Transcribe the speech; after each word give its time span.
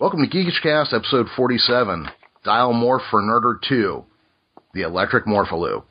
Welcome 0.00 0.26
to 0.26 0.34
Geekish 0.34 0.62
Cast, 0.62 0.94
episode 0.94 1.26
47, 1.36 2.08
Dial 2.42 2.72
Morph 2.72 3.02
for 3.10 3.20
Nerder 3.20 3.56
2, 3.68 4.02
the 4.72 4.80
Electric 4.80 5.26
Morphaloo. 5.26 5.82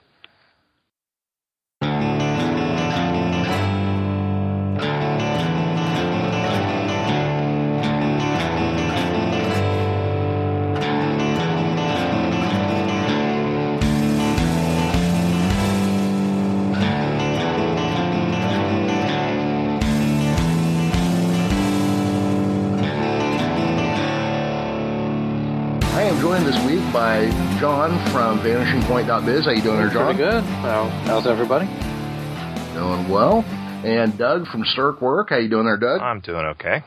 John 28.39 28.47
VanishingPoint.biz. 28.47 29.45
How 29.45 29.51
you 29.51 29.61
doing 29.61 29.77
there, 29.77 29.89
John? 29.89 30.15
Pretty 30.15 30.31
good. 30.31 30.43
Well, 30.63 30.89
how's 31.05 31.27
everybody? 31.27 31.65
Doing 32.73 33.07
well. 33.09 33.43
And 33.85 34.17
Doug 34.17 34.47
from 34.47 34.63
Stirk 34.65 35.01
Work. 35.01 35.29
How 35.29 35.37
you 35.37 35.49
doing 35.49 35.65
there, 35.65 35.77
Doug? 35.77 36.01
I'm 36.01 36.19
doing 36.21 36.45
okay. 36.45 36.83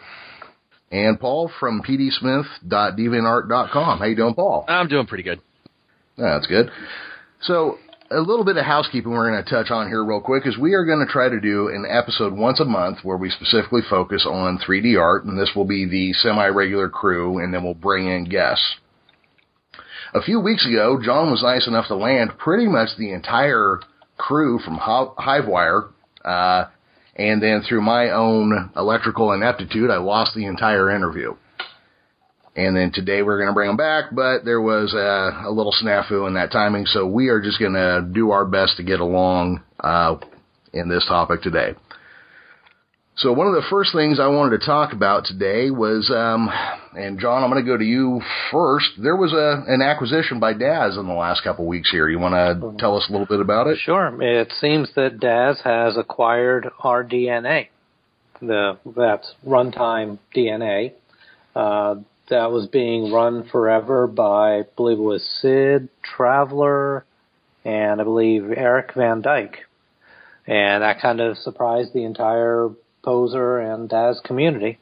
And 0.90 1.20
Paul 1.20 1.50
from 1.60 1.82
pdsmith.deviantart.com. 1.82 3.98
How 3.98 4.04
you 4.04 4.16
doing, 4.16 4.34
Paul? 4.34 4.64
I'm 4.68 4.88
doing 4.88 5.06
pretty 5.06 5.24
good. 5.24 5.40
That's 6.16 6.46
good. 6.46 6.70
So, 7.42 7.76
a 8.10 8.20
little 8.20 8.44
bit 8.44 8.56
of 8.56 8.64
housekeeping 8.64 9.10
we're 9.10 9.30
going 9.30 9.44
to 9.44 9.50
touch 9.50 9.70
on 9.70 9.88
here 9.88 10.04
real 10.04 10.20
quick 10.20 10.46
is 10.46 10.56
we 10.58 10.74
are 10.74 10.84
going 10.84 11.04
to 11.04 11.12
try 11.12 11.28
to 11.28 11.40
do 11.40 11.66
an 11.68 11.84
episode 11.88 12.32
once 12.34 12.60
a 12.60 12.64
month 12.64 12.98
where 13.02 13.16
we 13.16 13.30
specifically 13.30 13.80
focus 13.88 14.26
on 14.28 14.58
3D 14.58 15.00
art, 15.00 15.24
and 15.24 15.38
this 15.38 15.50
will 15.56 15.64
be 15.64 15.86
the 15.86 16.12
semi-regular 16.14 16.90
crew, 16.90 17.38
and 17.38 17.52
then 17.52 17.64
we'll 17.64 17.74
bring 17.74 18.06
in 18.06 18.24
guests. 18.24 18.76
A 20.14 20.20
few 20.20 20.40
weeks 20.40 20.66
ago, 20.66 21.00
John 21.02 21.30
was 21.30 21.42
nice 21.42 21.66
enough 21.66 21.86
to 21.88 21.96
land 21.96 22.36
pretty 22.36 22.66
much 22.66 22.90
the 22.98 23.12
entire 23.12 23.80
crew 24.18 24.58
from 24.58 24.76
Hi- 24.76 25.08
Hivewire, 25.18 25.88
uh, 26.22 26.66
and 27.16 27.42
then 27.42 27.62
through 27.66 27.80
my 27.80 28.10
own 28.10 28.70
electrical 28.76 29.32
ineptitude, 29.32 29.90
I 29.90 29.96
lost 29.96 30.34
the 30.34 30.44
entire 30.44 30.94
interview. 30.94 31.34
And 32.54 32.76
then 32.76 32.92
today 32.92 33.22
we're 33.22 33.38
going 33.38 33.48
to 33.48 33.54
bring 33.54 33.68
them 33.68 33.78
back, 33.78 34.14
but 34.14 34.44
there 34.44 34.60
was 34.60 34.92
a, 34.92 35.48
a 35.48 35.50
little 35.50 35.72
snafu 35.82 36.26
in 36.26 36.34
that 36.34 36.52
timing, 36.52 36.84
so 36.84 37.06
we 37.06 37.28
are 37.28 37.40
just 37.40 37.58
going 37.58 37.72
to 37.72 38.06
do 38.12 38.32
our 38.32 38.44
best 38.44 38.76
to 38.76 38.82
get 38.82 39.00
along 39.00 39.62
uh, 39.80 40.16
in 40.74 40.90
this 40.90 41.06
topic 41.06 41.40
today. 41.40 41.74
So 43.22 43.32
one 43.32 43.46
of 43.46 43.54
the 43.54 43.62
first 43.70 43.92
things 43.94 44.18
I 44.18 44.26
wanted 44.26 44.58
to 44.58 44.66
talk 44.66 44.92
about 44.92 45.26
today 45.26 45.70
was, 45.70 46.10
um, 46.10 46.50
and 46.98 47.20
John, 47.20 47.44
I'm 47.44 47.50
going 47.50 47.64
to 47.64 47.70
go 47.70 47.76
to 47.76 47.84
you 47.84 48.20
first. 48.50 48.90
There 49.00 49.14
was 49.14 49.32
a 49.32 49.62
an 49.68 49.80
acquisition 49.80 50.40
by 50.40 50.54
Daz 50.54 50.96
in 50.96 51.06
the 51.06 51.14
last 51.14 51.44
couple 51.44 51.64
of 51.64 51.68
weeks 51.68 51.88
here. 51.88 52.08
You 52.08 52.18
want 52.18 52.34
to 52.34 52.76
tell 52.80 52.96
us 52.96 53.06
a 53.08 53.12
little 53.12 53.28
bit 53.28 53.38
about 53.38 53.68
it? 53.68 53.78
Sure. 53.78 54.20
It 54.20 54.52
seems 54.60 54.92
that 54.96 55.20
Daz 55.20 55.60
has 55.62 55.96
acquired 55.96 56.68
RDNA, 56.82 57.68
the 58.40 58.78
that's 58.96 59.32
runtime 59.46 60.18
DNA. 60.34 60.94
Uh, 61.54 61.96
that 62.28 62.50
was 62.50 62.66
being 62.66 63.12
run 63.12 63.48
forever 63.52 64.08
by, 64.08 64.58
I 64.58 64.62
believe 64.74 64.98
it 64.98 65.02
was 65.02 65.22
Sid 65.40 65.88
Traveler, 66.02 67.04
and 67.64 68.00
I 68.00 68.04
believe 68.04 68.50
Eric 68.50 68.94
Van 68.96 69.22
Dyke, 69.22 69.58
and 70.44 70.82
that 70.82 71.00
kind 71.00 71.20
of 71.20 71.36
surprised 71.38 71.92
the 71.94 72.02
entire 72.02 72.70
Poser 73.02 73.58
and 73.58 73.88
Daz 73.88 74.20
community. 74.24 74.78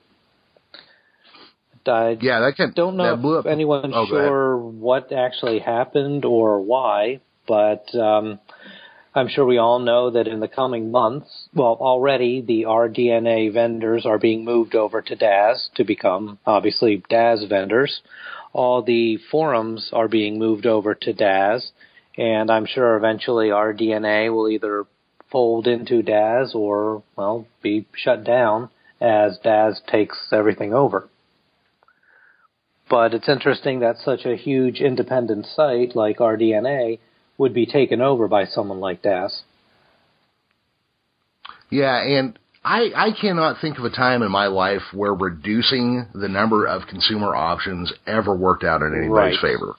I 1.86 2.18
Yeah, 2.20 2.40
that 2.40 2.56
can 2.56 2.72
don't 2.74 2.96
know 2.96 3.16
blew 3.16 3.38
if 3.38 3.46
up. 3.46 3.52
anyone's 3.52 3.94
Oh, 3.96 4.06
sure 4.06 4.56
what 4.56 5.12
actually 5.12 5.60
happened 5.60 6.24
or 6.24 6.60
why, 6.60 7.20
but 7.48 7.86
um, 7.94 8.38
I'm 9.14 9.28
sure 9.28 9.44
we 9.44 9.58
all 9.58 9.78
know 9.78 10.10
that 10.10 10.28
in 10.28 10.40
the 10.40 10.48
coming 10.48 10.90
months, 10.90 11.48
well, 11.54 11.76
already 11.80 12.42
the 12.42 12.64
RDNA 12.64 13.52
vendors 13.52 14.06
are 14.06 14.18
being 14.18 14.44
moved 14.44 14.74
over 14.74 15.02
to 15.02 15.16
DAZ 15.16 15.70
to 15.76 15.84
become 15.84 16.38
obviously 16.46 17.02
DAZ 17.10 17.48
vendors. 17.48 18.02
All 18.52 18.82
the 18.82 19.18
forums 19.30 19.90
are 19.92 20.08
being 20.08 20.38
moved 20.38 20.66
over 20.66 20.94
to 20.94 21.12
DAZ, 21.12 21.72
and 22.16 22.50
I'm 22.50 22.66
sure 22.66 22.96
eventually 22.96 23.48
RDNA 23.48 24.32
will 24.32 24.48
either 24.48 24.86
fold 25.30 25.66
into 25.66 26.02
DAZ 26.02 26.54
or, 26.54 27.02
well, 27.16 27.46
be 27.62 27.86
shut 27.94 28.24
down 28.24 28.70
as 29.00 29.38
DAZ 29.42 29.80
takes 29.86 30.28
everything 30.32 30.74
over 30.74 31.08
but 32.90 33.14
it's 33.14 33.28
interesting 33.28 33.80
that 33.80 33.96
such 33.98 34.26
a 34.26 34.36
huge 34.36 34.80
independent 34.80 35.46
site 35.46 35.94
like 35.94 36.18
RDNA 36.18 36.98
would 37.38 37.54
be 37.54 37.64
taken 37.64 38.02
over 38.02 38.28
by 38.28 38.44
someone 38.44 38.80
like 38.80 39.00
DAZ. 39.00 39.42
Yeah, 41.70 41.96
and 42.02 42.36
I 42.64 42.90
I 42.94 43.10
cannot 43.18 43.60
think 43.60 43.78
of 43.78 43.84
a 43.84 43.90
time 43.90 44.22
in 44.22 44.30
my 44.30 44.48
life 44.48 44.82
where 44.92 45.14
reducing 45.14 46.06
the 46.12 46.28
number 46.28 46.66
of 46.66 46.88
consumer 46.88 47.34
options 47.34 47.92
ever 48.06 48.34
worked 48.34 48.64
out 48.64 48.82
in 48.82 48.92
anybody's 48.92 49.40
Right. 49.40 49.52
favor. 49.52 49.76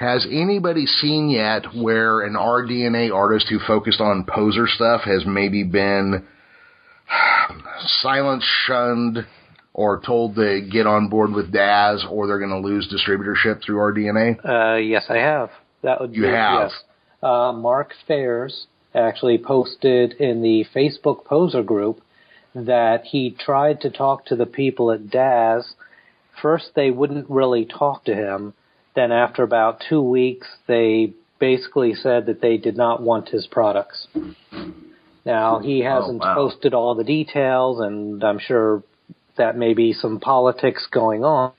Has 0.00 0.26
anybody 0.30 0.86
seen 0.86 1.28
yet 1.28 1.74
where 1.74 2.22
an 2.22 2.32
RDNA 2.32 3.14
artist 3.14 3.48
who 3.50 3.58
focused 3.58 4.00
on 4.00 4.24
poser 4.24 4.66
stuff 4.66 5.02
has 5.02 5.26
maybe 5.26 5.62
been 5.62 6.26
silenced, 8.00 8.46
shunned, 8.66 9.26
or 9.74 10.00
told 10.00 10.36
to 10.36 10.66
get 10.72 10.86
on 10.86 11.10
board 11.10 11.32
with 11.32 11.52
Daz, 11.52 12.02
or 12.10 12.26
they're 12.26 12.38
going 12.38 12.62
to 12.62 12.66
lose 12.66 12.88
distributorship 12.88 13.62
through 13.62 13.76
RDNA? 13.76 14.42
Uh, 14.42 14.76
yes, 14.78 15.04
I 15.10 15.18
have. 15.18 15.50
That 15.82 16.00
would 16.00 16.16
You 16.16 16.22
be, 16.22 16.28
have? 16.28 16.70
Yes. 16.70 16.82
Uh, 17.22 17.52
Mark 17.52 17.92
Fairs 18.08 18.68
actually 18.94 19.36
posted 19.36 20.14
in 20.14 20.40
the 20.40 20.64
Facebook 20.74 21.26
Poser 21.26 21.62
group 21.62 22.00
that 22.54 23.04
he 23.04 23.36
tried 23.38 23.82
to 23.82 23.90
talk 23.90 24.24
to 24.24 24.34
the 24.34 24.46
people 24.46 24.92
at 24.92 25.10
DAZ. 25.10 25.74
First, 26.40 26.70
they 26.74 26.90
wouldn't 26.90 27.28
really 27.28 27.66
talk 27.66 28.06
to 28.06 28.14
him. 28.14 28.54
Then, 28.94 29.12
after 29.12 29.42
about 29.42 29.82
two 29.88 30.02
weeks, 30.02 30.46
they 30.66 31.12
basically 31.38 31.94
said 31.94 32.26
that 32.26 32.40
they 32.40 32.56
did 32.56 32.76
not 32.76 33.02
want 33.02 33.28
his 33.28 33.46
products. 33.46 34.06
Now, 35.24 35.58
he 35.58 35.84
oh, 35.84 36.00
hasn't 36.00 36.22
Oh, 36.22 36.26
wow. 36.26 36.34
posted 36.34 36.74
all 36.74 36.94
the 36.94 37.04
details, 37.04 37.80
and 37.80 38.22
I'm 38.24 38.38
sure 38.38 38.82
that 39.36 39.56
may 39.56 39.74
be 39.74 39.92
some 39.92 40.20
politics 40.20 40.86
going 40.90 41.24
on. 41.24 41.52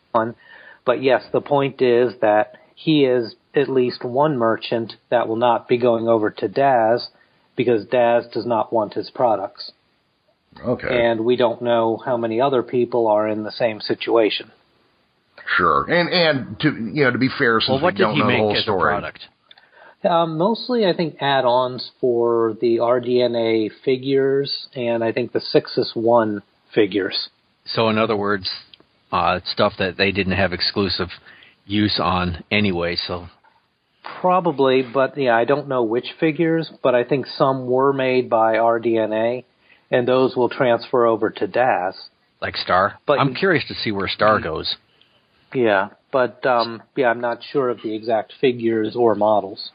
But 0.86 1.02
yes, 1.02 1.24
the 1.32 1.42
point 1.42 1.82
is 1.82 2.14
that 2.22 2.58
he 2.76 3.06
is 3.06 3.36
at 3.56 3.70
least 3.70 4.04
one 4.04 4.38
merchant 4.38 4.94
that 5.10 5.28
will 5.28 5.36
not 5.36 5.68
be 5.68 5.78
going 5.78 6.08
over 6.08 6.30
to 6.32 6.48
Daz 6.48 7.10
because 7.56 7.86
Daz 7.86 8.26
does 8.34 8.46
not 8.46 8.74
want 8.74 8.94
his 8.94 9.10
products. 9.10 9.72
Okay, 10.66 11.06
And 11.06 11.22
we 11.22 11.38
don't 11.38 11.62
know 11.62 11.98
how 12.04 12.18
many 12.18 12.42
other 12.42 12.62
people 12.62 13.08
are 13.08 13.28
in 13.28 13.44
the 13.44 13.52
same 13.52 13.80
situation. 13.80 14.52
Sure. 15.58 15.84
And 15.90 16.10
and 16.10 16.60
to 16.62 16.70
you 16.94 17.04
know 17.04 17.12
to 17.12 17.18
be 17.18 17.30
fair, 17.38 17.60
since 17.60 17.70
Well, 17.70 17.82
what 17.82 17.94
we 17.94 17.98
did 17.98 18.04
don't 18.04 18.14
he 18.16 18.20
know 18.20 18.26
the 18.26 18.32
make 18.32 18.40
whole 18.40 18.52
as 18.54 18.60
a 18.60 18.62
story, 18.64 18.92
product? 18.92 19.20
Um, 20.04 20.38
mostly, 20.38 20.88
I 20.88 20.94
think 20.94 21.18
add-ons 21.22 21.92
for 22.02 22.58
the 22.60 22.78
RDNA 22.78 23.70
figures 23.86 24.68
and 24.76 25.04
I 25.04 25.12
think 25.12 25.32
the 25.32 25.40
Sixus1 25.54 26.42
figures. 26.74 27.30
So, 27.66 27.88
in 27.90 28.00
other 28.00 28.18
words, 28.18 28.50
uh, 29.12 29.42
stuff 29.46 29.74
that 29.78 29.98
they 29.98 30.12
didn't 30.12 30.34
have 30.34 30.54
exclusive 30.54 31.10
use 31.68 32.00
on 32.02 32.44
anyway. 32.50 32.96
So, 32.96 33.28
Probably, 34.20 34.82
but 34.82 35.16
yeah, 35.18 35.36
I 35.36 35.46
don't 35.46 35.68
know 35.68 35.84
which 35.84 36.08
figures, 36.20 36.72
but 36.82 36.96
I 36.96 37.04
think 37.04 37.28
some 37.28 37.68
were 37.68 37.94
made 37.94 38.30
by 38.30 38.56
RDNA, 38.56 39.44
and 39.92 40.08
those 40.08 40.36
will 40.36 40.50
transfer 40.50 41.06
over 41.06 41.30
to 41.30 41.48
DAZ. 41.48 41.96
like 42.42 42.58
Star. 42.58 42.96
But 43.06 43.20
I'm 43.20 43.30
you- 43.30 43.36
curious 43.36 43.64
to 43.68 43.76
see 43.76 43.92
where 43.92 44.08
Star 44.08 44.40
goes. 44.40 44.76
Yeah, 45.54 45.90
but 46.12 46.46
um, 46.46 46.82
yeah, 46.96 47.08
I'm 47.08 47.22
not 47.22 47.40
sure 47.52 47.70
of 47.70 47.80
the 47.84 47.94
exact 47.94 48.34
figures 48.40 48.96
or 48.96 49.16
models. 49.16 49.72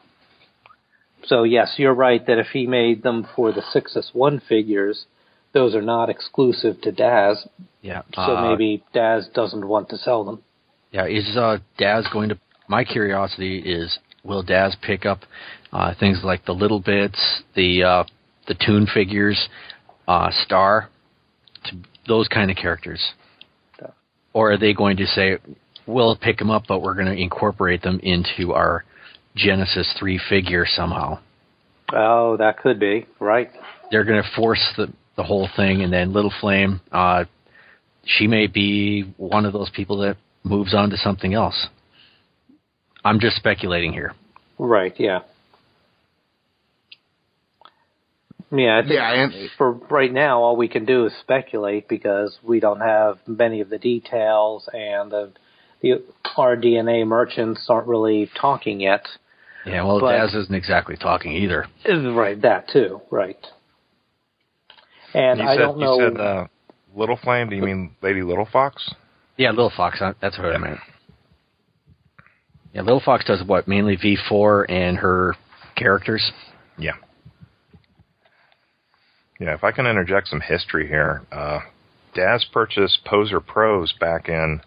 So 1.26 1.43
yes, 1.43 1.75
you're 1.76 1.94
right 1.94 2.25
that 2.26 2.38
if 2.38 2.49
he 2.52 2.67
made 2.67 3.02
them 3.02 3.26
for 3.34 3.52
the 3.52 3.62
Sixus1 3.75 4.46
figures, 4.46 5.06
those 5.52 5.75
are 5.75 5.82
not 5.82 6.08
exclusive 6.08 6.81
to 6.82 6.93
Daz. 6.93 7.46
Yeah. 7.82 8.02
So 8.14 8.20
uh, 8.20 8.50
maybe 8.50 8.84
Daz 8.93 9.28
doesn't 9.34 9.67
want 9.67 9.88
to 9.90 9.96
sell 9.96 10.25
them. 10.25 10.43
Yeah. 10.93 11.06
Is 11.06 11.37
uh, 11.37 11.58
Daz 11.78 12.06
going 12.12 12.28
to? 12.28 12.38
My 12.69 12.84
curiosity 12.84 13.58
is, 13.58 13.99
will 14.25 14.43
Daz 14.43 14.76
pick 14.82 15.06
up 15.06 15.20
uh, 15.73 15.94
things 15.99 16.20
like 16.23 16.44
the 16.44 16.52
little 16.52 16.81
bits, 16.81 17.43
the 17.55 17.82
uh, 17.82 18.05
the 18.46 18.55
Toon 18.55 18.87
figures, 18.93 19.49
uh, 20.06 20.31
Star, 20.44 20.88
to 21.64 21.76
those 22.06 22.28
kind 22.28 22.50
of 22.50 22.56
characters, 22.56 23.00
or 24.32 24.52
are 24.52 24.58
they 24.58 24.73
going 24.73 24.96
to 24.99 25.06
say, 25.06 25.38
we'll 25.86 26.16
pick 26.16 26.38
them 26.38 26.50
up, 26.50 26.64
but 26.68 26.82
we're 26.82 26.94
going 26.94 27.06
to 27.06 27.20
incorporate 27.20 27.82
them 27.82 28.00
into 28.02 28.52
our 28.52 28.84
Genesis 29.36 29.94
three 29.98 30.20
figure 30.30 30.64
somehow? 30.66 31.18
Oh, 31.92 32.36
that 32.38 32.58
could 32.58 32.80
be 32.80 33.06
right. 33.20 33.50
they're 33.90 34.04
going 34.04 34.22
to 34.22 34.28
force 34.34 34.62
the 34.76 34.92
the 35.16 35.22
whole 35.22 35.48
thing, 35.56 35.82
and 35.82 35.92
then 35.92 36.12
Little 36.12 36.32
Flame, 36.40 36.80
uh, 36.92 37.24
she 38.04 38.26
may 38.26 38.46
be 38.46 39.14
one 39.16 39.46
of 39.46 39.52
those 39.54 39.70
people 39.70 39.98
that 39.98 40.16
moves 40.44 40.74
on 40.74 40.90
to 40.90 40.96
something 40.98 41.32
else. 41.32 41.68
I'm 43.02 43.18
just 43.18 43.36
speculating 43.36 43.92
here. 43.92 44.12
Right. 44.58 44.94
Yeah. 44.98 45.20
Yeah, 48.52 48.78
I 48.78 48.82
think 48.82 48.92
Yeah, 48.92 49.22
and 49.22 49.50
for 49.56 49.72
right 49.72 50.12
now, 50.12 50.42
all 50.42 50.56
we 50.56 50.68
can 50.68 50.84
do 50.84 51.06
is 51.06 51.12
speculate 51.20 51.88
because 51.88 52.38
we 52.42 52.60
don't 52.60 52.80
have 52.80 53.18
many 53.26 53.60
of 53.60 53.70
the 53.70 53.78
details, 53.78 54.68
and 54.72 55.10
the 55.10 55.32
the 55.92 56.02
RDNA 56.36 57.06
merchants 57.06 57.66
aren't 57.68 57.86
really 57.86 58.30
talking 58.40 58.80
yet. 58.80 59.06
Yeah, 59.64 59.84
well, 59.84 60.00
But- 60.00 60.12
Daz 60.16 60.34
isn't 60.34 60.54
exactly 60.54 60.96
talking 60.96 61.32
either. 61.32 61.66
Right, 61.88 62.40
that 62.42 62.68
too. 62.68 63.00
Right. 63.10 63.38
And 65.14 65.40
you 65.40 65.46
I 65.46 65.54
said, 65.56 65.62
don't 65.62 65.78
know. 65.78 65.98
You 66.00 66.08
said 66.10 66.20
uh, 66.20 66.46
Little 66.94 67.16
Flame. 67.16 67.48
Do 67.48 67.56
you 67.56 67.62
mean 67.62 67.96
Lady 68.02 68.22
Little 68.22 68.46
Fox? 68.52 68.92
Yeah, 69.36 69.50
Little 69.50 69.72
Fox. 69.76 70.00
uh, 70.00 70.12
That's 70.20 70.36
what 70.38 70.54
I 70.54 70.58
meant. 70.58 70.78
Yeah, 72.74 72.82
Little 72.82 73.00
Fox 73.04 73.24
does 73.24 73.42
what? 73.46 73.66
Mainly 73.66 73.96
V4 73.96 74.70
and 74.70 74.98
her 74.98 75.34
characters. 75.76 76.30
Yeah. 76.78 76.92
Yeah, 79.40 79.54
if 79.54 79.64
I 79.64 79.72
can 79.72 79.86
interject 79.86 80.28
some 80.28 80.40
history 80.40 80.86
here, 80.88 81.22
uh, 81.32 81.60
Daz 82.14 82.44
purchased 82.52 83.00
Poser 83.04 83.40
Pros 83.40 83.92
back 84.00 84.28
in 84.28 84.60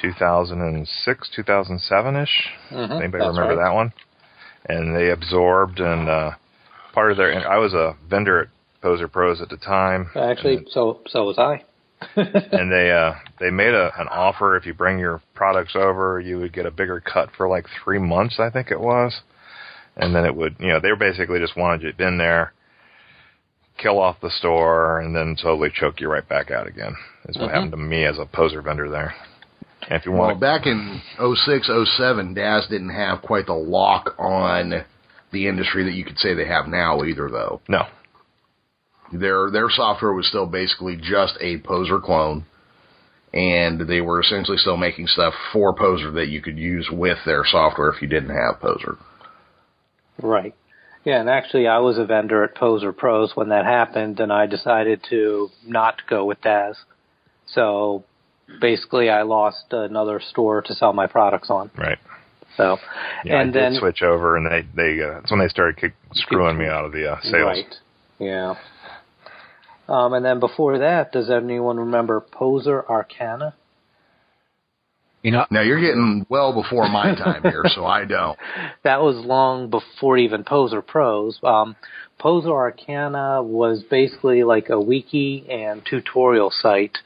2006, 0.00 1.30
2007 1.34 2.16
ish. 2.16 2.48
Mhm, 2.70 2.90
Anybody 2.90 3.24
remember 3.24 3.56
right. 3.56 3.64
that 3.68 3.74
one? 3.74 3.92
And 4.66 4.94
they 4.94 5.10
absorbed 5.10 5.80
and 5.80 6.08
uh, 6.08 6.32
part 6.92 7.10
of 7.10 7.16
their. 7.16 7.48
I 7.48 7.58
was 7.58 7.74
a 7.74 7.96
vendor 8.08 8.40
at 8.42 8.48
Poser 8.82 9.08
Pros 9.08 9.40
at 9.40 9.48
the 9.48 9.56
time. 9.56 10.10
Actually, 10.14 10.56
and, 10.58 10.68
so 10.70 11.00
so 11.06 11.24
was 11.24 11.38
I. 11.38 11.64
and 12.16 12.72
they 12.72 12.90
uh, 12.90 13.14
they 13.40 13.50
made 13.50 13.74
a, 13.74 13.90
an 13.98 14.08
offer 14.08 14.56
if 14.56 14.64
you 14.64 14.72
bring 14.74 14.98
your 14.98 15.20
products 15.34 15.74
over, 15.74 16.18
you 16.20 16.38
would 16.38 16.52
get 16.52 16.66
a 16.66 16.70
bigger 16.70 17.00
cut 17.00 17.28
for 17.36 17.48
like 17.48 17.66
three 17.82 17.98
months, 17.98 18.38
I 18.38 18.50
think 18.50 18.70
it 18.70 18.80
was. 18.80 19.20
And 19.96 20.14
then 20.14 20.24
it 20.24 20.34
would, 20.34 20.56
you 20.60 20.68
know, 20.68 20.80
they 20.80 20.88
were 20.90 20.96
basically 20.96 21.40
just 21.40 21.56
wanted 21.56 21.82
you 21.98 22.06
in 22.06 22.16
there, 22.16 22.54
kill 23.76 23.98
off 23.98 24.16
the 24.22 24.30
store, 24.30 25.00
and 25.00 25.14
then 25.14 25.36
totally 25.36 25.70
choke 25.74 26.00
you 26.00 26.08
right 26.08 26.26
back 26.26 26.50
out 26.50 26.66
again. 26.66 26.94
Is 27.28 27.36
what 27.36 27.50
Mhm. 27.50 27.54
happened 27.54 27.72
to 27.72 27.76
me 27.76 28.04
as 28.04 28.18
a 28.18 28.24
poser 28.24 28.62
vendor 28.62 28.88
there. 28.88 29.14
And 29.90 29.98
if 29.98 30.06
you 30.06 30.12
well, 30.12 30.36
back 30.36 30.66
in 30.66 31.02
06, 31.18 31.68
07, 31.96 32.34
Daz 32.34 32.66
didn't 32.70 32.94
have 32.94 33.22
quite 33.22 33.46
the 33.46 33.54
lock 33.54 34.14
on 34.18 34.84
the 35.32 35.48
industry 35.48 35.84
that 35.84 35.94
you 35.94 36.04
could 36.04 36.18
say 36.18 36.32
they 36.32 36.46
have 36.46 36.68
now 36.68 37.02
either, 37.02 37.28
though. 37.28 37.60
no, 37.68 37.86
Their 39.12 39.50
their 39.50 39.68
software 39.68 40.12
was 40.12 40.28
still 40.28 40.46
basically 40.46 40.96
just 40.96 41.36
a 41.40 41.58
poser 41.58 41.98
clone, 41.98 42.46
and 43.34 43.80
they 43.88 44.00
were 44.00 44.20
essentially 44.20 44.58
still 44.58 44.76
making 44.76 45.08
stuff 45.08 45.34
for 45.52 45.74
poser 45.74 46.12
that 46.12 46.28
you 46.28 46.40
could 46.40 46.56
use 46.56 46.88
with 46.90 47.18
their 47.26 47.44
software 47.44 47.90
if 47.90 48.00
you 48.00 48.06
didn't 48.06 48.30
have 48.30 48.60
poser. 48.60 48.96
Right. 50.22 50.54
Yeah, 51.04 51.18
and 51.20 51.28
actually, 51.30 51.66
I 51.66 51.78
was 51.78 51.98
a 51.98 52.04
vendor 52.04 52.44
at 52.44 52.54
Poser 52.54 52.92
Pros 52.92 53.32
when 53.34 53.48
that 53.48 53.64
happened, 53.64 54.20
and 54.20 54.30
I 54.30 54.46
decided 54.46 55.00
to 55.08 55.48
not 55.66 56.02
go 56.08 56.26
with 56.26 56.42
Daz. 56.42 56.76
So 57.46 58.04
basically, 58.60 59.08
I 59.10 59.22
lost 59.22 59.66
another 59.72 60.20
store 60.20 60.62
to 60.62 60.74
sell 60.74 60.92
my 60.92 61.06
products 61.06 61.50
on. 61.50 61.70
right? 61.76 61.98
So, 62.56 62.78
Yeah, 63.24 63.40
and 63.40 63.50
I 63.50 63.60
then 63.60 63.72
did 63.72 63.80
switch 63.80 64.02
over, 64.02 64.36
and 64.36 64.46
they 64.46 64.66
they 64.74 65.02
uh, 65.02 65.14
that's 65.14 65.30
when 65.30 65.40
they 65.40 65.48
started 65.48 65.76
kick, 65.76 65.94
screwing 66.14 66.58
me 66.58 66.66
out 66.66 66.84
of 66.84 66.92
the 66.92 67.12
uh, 67.12 67.20
sales. 67.22 67.44
right, 67.44 67.74
yeah. 68.18 68.54
Um, 69.88 70.12
and 70.12 70.24
then 70.24 70.38
before 70.40 70.78
that, 70.78 71.12
does 71.12 71.30
anyone 71.30 71.78
remember 71.78 72.20
Poser 72.20 72.84
Arcana? 72.88 73.54
You 75.22 75.32
know, 75.32 75.44
Now 75.50 75.60
you're 75.60 75.80
getting 75.80 76.24
well 76.30 76.54
before 76.54 76.88
my 76.88 77.14
time 77.14 77.42
here, 77.42 77.64
so 77.66 77.84
I 77.84 78.04
don't. 78.04 78.38
That 78.84 79.02
was 79.02 79.16
long 79.16 79.68
before 79.68 80.16
even 80.16 80.44
Poser 80.44 80.80
Pros. 80.80 81.38
Um, 81.42 81.76
Poser 82.18 82.52
Arcana 82.52 83.42
was 83.42 83.82
basically 83.90 84.44
like 84.44 84.70
a 84.70 84.80
wiki 84.80 85.44
and 85.50 85.82
tutorial 85.84 86.50
site 86.50 86.96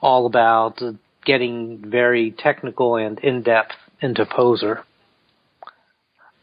all 0.00 0.26
about 0.26 0.80
getting 1.24 1.90
very 1.90 2.30
technical 2.36 2.96
and 2.96 3.18
in 3.20 3.42
depth 3.42 3.74
into 4.00 4.24
Poser. 4.26 4.84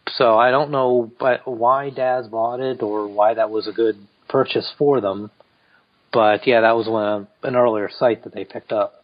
So 0.10 0.38
I 0.38 0.52
don't 0.52 0.72
know 0.72 1.12
why 1.46 1.90
Daz 1.90 2.28
bought 2.28 2.60
it 2.60 2.84
or 2.84 3.08
why 3.08 3.34
that 3.34 3.50
was 3.50 3.68
a 3.68 3.72
good 3.72 3.96
purchase 4.30 4.72
for 4.78 5.02
them. 5.02 5.32
But 6.14 6.48
yeah, 6.48 6.62
that 6.62 6.76
was 6.76 6.88
one, 6.88 7.28
an 7.44 7.56
earlier 7.56 7.90
site 7.92 8.24
that 8.24 8.34
they 8.34 8.46
picked 8.46 8.72
up. 8.72 9.04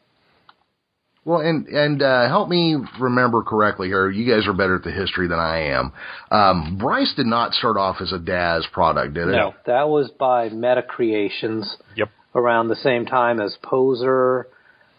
Well, 1.23 1.39
and 1.39 1.67
and 1.67 2.01
uh, 2.01 2.27
help 2.27 2.49
me 2.49 2.75
remember 2.99 3.43
correctly 3.43 3.89
here. 3.89 4.09
You 4.09 4.33
guys 4.33 4.47
are 4.47 4.53
better 4.53 4.77
at 4.77 4.83
the 4.83 4.91
history 4.91 5.27
than 5.27 5.37
I 5.37 5.71
am. 5.73 5.93
Um, 6.31 6.77
Bryce 6.79 7.13
did 7.15 7.27
not 7.27 7.53
start 7.53 7.77
off 7.77 7.97
as 8.01 8.11
a 8.11 8.17
Daz 8.17 8.65
product, 8.71 9.13
did 9.13 9.27
it? 9.27 9.31
No, 9.31 9.53
that 9.67 9.87
was 9.87 10.09
by 10.09 10.49
MetaCreations. 10.49 11.75
Yep. 11.95 12.09
Around 12.33 12.69
the 12.69 12.75
same 12.77 13.05
time 13.05 13.41
as 13.41 13.57
Poser, 13.61 14.47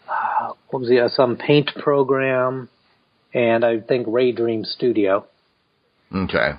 uh, 0.07 0.53
what 0.69 0.79
was 0.79 0.89
the 0.89 1.05
uh, 1.05 1.09
some 1.09 1.35
paint 1.35 1.71
program, 1.81 2.69
and 3.33 3.65
I 3.65 3.79
think 3.79 4.05
Ray 4.07 4.31
Dream 4.31 4.65
Studio. 4.65 5.25
Okay. 6.13 6.51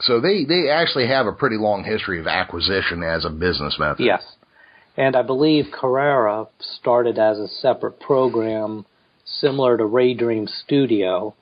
So 0.00 0.20
they 0.20 0.44
they 0.44 0.70
actually 0.70 1.08
have 1.08 1.26
a 1.26 1.32
pretty 1.32 1.56
long 1.56 1.84
history 1.84 2.20
of 2.20 2.26
acquisition 2.26 3.02
as 3.02 3.24
a 3.24 3.30
business 3.30 3.76
method. 3.78 4.04
Yes, 4.04 4.22
and 4.96 5.16
I 5.16 5.22
believe 5.22 5.66
Carrara 5.72 6.46
started 6.60 7.18
as 7.18 7.38
a 7.38 7.48
separate 7.48 8.00
program 8.00 8.86
similar 9.24 9.76
to 9.76 9.84
Ray 9.84 10.14
Dream 10.14 10.46
Studio, 10.46 11.34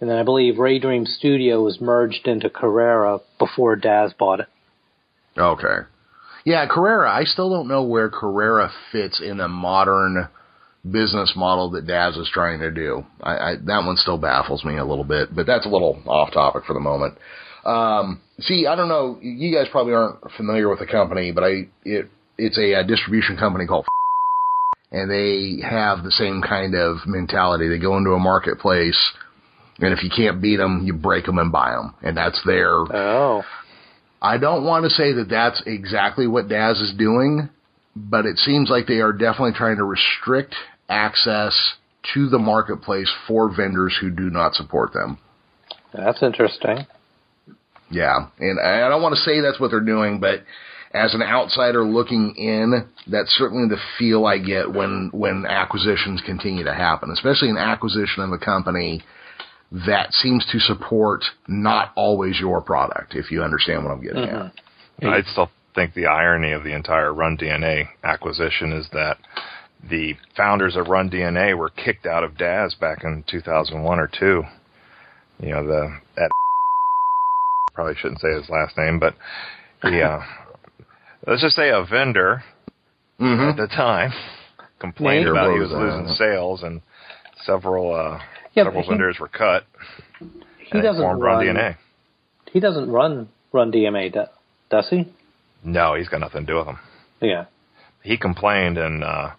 and 0.00 0.08
then 0.08 0.16
I 0.16 0.22
believe 0.22 0.58
Ray 0.58 0.78
Dream 0.78 1.04
Studio 1.06 1.62
was 1.62 1.80
merged 1.80 2.26
into 2.26 2.48
Carrara 2.48 3.18
before 3.38 3.76
Daz 3.76 4.12
bought 4.18 4.40
it. 4.40 4.48
Okay. 5.36 5.86
Yeah, 6.44 6.66
Carrara. 6.66 7.10
I 7.10 7.24
still 7.24 7.50
don't 7.50 7.68
know 7.68 7.82
where 7.82 8.08
Carrara 8.08 8.70
fits 8.92 9.20
in 9.20 9.40
a 9.40 9.48
modern 9.48 10.28
business 10.88 11.32
model 11.36 11.70
that 11.70 11.86
Daz 11.86 12.16
is 12.16 12.30
trying 12.32 12.60
to 12.60 12.70
do. 12.70 13.04
I, 13.22 13.32
I 13.32 13.54
that 13.66 13.84
one 13.84 13.96
still 13.96 14.18
baffles 14.18 14.64
me 14.64 14.76
a 14.78 14.84
little 14.84 15.04
bit, 15.04 15.34
but 15.34 15.46
that's 15.46 15.66
a 15.66 15.68
little 15.68 16.02
off 16.06 16.32
topic 16.32 16.64
for 16.64 16.74
the 16.74 16.80
moment. 16.80 17.18
Um, 17.64 18.20
see, 18.40 18.66
I 18.66 18.76
don't 18.76 18.88
know. 18.88 19.18
You 19.20 19.54
guys 19.54 19.66
probably 19.70 19.94
aren't 19.94 20.18
familiar 20.36 20.68
with 20.68 20.78
the 20.78 20.86
company, 20.86 21.32
but 21.32 21.44
I 21.44 21.68
it 21.84 22.08
it's 22.36 22.58
a, 22.58 22.74
uh 22.74 22.82
distribution 22.84 23.36
company 23.36 23.66
called, 23.66 23.86
and 24.92 25.10
they 25.10 25.60
have 25.68 26.04
the 26.04 26.12
same 26.12 26.40
kind 26.40 26.74
of 26.74 26.98
mentality. 27.06 27.68
They 27.68 27.78
go 27.78 27.96
into 27.96 28.10
a 28.10 28.18
marketplace, 28.18 28.98
and 29.80 29.92
if 29.92 30.02
you 30.02 30.10
can't 30.14 30.40
beat 30.40 30.56
them, 30.56 30.82
you 30.84 30.94
break 30.94 31.26
them 31.26 31.38
and 31.38 31.52
buy 31.52 31.72
them, 31.72 31.94
and 32.02 32.16
that's 32.16 32.40
their 32.46 32.70
Oh, 32.70 33.42
I 34.20 34.38
don't 34.38 34.64
want 34.64 34.84
to 34.84 34.90
say 34.90 35.12
that 35.14 35.28
that's 35.28 35.62
exactly 35.66 36.26
what 36.26 36.48
Daz 36.48 36.80
is 36.80 36.94
doing, 36.96 37.48
but 37.94 38.26
it 38.26 38.38
seems 38.38 38.68
like 38.68 38.86
they 38.86 39.00
are 39.00 39.12
definitely 39.12 39.52
trying 39.52 39.76
to 39.76 39.84
restrict 39.84 40.54
access 40.88 41.54
to 42.14 42.28
the 42.28 42.38
marketplace 42.38 43.12
for 43.26 43.54
vendors 43.54 43.96
who 44.00 44.10
do 44.10 44.30
not 44.30 44.54
support 44.54 44.92
them. 44.92 45.18
that's 45.92 46.22
interesting. 46.22 46.86
Yeah, 47.90 48.26
and 48.38 48.60
I 48.60 48.88
don't 48.88 49.02
want 49.02 49.14
to 49.14 49.20
say 49.22 49.40
that's 49.40 49.58
what 49.58 49.70
they're 49.70 49.80
doing, 49.80 50.20
but 50.20 50.42
as 50.92 51.14
an 51.14 51.22
outsider 51.22 51.84
looking 51.84 52.34
in, 52.36 52.86
that's 53.06 53.30
certainly 53.30 53.68
the 53.68 53.80
feel 53.98 54.26
I 54.26 54.38
get 54.38 54.72
when 54.72 55.10
when 55.12 55.46
acquisitions 55.46 56.22
continue 56.24 56.64
to 56.64 56.74
happen, 56.74 57.10
especially 57.10 57.50
an 57.50 57.56
acquisition 57.56 58.22
of 58.22 58.32
a 58.32 58.38
company 58.38 59.02
that 59.70 60.12
seems 60.12 60.46
to 60.52 60.58
support 60.60 61.22
not 61.46 61.92
always 61.96 62.38
your 62.40 62.60
product, 62.60 63.14
if 63.14 63.30
you 63.30 63.42
understand 63.42 63.84
what 63.84 63.90
I'm 63.92 64.02
getting 64.02 64.24
at. 64.24 64.52
I 65.02 65.22
still 65.30 65.50
think 65.74 65.94
the 65.94 66.06
irony 66.06 66.52
of 66.52 66.64
the 66.64 66.74
entire 66.74 67.12
Run 67.12 67.36
DNA 67.36 67.88
acquisition 68.02 68.72
is 68.72 68.88
that 68.92 69.18
the 69.88 70.14
founders 70.36 70.74
of 70.74 70.88
Run 70.88 71.08
DNA 71.10 71.56
were 71.56 71.70
kicked 71.70 72.06
out 72.06 72.24
of 72.24 72.36
Daz 72.36 72.74
back 72.74 73.04
in 73.04 73.24
2001 73.30 73.98
or 73.98 74.08
two. 74.18 74.42
You 75.40 75.50
know, 75.50 75.66
the 75.66 75.98
that 76.16 76.30
probably 77.74 77.94
shouldn't 77.94 78.20
say 78.20 78.32
his 78.34 78.48
last 78.48 78.76
name, 78.76 78.98
but 78.98 79.14
yeah, 79.84 80.24
let's 81.26 81.42
just 81.42 81.56
say 81.56 81.70
a 81.70 81.84
vendor 81.84 82.42
Mm-hmm. 83.20 83.48
at 83.50 83.56
the 83.56 83.66
time 83.66 84.12
complained 84.78 85.24
Name? 85.24 85.32
about 85.32 85.52
he 85.52 85.58
was 85.58 85.72
losing 85.72 86.06
out. 86.08 86.16
sales 86.16 86.62
and 86.62 86.80
several 87.44 87.92
uh, 87.92 88.20
Yeah, 88.58 88.64
several 88.64 88.82
he- 88.82 88.88
vendors 88.88 89.18
were 89.18 89.28
cut. 89.28 89.64
He 90.70 90.80
doesn't 90.80 91.00
formed 91.02 91.22
run. 91.22 91.46
Run 91.46 91.56
DNA. 91.56 91.76
He 92.52 92.60
doesn't 92.60 92.90
run 92.90 93.28
Run 93.52 93.72
DMA, 93.72 94.12
does 94.70 94.88
he? 94.90 95.06
No, 95.64 95.94
he's 95.94 96.08
got 96.08 96.20
nothing 96.20 96.42
to 96.42 96.52
do 96.52 96.56
with 96.56 96.66
them. 96.66 96.78
Yeah. 97.20 97.46
he 98.02 98.16
complained 98.16 98.78
and 98.78 99.02
uh 99.02 99.30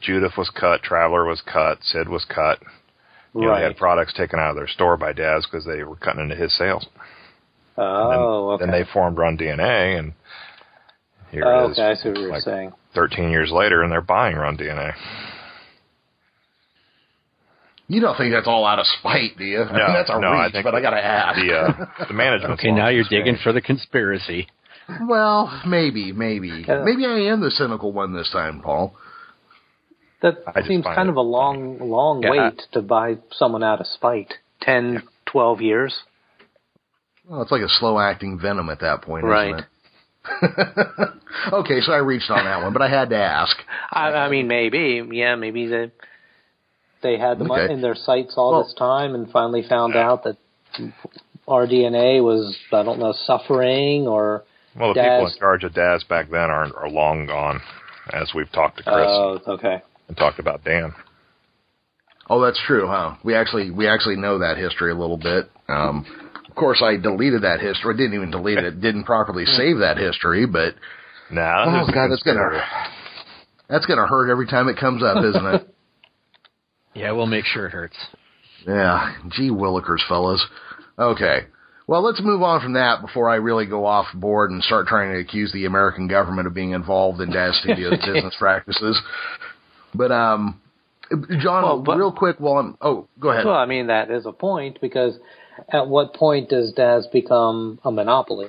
Judith 0.00 0.32
was 0.36 0.50
cut, 0.50 0.82
Traveler 0.82 1.24
was 1.24 1.40
cut, 1.40 1.78
Sid 1.82 2.08
was 2.08 2.24
cut. 2.24 2.60
You 3.34 3.42
know, 3.42 3.54
they 3.54 3.62
had 3.62 3.76
products 3.76 4.12
taken 4.14 4.38
out 4.38 4.50
of 4.50 4.56
their 4.56 4.66
store 4.66 4.96
by 4.96 5.12
Daz 5.12 5.46
because 5.46 5.64
they 5.64 5.82
were 5.84 5.96
cutting 5.96 6.22
into 6.22 6.34
his 6.34 6.56
sales. 6.56 6.86
oh, 7.76 8.10
then, 8.10 8.18
okay. 8.20 8.64
then 8.64 8.72
they 8.72 8.90
formed 8.92 9.18
Run 9.18 9.36
DNA, 9.36 9.98
and 9.98 10.12
here 11.30 11.44
oh, 11.44 11.66
it 11.66 11.70
is. 11.72 11.78
okay, 11.78 11.88
I 11.90 11.94
see 11.94 12.08
what 12.08 12.20
you're 12.20 12.40
saying. 12.40 12.72
13 12.94 13.30
years 13.30 13.52
later, 13.52 13.82
and 13.82 13.92
they're 13.92 14.00
buying 14.00 14.36
Run 14.36 14.56
DNA. 14.56 14.94
You 17.90 18.00
don't 18.02 18.16
think 18.18 18.32
that's 18.34 18.46
all 18.46 18.66
out 18.66 18.78
of 18.78 18.86
spite, 19.00 19.38
do 19.38 19.44
you? 19.44 19.62
I 19.62 19.64
No, 19.66 19.72
mean, 19.86 19.94
that's 19.94 20.10
a 20.10 20.20
no, 20.20 20.28
I 20.28 20.44
reach, 20.44 20.52
think 20.52 20.64
but 20.64 20.74
I 20.74 20.80
got 20.82 20.90
to 20.90 21.02
ask. 21.04 21.40
The 21.40 21.52
uh, 21.56 22.06
the 22.08 22.12
management. 22.14 22.52
Okay, 22.60 22.70
now 22.70 22.88
you're 22.88 23.04
digging 23.08 23.38
for 23.42 23.52
the 23.52 23.62
conspiracy. 23.62 24.46
well, 25.06 25.62
maybe, 25.66 26.12
maybe, 26.12 26.64
Yeah. 26.68 26.82
maybe 26.84 27.06
I 27.06 27.32
am 27.32 27.40
the 27.40 27.50
cynical 27.50 27.92
one 27.92 28.12
this 28.14 28.30
time, 28.30 28.60
Paul. 28.60 28.94
That 30.20 30.38
I 30.54 30.62
seems 30.62 30.84
kind 30.84 31.08
it 31.08 31.12
of 31.12 31.16
a 31.16 31.20
long, 31.22 31.78
long 31.78 32.22
Yeah. 32.22 32.30
wait 32.30 32.62
to 32.72 32.82
buy 32.82 33.18
someone 33.32 33.62
out 33.62 33.80
of 33.80 33.86
spite. 33.86 34.34
Ten, 34.60 35.02
twelve 35.26 35.60
years. 35.62 35.94
Well, 37.26 37.40
it's 37.42 37.52
like 37.52 37.62
a 37.62 37.68
slow 37.68 37.98
acting 37.98 38.38
venom 38.38 38.68
at 38.70 38.80
that 38.80 39.02
point, 39.02 39.24
Right. 39.24 39.54
isn't 39.54 39.64
it? 40.42 41.08
okay, 41.52 41.80
so 41.80 41.92
I 41.92 41.98
reached 41.98 42.30
on 42.30 42.44
that 42.44 42.62
one, 42.62 42.72
but 42.72 42.82
I 42.82 42.88
had 42.88 43.10
to 43.10 43.16
ask. 43.16 43.56
I, 43.90 44.08
I 44.12 44.28
mean, 44.28 44.46
maybe, 44.48 45.02
yeah, 45.12 45.36
maybe 45.36 45.66
they 45.66 45.90
they 47.02 47.16
had 47.18 47.38
them 47.38 47.50
Okay. 47.50 47.72
in 47.72 47.80
their 47.80 47.94
sights 47.94 48.34
all 48.36 48.52
Well- 48.52 48.64
this 48.64 48.74
time 48.74 49.14
and 49.14 49.30
finally 49.30 49.62
found 49.62 49.96
out 49.96 50.24
that 50.24 50.36
RDNA 51.46 52.22
was, 52.22 52.56
I 52.72 52.82
don't 52.82 52.98
know, 52.98 53.12
suffering 53.12 54.06
or. 54.06 54.44
Well, 54.78 54.94
the 54.94 55.00
people 55.00 55.26
in 55.26 55.32
charge 55.38 55.64
of 55.64 55.74
Daz 55.74 56.04
back 56.04 56.30
then 56.30 56.50
are 56.50 56.66
are 56.76 56.88
long 56.88 57.26
gone, 57.26 57.60
as 58.12 58.32
we've 58.34 58.50
talked 58.52 58.76
to 58.78 58.82
Chris 58.84 59.06
Oh, 59.08 59.40
okay. 59.48 59.82
and 60.08 60.16
talked 60.16 60.38
about 60.38 60.62
Dan. 60.62 60.94
Oh, 62.30 62.40
that's 62.40 62.60
true, 62.66 62.86
huh? 62.86 63.14
We 63.24 63.34
actually 63.34 63.70
we 63.70 63.88
actually 63.88 64.16
know 64.16 64.38
that 64.38 64.58
history 64.58 64.92
a 64.92 64.94
little 64.94 65.16
bit. 65.16 65.50
Um, 65.68 66.04
of 66.48 66.54
course, 66.54 66.82
I 66.82 66.96
deleted 66.96 67.42
that 67.42 67.60
history. 67.60 67.94
I 67.94 67.96
didn't 67.96 68.14
even 68.14 68.30
delete 68.30 68.58
it. 68.58 68.80
Didn't 68.80 69.04
properly 69.04 69.46
save 69.56 69.78
that 69.78 69.96
history, 69.96 70.46
but 70.46 70.74
Nah, 71.30 71.64
oh 71.66 71.70
there's 71.72 71.90
god, 71.90 72.08
that's 72.10 72.22
gonna 72.22 72.62
that's 73.68 73.86
gonna 73.86 74.06
hurt 74.06 74.30
every 74.30 74.46
time 74.46 74.68
it 74.68 74.76
comes 74.76 75.02
up, 75.02 75.24
isn't 75.24 75.46
it? 75.46 75.74
Yeah, 76.94 77.12
we'll 77.12 77.26
make 77.26 77.44
sure 77.44 77.66
it 77.66 77.70
hurts. 77.70 77.96
Yeah, 78.66 79.14
gee 79.30 79.50
willikers, 79.50 80.00
fellas. 80.08 80.44
Okay. 80.98 81.46
Well, 81.86 82.02
let's 82.02 82.20
move 82.22 82.42
on 82.42 82.60
from 82.60 82.74
that 82.74 83.00
before 83.00 83.30
I 83.30 83.36
really 83.36 83.64
go 83.64 83.86
off 83.86 84.06
board 84.12 84.50
and 84.50 84.62
start 84.62 84.88
trying 84.88 85.12
to 85.12 85.20
accuse 85.20 85.52
the 85.52 85.64
American 85.64 86.06
government 86.06 86.46
of 86.46 86.52
being 86.52 86.72
involved 86.72 87.20
in 87.20 87.30
Daz 87.30 87.58
Studios' 87.62 87.98
business 88.04 88.34
practices. 88.38 89.00
But, 89.94 90.12
um, 90.12 90.60
John, 91.40 91.62
Well, 91.62 91.78
but- 91.80 91.96
real 91.96 92.12
quick 92.12 92.36
while 92.38 92.58
I'm, 92.58 92.76
oh, 92.82 93.06
go 93.18 93.30
ahead. 93.30 93.46
Well, 93.46 93.54
I 93.54 93.64
mean, 93.64 93.86
that 93.86 94.10
is 94.10 94.26
a 94.26 94.32
point 94.32 94.80
because 94.82 95.18
at 95.72 95.88
what 95.88 96.12
point 96.12 96.50
does 96.50 96.72
Daz 96.72 97.06
become 97.10 97.78
a 97.84 97.90
monopoly? 97.90 98.48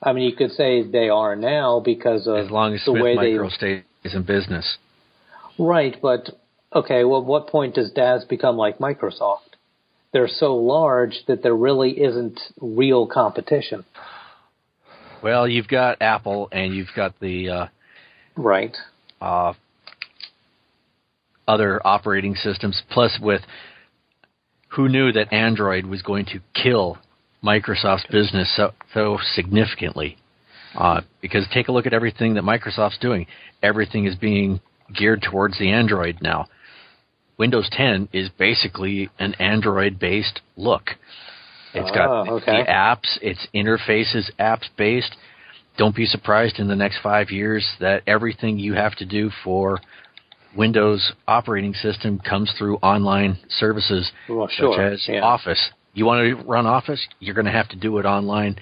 I 0.00 0.12
mean, 0.12 0.30
you 0.30 0.36
could 0.36 0.52
say 0.52 0.82
they 0.84 1.08
are 1.08 1.34
now 1.34 1.80
because 1.84 2.28
of 2.28 2.36
As 2.36 2.50
long 2.50 2.74
as 2.74 2.80
the 2.84 2.92
Smith 2.92 3.02
way 3.02 3.16
they 3.16 3.32
Micro 3.32 3.48
stays 3.48 3.82
in 4.04 4.22
business. 4.22 4.78
Right, 5.58 5.96
but 6.00 6.30
okay, 6.74 7.04
well, 7.04 7.22
what 7.24 7.48
point 7.48 7.74
does 7.74 7.90
DAZ 7.92 8.24
become 8.28 8.56
like 8.56 8.78
Microsoft? 8.78 9.38
They're 10.12 10.28
so 10.28 10.54
large 10.54 11.20
that 11.26 11.42
there 11.42 11.54
really 11.56 11.92
isn't 12.02 12.38
real 12.60 13.06
competition. 13.06 13.84
Well, 15.22 15.48
you've 15.48 15.68
got 15.68 16.02
Apple 16.02 16.48
and 16.52 16.74
you've 16.74 16.90
got 16.94 17.18
the 17.20 17.48
uh, 17.48 17.66
Right. 18.36 18.76
uh, 19.20 19.54
other 21.46 21.80
operating 21.86 22.34
systems. 22.34 22.82
Plus, 22.90 23.18
with 23.20 23.42
who 24.68 24.88
knew 24.88 25.12
that 25.12 25.32
Android 25.32 25.86
was 25.86 26.02
going 26.02 26.26
to 26.26 26.40
kill 26.54 26.98
Microsoft's 27.42 28.06
business 28.10 28.54
so, 28.56 28.72
so 28.92 29.18
significantly? 29.34 30.16
Uh, 30.74 31.02
because 31.20 31.46
take 31.52 31.68
a 31.68 31.72
look 31.72 31.86
at 31.86 31.92
everything 31.92 32.34
that 32.34 32.44
Microsoft's 32.44 32.98
doing. 32.98 33.26
Everything 33.62 34.06
is 34.06 34.16
being 34.16 34.60
geared 34.94 35.22
towards 35.22 35.58
the 35.58 35.70
Android 35.70 36.18
now. 36.22 36.46
Windows 37.42 37.68
10 37.72 38.08
is 38.12 38.28
basically 38.38 39.10
an 39.18 39.34
Android-based 39.40 40.42
look. 40.56 40.90
It's 41.74 41.90
got 41.90 42.08
Oh, 42.28 42.34
okay. 42.36 42.62
the 42.62 42.70
apps, 42.70 43.18
its 43.20 43.44
interfaces 43.52 44.30
apps 44.38 44.68
based. 44.76 45.16
Don't 45.76 45.96
be 45.96 46.06
surprised 46.06 46.60
in 46.60 46.68
the 46.68 46.76
next 46.76 46.98
five 47.02 47.32
years 47.32 47.66
that 47.80 48.04
everything 48.06 48.60
you 48.60 48.74
have 48.74 48.94
to 48.94 49.04
do 49.04 49.28
for 49.42 49.80
Windows 50.56 51.12
operating 51.26 51.74
system 51.74 52.20
comes 52.20 52.52
through 52.56 52.76
online 52.76 53.38
services 53.48 54.12
Well, 54.28 54.46
sure. 54.46 54.74
such 54.76 54.92
as 54.92 55.08
yeah. 55.08 55.22
Office. 55.22 55.70
You 55.94 56.04
want 56.06 56.20
to 56.38 56.44
run 56.44 56.64
Office? 56.66 57.04
You're 57.18 57.34
going 57.34 57.46
to 57.46 57.50
have 57.60 57.68
to 57.70 57.76
do 57.76 57.98
it 57.98 58.04
online 58.06 58.54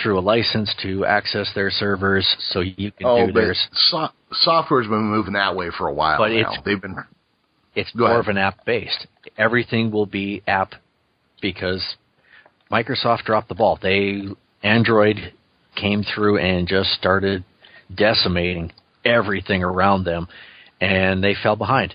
through 0.00 0.16
a 0.16 0.20
license 0.20 0.72
to 0.84 1.04
access 1.06 1.48
their 1.56 1.72
servers 1.72 2.24
so 2.52 2.60
you 2.60 2.92
can 2.92 3.04
oh, 3.04 3.26
do 3.26 3.32
but 3.32 3.40
theirs. 3.40 3.66
so- 3.90 4.10
software's 4.30 4.86
been 4.86 5.02
moving 5.10 5.32
that 5.32 5.56
way 5.56 5.70
for 5.76 5.88
a 5.88 5.92
while 5.92 6.18
But 6.18 6.28
now. 6.30 6.38
it's- 6.38 6.58
They've 6.64 6.80
been, 6.80 6.94
It's 7.78 7.90
Go 7.92 8.00
more 8.06 8.08
ahead. 8.14 8.20
of 8.20 8.28
an 8.28 8.38
app 8.38 8.64
based. 8.64 9.06
Everything 9.36 9.92
will 9.92 10.06
be 10.06 10.42
app 10.48 10.72
because 11.40 11.82
Microsoft 12.72 13.22
dropped 13.24 13.48
the 13.48 13.54
ball. 13.54 13.78
They 13.80 14.22
Android 14.64 15.32
came 15.76 16.02
through 16.02 16.38
and 16.38 16.66
just 16.66 16.90
started 16.90 17.44
decimating 17.94 18.72
everything 19.04 19.62
around 19.62 20.02
them 20.04 20.26
and 20.80 21.22
they 21.22 21.34
fell 21.40 21.54
behind. 21.54 21.94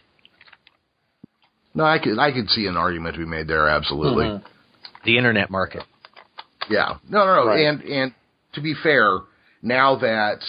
no, 1.76 1.84
I 1.84 1.98
could, 2.00 2.18
I 2.20 2.32
could 2.32 2.50
see 2.50 2.66
an 2.68 2.78
argument 2.78 3.16
to 3.16 3.20
be 3.20 3.26
made 3.26 3.48
there, 3.48 3.68
absolutely. 3.68 4.26
Mhm. 4.26 4.44
The 5.06 5.18
internet 5.18 5.50
market. 5.50 5.84
Yeah. 6.70 6.96
No, 7.10 7.26
no, 7.26 7.36
no. 7.36 7.48
Right. 7.48 7.66
And 7.66 7.82
and 7.84 8.14
to 8.54 8.62
be 8.62 8.74
fair, 8.74 9.20
now 9.62 9.96
that 9.98 10.40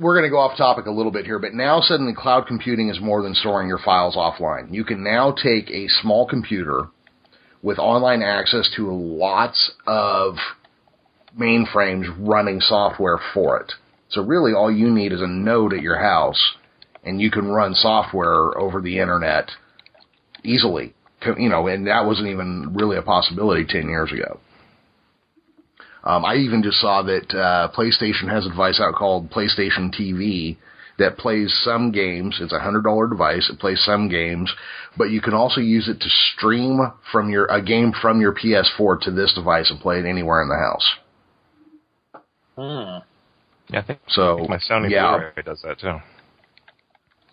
we're 0.00 0.14
going 0.14 0.24
to 0.24 0.30
go 0.30 0.38
off 0.38 0.56
topic 0.56 0.86
a 0.86 0.90
little 0.90 1.12
bit 1.12 1.24
here, 1.24 1.38
but 1.38 1.54
now 1.54 1.80
suddenly 1.80 2.14
cloud 2.14 2.46
computing 2.46 2.88
is 2.88 3.00
more 3.00 3.22
than 3.22 3.34
storing 3.34 3.68
your 3.68 3.78
files 3.78 4.16
offline. 4.16 4.72
You 4.72 4.84
can 4.84 5.02
now 5.02 5.32
take 5.32 5.70
a 5.70 5.88
small 5.88 6.26
computer 6.26 6.88
with 7.62 7.78
online 7.78 8.22
access 8.22 8.70
to 8.76 8.92
lots 8.92 9.72
of 9.86 10.36
mainframes 11.38 12.14
running 12.18 12.60
software 12.60 13.18
for 13.32 13.60
it. 13.60 13.72
So 14.10 14.22
really 14.22 14.52
all 14.52 14.70
you 14.70 14.90
need 14.90 15.12
is 15.12 15.22
a 15.22 15.26
node 15.26 15.72
at 15.72 15.80
your 15.80 15.98
house 15.98 16.56
and 17.04 17.20
you 17.20 17.30
can 17.30 17.48
run 17.48 17.74
software 17.74 18.58
over 18.58 18.80
the 18.80 18.98
internet 18.98 19.50
easily. 20.44 20.94
You 21.38 21.48
know, 21.48 21.68
and 21.68 21.86
that 21.86 22.04
wasn't 22.04 22.28
even 22.28 22.74
really 22.74 22.96
a 22.96 23.02
possibility 23.02 23.64
10 23.64 23.88
years 23.88 24.10
ago. 24.12 24.40
Um, 26.04 26.24
I 26.24 26.34
even 26.36 26.62
just 26.62 26.80
saw 26.80 27.02
that 27.02 27.30
uh, 27.34 27.70
PlayStation 27.76 28.28
has 28.28 28.44
a 28.46 28.50
device 28.50 28.80
out 28.80 28.94
called 28.94 29.30
PlayStation 29.30 29.94
TV 29.94 30.56
that 30.98 31.16
plays 31.16 31.52
some 31.64 31.90
games. 31.92 32.38
It's 32.40 32.52
a 32.52 32.58
hundred 32.58 32.82
dollar 32.84 33.08
device. 33.08 33.48
It 33.50 33.58
plays 33.58 33.82
some 33.84 34.08
games, 34.08 34.52
but 34.98 35.10
you 35.10 35.20
can 35.20 35.32
also 35.34 35.60
use 35.60 35.88
it 35.88 36.00
to 36.00 36.08
stream 36.36 36.80
from 37.10 37.30
your 37.30 37.46
a 37.46 37.62
game 37.62 37.92
from 38.00 38.20
your 38.20 38.34
PS4 38.34 39.00
to 39.02 39.10
this 39.10 39.32
device 39.34 39.70
and 39.70 39.80
play 39.80 39.98
it 39.98 40.04
anywhere 40.06 40.42
in 40.42 40.48
the 40.48 40.56
house. 40.56 40.90
Hmm. 42.56 42.98
Yeah, 43.72 43.80
I 43.80 43.82
think 43.82 44.00
So 44.08 44.44
my 44.48 44.58
Sony 44.58 44.90
yeah, 44.90 45.16
Blu-ray 45.16 45.42
does 45.44 45.62
that 45.62 45.78
too. 45.78 45.98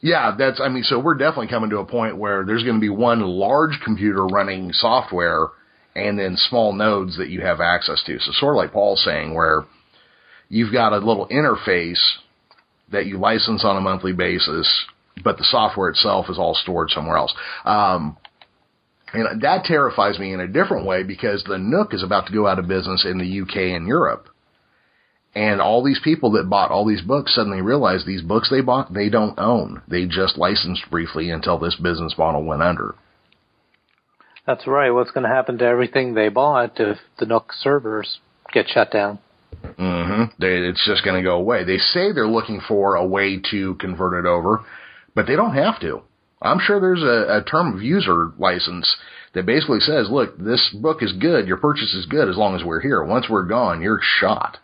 yeah, 0.02 0.34
that's. 0.38 0.62
I 0.62 0.70
mean, 0.70 0.84
so 0.84 1.00
we're 1.00 1.16
definitely 1.16 1.48
coming 1.48 1.70
to 1.72 1.80
a 1.80 1.86
point 1.86 2.18
where 2.18 2.46
there's 2.46 2.64
going 2.64 2.76
to 2.76 2.82
be 2.82 2.90
one 2.90 3.20
large 3.22 3.78
computer 3.84 4.26
running 4.26 4.72
software, 4.72 5.48
and 5.96 6.20
then 6.20 6.38
small 6.38 6.74
nodes 6.74 7.18
that 7.18 7.30
you 7.30 7.42
have 7.42 7.62
access 7.62 8.04
to. 8.06 8.20
So 8.20 8.32
sort 8.34 8.56
of 8.56 8.58
like 8.58 8.74
Paul's 8.74 9.04
saying, 9.04 9.34
where 9.34 9.66
you've 10.50 10.74
got 10.74 10.94
a 10.94 10.98
little 10.98 11.28
interface 11.28 12.02
that 12.92 13.06
you 13.06 13.18
license 13.18 13.64
on 13.64 13.78
a 13.78 13.82
monthly 13.82 14.14
basis, 14.14 14.86
but 15.24 15.38
the 15.38 15.44
software 15.44 15.90
itself 15.90 16.28
is 16.30 16.38
all 16.38 16.56
stored 16.56 16.90
somewhere 16.90 17.18
else. 17.18 17.34
Um, 17.66 18.18
and 19.14 19.42
that 19.42 19.64
terrifies 19.66 20.20
me 20.20 20.34
in 20.34 20.40
a 20.40 20.48
different 20.48 20.86
way 20.86 21.04
because 21.04 21.44
the 21.44 21.58
Nook 21.58 21.94
is 21.94 22.04
about 22.04 22.28
to 22.28 22.34
go 22.34 22.48
out 22.48 22.60
of 22.60 22.68
business 22.68 23.06
in 23.06 23.18
the 23.18 23.42
UK 23.42 23.76
and 23.76 23.88
Europe. 23.88 24.30
And 25.36 25.62
all 25.62 25.84
these 25.84 26.00
people 26.04 26.32
that 26.32 26.50
bought 26.50 26.72
all 26.72 26.86
these 26.86 27.02
books 27.02 27.36
suddenly 27.36 27.62
realize 27.62 28.04
these 28.06 28.22
books 28.22 28.50
they 28.50 28.62
bought, 28.62 28.94
they 28.94 29.10
don't 29.10 29.38
own. 29.40 29.82
They 29.88 30.06
just 30.06 30.38
licensed 30.38 30.90
briefly 30.90 31.30
until 31.30 31.60
this 31.60 31.76
business 31.76 32.16
model 32.18 32.44
went 32.44 32.64
under. 32.64 32.96
That's 34.50 34.66
right. 34.66 34.90
What's 34.90 35.12
going 35.12 35.26
to 35.26 35.30
happen 35.30 35.60
to 35.60 35.66
everything 35.66 36.16
they 36.16 36.30
bought 36.30 36.80
if 36.80 36.98
the 37.20 37.28
Nook 37.28 37.54
servers 37.62 38.18
get 38.52 38.68
shut 38.68 38.92
down? 38.92 39.20
Mm-hmm. 39.64 40.24
They, 40.42 40.56
it's 40.68 40.84
just 40.88 41.04
going 41.06 41.18
to 41.18 41.28
go 41.28 41.36
away. 41.36 41.64
They 41.66 41.78
say 41.78 42.12
they're 42.12 42.28
looking 42.28 42.60
for 42.68 42.96
a 42.96 43.06
way 43.06 43.40
to 43.52 43.76
convert 43.76 44.26
it 44.26 44.28
over, 44.28 44.66
but 45.14 45.28
they 45.28 45.36
don't 45.36 45.54
have 45.54 45.80
to. 45.82 46.02
I'm 46.42 46.58
sure 46.60 46.80
there's 46.80 47.04
a, 47.04 47.38
a 47.38 47.44
term 47.44 47.76
of 47.76 47.84
user 47.84 48.32
license 48.40 48.92
that 49.36 49.46
basically 49.46 49.82
says, 49.82 50.08
look, 50.10 50.36
this 50.40 50.68
book 50.82 51.04
is 51.04 51.14
good, 51.14 51.48
your 51.48 51.58
purchase 51.58 51.94
is 51.94 52.08
good 52.08 52.28
as 52.28 52.36
long 52.36 52.56
as 52.56 52.64
we're 52.64 52.82
here. 52.82 53.04
Once 53.04 53.28
we're 53.30 53.44
gone, 53.46 53.84
you're 53.84 54.00
shot. 54.20 54.58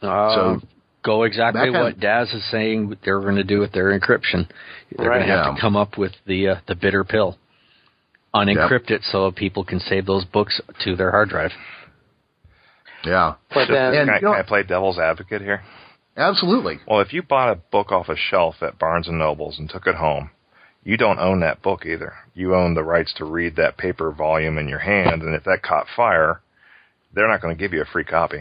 Uh, 0.00 0.34
So- 0.34 0.60
go 1.04 1.24
exactly 1.24 1.68
what 1.70 1.92
of- 1.94 2.00
Daz 2.00 2.32
is 2.32 2.48
saying 2.50 2.96
they're 3.04 3.20
going 3.20 3.36
to 3.36 3.44
do 3.44 3.58
with 3.58 3.72
their 3.72 3.98
encryption. 3.98 4.48
They're 4.96 5.08
Right. 5.08 5.16
going 5.18 5.28
to 5.28 5.34
have 5.36 5.46
Yeah. 5.46 5.54
to 5.54 5.60
come 5.60 5.76
up 5.76 5.98
with 5.98 6.12
the 6.26 6.48
uh, 6.50 6.54
the 6.68 6.76
bitter 6.76 7.02
pill, 7.02 7.36
unencrypt 8.34 8.90
it 8.90 9.02
so 9.04 9.30
people 9.30 9.64
can 9.64 9.80
save 9.80 10.06
those 10.06 10.24
books 10.24 10.60
to 10.84 10.96
their 10.96 11.10
hard 11.10 11.28
drive. 11.28 11.52
Yeah. 13.04 13.34
But 13.52 13.68
then, 13.68 13.94
And 13.94 14.08
Can 14.08 14.14
I, 14.14 14.18
can 14.20 14.28
I 14.28 14.42
play 14.42 14.62
devil's 14.62 14.98
advocate 14.98 15.42
here? 15.42 15.62
Absolutely. 16.16 16.78
Well, 16.86 17.00
if 17.00 17.12
you 17.12 17.22
bought 17.22 17.52
a 17.52 17.56
book 17.56 17.90
off 17.90 18.08
a 18.08 18.16
shelf 18.16 18.56
at 18.62 18.78
Barnes 18.78 19.08
and 19.08 19.18
Nobles 19.18 19.58
and 19.58 19.68
took 19.68 19.86
it 19.86 19.94
home, 19.94 20.30
you 20.84 20.96
don't 20.96 21.18
own 21.18 21.40
that 21.40 21.62
book 21.62 21.84
either. 21.86 22.12
You 22.34 22.54
own 22.54 22.74
the 22.74 22.82
rights 22.82 23.14
to 23.18 23.24
read 23.24 23.56
that 23.56 23.78
paper 23.78 24.10
volume 24.12 24.58
in 24.58 24.68
your 24.68 24.80
hand, 24.80 25.22
and 25.22 25.34
if 25.34 25.44
that 25.44 25.62
caught 25.62 25.86
fire, 25.96 26.40
they're 27.14 27.28
not 27.28 27.40
going 27.40 27.56
to 27.56 27.60
give 27.60 27.72
you 27.72 27.82
a 27.82 27.86
free 27.92 28.04
copy. 28.04 28.40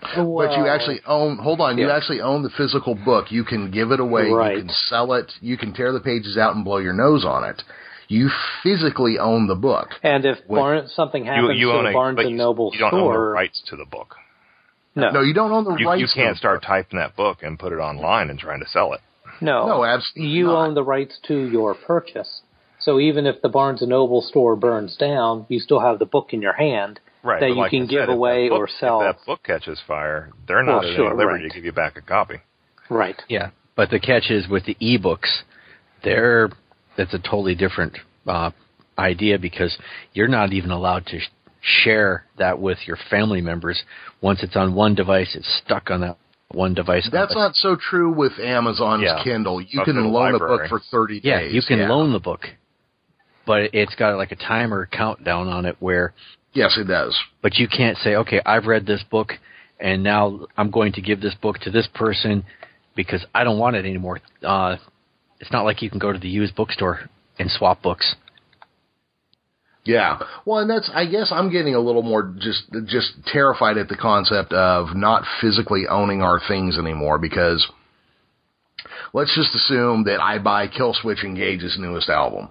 but 0.00 0.56
you 0.56 0.66
actually 0.66 1.00
own. 1.06 1.36
Hold 1.38 1.60
on, 1.60 1.78
you 1.78 1.88
actually 1.90 2.20
own 2.20 2.42
the 2.42 2.50
physical 2.56 2.94
book. 2.94 3.30
You 3.30 3.44
can 3.44 3.70
give 3.70 3.92
it 3.92 4.00
away. 4.00 4.30
Right. 4.30 4.56
You 4.56 4.62
can 4.64 4.70
sell 4.88 5.12
it. 5.12 5.30
You 5.40 5.56
can 5.56 5.72
tear 5.74 5.92
the 5.92 6.00
pages 6.00 6.36
out 6.36 6.56
and 6.56 6.64
blow 6.64 6.78
your 6.78 6.92
nose 6.94 7.24
on 7.24 7.44
it. 7.44 7.62
You 8.12 8.28
physically 8.62 9.18
own 9.18 9.46
the 9.46 9.54
book. 9.54 9.88
And 10.02 10.24
if 10.26 10.38
What- 10.46 10.58
Barn, 10.58 10.88
something 10.88 11.24
happens 11.24 11.58
you 11.58 11.68
to 11.68 11.72
own 11.78 11.86
a, 11.86 11.92
Barnes 11.92 12.16
but 12.16 12.26
and 12.26 12.32
you, 12.32 12.36
Noble 12.36 12.70
you 12.74 12.80
don't 12.80 12.92
own 12.94 13.12
the 13.12 13.18
rights 13.18 13.62
to 13.68 13.76
the 13.76 13.86
book. 13.86 14.16
no, 14.94 15.10
No, 15.10 15.20
you 15.22 15.32
don't 15.32 15.50
own 15.50 15.64
the 15.64 15.74
You, 15.76 15.86
rights. 15.88 16.00
you 16.02 16.08
can't 16.14 16.34
the 16.34 16.38
start 16.38 16.60
book. 16.60 16.68
typing 16.68 16.98
that 16.98 17.16
book 17.16 17.42
and 17.42 17.58
put 17.58 17.72
it 17.72 17.76
online 17.78 18.28
and 18.28 18.38
trying 18.38 18.60
to 18.60 18.66
sell 18.68 18.92
it. 18.92 19.00
no, 19.40 19.66
No, 19.66 19.84
absolutely 19.84 20.30
You 20.34 20.46
not. 20.48 20.66
own 20.66 20.74
the 20.74 20.84
rights 20.84 21.18
to 21.28 21.34
your 21.56 21.74
purchase. 21.74 22.42
So 22.80 22.98
even 23.00 23.26
if 23.26 23.40
the 23.40 23.48
Barnes 23.48 23.80
and 23.80 23.90
Noble 23.90 24.20
store 24.20 24.56
burns 24.56 24.96
down, 24.96 25.46
you 25.48 25.58
still 25.60 25.80
have 25.80 25.98
the 25.98 26.04
book 26.06 26.34
in 26.34 26.42
your 26.42 26.52
hand 26.52 27.00
Right. 27.22 27.40
that 27.40 27.48
you 27.48 27.54
like 27.54 27.70
can 27.70 27.84
I 27.84 27.86
give 27.86 28.00
said, 28.02 28.08
away 28.10 28.48
book, 28.50 28.58
or 28.58 28.68
sell. 28.68 29.00
If 29.02 29.16
that 29.16 29.24
book 29.26 29.42
catches 29.44 29.80
fire, 29.86 30.32
they're 30.46 30.62
not 30.64 30.82
Well, 30.82 30.90
at 30.90 30.96
sure, 30.96 31.06
any 31.06 31.16
liberty 31.16 31.44
right. 31.44 31.52
to 31.52 31.56
give 31.58 31.64
you 31.64 31.72
back 31.72 31.96
a 31.96 32.02
copy. 32.02 32.40
Right. 32.90 33.22
Yeah, 33.28 33.50
but 33.76 33.88
the 33.90 34.00
catch 34.00 34.30
is 34.30 34.48
with 34.48 34.64
the 34.66 34.74
ebooks, 34.82 35.42
they're 36.02 36.50
that's 36.96 37.14
a 37.14 37.18
totally 37.18 37.54
different 37.54 37.96
uh, 38.26 38.50
idea 38.98 39.38
because 39.38 39.76
you're 40.12 40.28
not 40.28 40.52
even 40.52 40.70
allowed 40.70 41.06
to 41.06 41.18
sh- 41.18 41.28
share 41.60 42.24
that 42.38 42.58
with 42.60 42.78
your 42.86 42.98
family 43.10 43.40
members. 43.40 43.82
Once 44.20 44.42
it's 44.42 44.56
on 44.56 44.74
one 44.74 44.94
device, 44.94 45.34
it's 45.34 45.60
stuck 45.64 45.90
on 45.90 46.00
that 46.00 46.16
one 46.50 46.74
device. 46.74 47.08
That's 47.10 47.34
not 47.34 47.54
so 47.54 47.76
true 47.76 48.12
with 48.12 48.32
Amazon's 48.38 49.04
Yeah. 49.04 49.22
Kindle. 49.24 49.60
You 49.60 49.80
Up 49.80 49.86
can 49.86 49.94
to 49.94 50.02
the 50.02 50.08
loan 50.08 50.34
a 50.34 50.38
book 50.38 50.68
for 50.68 50.80
thirty 50.90 51.20
yeah, 51.24 51.40
days. 51.40 51.54
you 51.54 51.62
can 51.66 51.78
yeah. 51.78 51.88
loan 51.88 52.12
the 52.12 52.20
book, 52.20 52.42
but 53.46 53.70
it's 53.74 53.94
got 53.94 54.16
like 54.16 54.32
a 54.32 54.36
timer 54.36 54.86
countdown 54.86 55.48
on 55.48 55.64
it 55.66 55.76
where, 55.80 56.12
Yes, 56.52 56.76
it 56.76 56.84
does. 56.84 57.18
but 57.42 57.56
you 57.56 57.66
can't 57.68 57.96
say, 57.98 58.16
okay, 58.16 58.40
I've 58.44 58.66
read 58.66 58.84
this 58.86 59.02
book, 59.10 59.32
and 59.80 60.02
now 60.02 60.40
I'm 60.58 60.70
going 60.70 60.92
to 60.92 61.00
give 61.00 61.20
this 61.22 61.34
book 61.36 61.58
to 61.60 61.70
this 61.70 61.88
person 61.94 62.44
because 62.94 63.24
I 63.34 63.42
don't 63.44 63.58
want 63.58 63.76
it 63.76 63.86
anymore. 63.86 64.20
Uh, 64.42 64.76
it's 65.42 65.50
not 65.50 65.64
like 65.64 65.82
you 65.82 65.90
can 65.90 65.98
go 65.98 66.12
to 66.12 66.18
the 66.18 66.28
used 66.28 66.54
bookstore 66.54 67.00
and 67.38 67.50
swap 67.50 67.82
books. 67.82 68.14
Yeah. 69.84 70.20
Well, 70.46 70.60
and 70.60 70.70
that's 70.70 70.88
I 70.94 71.06
guess 71.06 71.32
I'm 71.32 71.50
getting 71.50 71.74
a 71.74 71.80
little 71.80 72.02
more 72.02 72.32
just 72.38 72.62
just 72.86 73.12
terrified 73.26 73.76
at 73.76 73.88
the 73.88 73.96
concept 73.96 74.52
of 74.52 74.94
not 74.94 75.24
physically 75.40 75.88
owning 75.90 76.22
our 76.22 76.40
things 76.46 76.78
anymore 76.78 77.18
because 77.18 77.66
let's 79.12 79.34
just 79.34 79.52
assume 79.56 80.04
that 80.04 80.20
I 80.22 80.38
buy 80.38 80.68
Killswitch 80.68 81.24
Engage's 81.24 81.76
newest 81.76 82.08
album. 82.08 82.50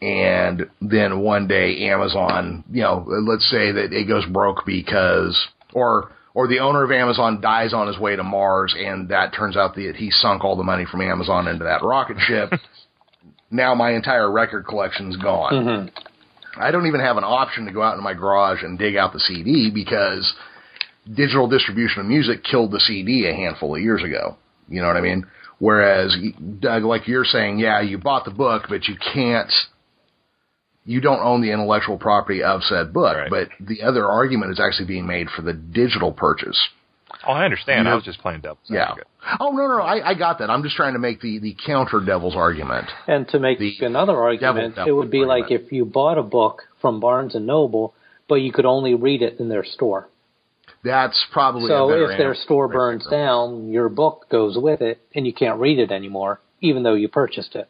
And 0.00 0.70
then 0.80 1.20
one 1.20 1.46
day 1.46 1.90
Amazon, 1.90 2.64
you 2.72 2.82
know, 2.82 3.04
let's 3.06 3.50
say 3.50 3.72
that 3.72 3.92
it 3.92 4.08
goes 4.08 4.24
broke 4.24 4.64
because 4.64 5.36
or 5.74 6.12
or 6.38 6.46
the 6.46 6.60
owner 6.60 6.84
of 6.84 6.92
Amazon 6.92 7.40
dies 7.40 7.74
on 7.74 7.88
his 7.88 7.98
way 7.98 8.14
to 8.14 8.22
Mars 8.22 8.72
and 8.78 9.08
that 9.08 9.34
turns 9.34 9.56
out 9.56 9.74
that 9.74 9.96
he 9.96 10.08
sunk 10.12 10.44
all 10.44 10.54
the 10.54 10.62
money 10.62 10.84
from 10.88 11.00
Amazon 11.02 11.48
into 11.48 11.64
that 11.64 11.82
rocket 11.82 12.16
ship. 12.20 12.52
now 13.50 13.74
my 13.74 13.90
entire 13.90 14.30
record 14.30 14.64
collection's 14.64 15.16
gone. 15.16 15.52
Mhm. 15.52 15.90
I 16.56 16.70
don't 16.70 16.86
even 16.86 17.00
have 17.00 17.16
an 17.16 17.24
option 17.24 17.66
to 17.66 17.72
go 17.72 17.82
out 17.82 17.94
into 17.94 18.04
my 18.04 18.14
garage 18.14 18.62
and 18.62 18.78
dig 18.78 18.94
out 18.94 19.12
the 19.12 19.18
CD 19.18 19.68
because 19.74 20.32
digital 21.12 21.48
distribution 21.48 22.02
of 22.02 22.06
music 22.06 22.44
killed 22.44 22.70
the 22.70 22.78
CD 22.78 23.26
a 23.26 23.34
handful 23.34 23.74
of 23.74 23.82
years 23.82 24.04
ago. 24.04 24.36
You 24.68 24.80
know 24.80 24.86
what 24.86 24.96
I 24.96 25.00
mean? 25.00 25.26
Whereas, 25.58 26.16
Doug, 26.60 26.84
like 26.84 27.08
you're 27.08 27.24
saying, 27.24 27.58
yeah, 27.58 27.80
you 27.80 27.98
bought 27.98 28.24
the 28.24 28.30
book, 28.30 28.66
but 28.68 28.86
you 28.86 28.94
can't, 29.12 29.50
you 30.88 31.02
don't 31.02 31.20
own 31.20 31.42
the 31.42 31.52
intellectual 31.52 31.98
property 31.98 32.42
of 32.42 32.62
said 32.62 32.94
book. 32.94 33.14
Right. 33.14 33.30
But 33.30 33.48
the 33.60 33.82
other 33.82 34.06
argument 34.06 34.52
is 34.52 34.58
actually 34.58 34.86
being 34.86 35.06
made 35.06 35.28
for 35.36 35.42
the 35.42 35.52
digital 35.52 36.12
purchase. 36.12 36.58
Oh, 37.26 37.32
I 37.32 37.44
understand. 37.44 37.84
You 37.86 37.92
I 37.92 37.94
was 37.94 38.04
just 38.04 38.20
playing 38.20 38.40
devil's 38.40 38.58
Yeah. 38.70 38.84
advocate. 38.84 39.06
Oh, 39.38 39.50
no, 39.50 39.68
no, 39.68 39.82
I, 39.82 40.10
I 40.10 40.14
got 40.14 40.38
that. 40.38 40.48
I'm 40.48 40.62
just 40.62 40.76
trying 40.76 40.94
to 40.94 40.98
make 40.98 41.20
the, 41.20 41.38
the 41.40 41.54
counter 41.66 42.00
devil's 42.00 42.34
argument. 42.34 42.86
And 43.06 43.28
to 43.28 43.38
make 43.38 43.58
The 43.58 43.74
another 43.82 44.16
argument, 44.16 44.76
devil 44.76 44.88
it 44.88 44.92
would 44.96 45.10
be 45.10 45.26
like 45.26 45.50
if 45.50 45.70
you 45.72 45.84
bought 45.84 46.16
a 46.16 46.22
book 46.22 46.62
from 46.80 47.00
Barnes 47.00 47.34
and 47.34 47.46
Noble, 47.46 47.92
but 48.26 48.36
you 48.36 48.50
could 48.50 48.64
only 48.64 48.94
read 48.94 49.20
it 49.20 49.38
in 49.40 49.50
their 49.50 49.64
store. 49.64 50.08
That's 50.84 51.22
probably 51.32 51.68
So 51.68 51.88
better 51.88 52.12
if 52.12 52.18
their 52.18 52.34
store 52.34 52.68
burns 52.68 53.06
there. 53.10 53.18
down, 53.18 53.68
your 53.70 53.88
book 53.90 54.26
goes 54.30 54.56
with 54.56 54.80
it, 54.80 55.00
and 55.14 55.26
you 55.26 55.34
can't 55.34 55.58
read 55.60 55.78
it 55.78 55.90
anymore, 55.90 56.40
even 56.62 56.82
though 56.82 56.94
you 56.94 57.08
purchased 57.08 57.54
it. 57.56 57.68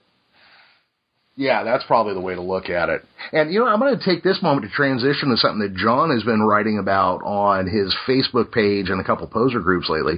Yeah, 1.39 1.63
that's 1.63 1.85
probably 1.85 2.15
the 2.15 2.21
way 2.21 2.35
to 2.35 2.41
look 2.41 2.69
at 2.69 2.89
it. 2.89 3.05
And 3.33 3.53
you 3.53 3.61
know, 3.61 3.69
I'm 3.69 3.79
going 3.79 3.97
to 3.97 4.05
take 4.05 4.25
this 4.25 4.43
moment 4.43 4.69
to 4.69 4.75
transition 4.75 5.29
to 5.29 5.37
something 5.37 5.61
that 5.61 5.77
John 5.77 6.11
has 6.11 6.25
been 6.25 6.43
writing 6.43 6.81
about 6.81 7.23
on 7.23 7.69
his 7.69 7.95
Facebook 8.09 8.51
page 8.51 8.91
and 8.91 9.01
a 9.01 9.05
couple 9.05 9.25
poser 9.29 9.61
groups 9.61 9.89
lately. 9.89 10.15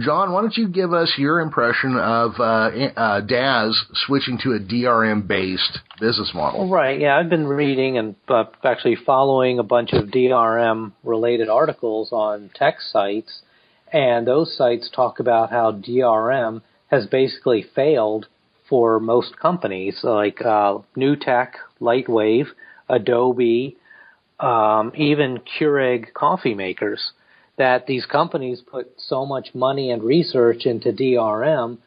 John, 0.00 0.32
why 0.32 0.40
don't 0.40 0.56
you 0.56 0.66
give 0.66 0.92
us 0.92 1.12
your 1.16 1.38
impression 1.38 1.96
of 1.96 2.32
uh, 2.40 2.70
uh, 2.96 3.20
Daz 3.20 3.80
switching 4.06 4.36
to 4.42 4.54
a 4.54 4.58
DRM 4.58 5.28
based 5.28 5.78
business 6.00 6.32
model? 6.34 6.68
Right. 6.68 6.98
Yeah, 6.98 7.18
I've 7.18 7.30
been 7.30 7.46
reading 7.46 7.96
and 7.96 8.16
uh, 8.26 8.46
actually 8.64 8.96
following 8.96 9.60
a 9.60 9.62
bunch 9.62 9.92
of 9.92 10.06
DRM 10.08 10.90
related 11.04 11.48
articles 11.48 12.10
on 12.10 12.50
tech 12.52 12.80
sites, 12.80 13.42
and 13.92 14.26
those 14.26 14.56
sites 14.58 14.90
talk 14.92 15.20
about 15.20 15.50
how 15.50 15.70
DRM 15.70 16.62
has 16.88 17.06
basically 17.06 17.64
failed 17.76 18.26
for 18.68 18.98
most 18.98 19.38
companies 19.38 20.00
like 20.02 20.40
uh, 20.40 20.78
NewTek, 20.96 21.52
Lightwave, 21.80 22.46
Adobe, 22.88 23.76
um, 24.40 24.92
even 24.96 25.40
Keurig 25.40 26.12
coffee 26.14 26.54
makers. 26.54 27.12
That 27.56 27.86
these 27.86 28.04
companies 28.04 28.60
put 28.60 28.88
so 28.98 29.24
much 29.24 29.54
money 29.54 29.90
and 29.90 30.02
research 30.02 30.66
into 30.66 30.90
DRM, 30.92 31.78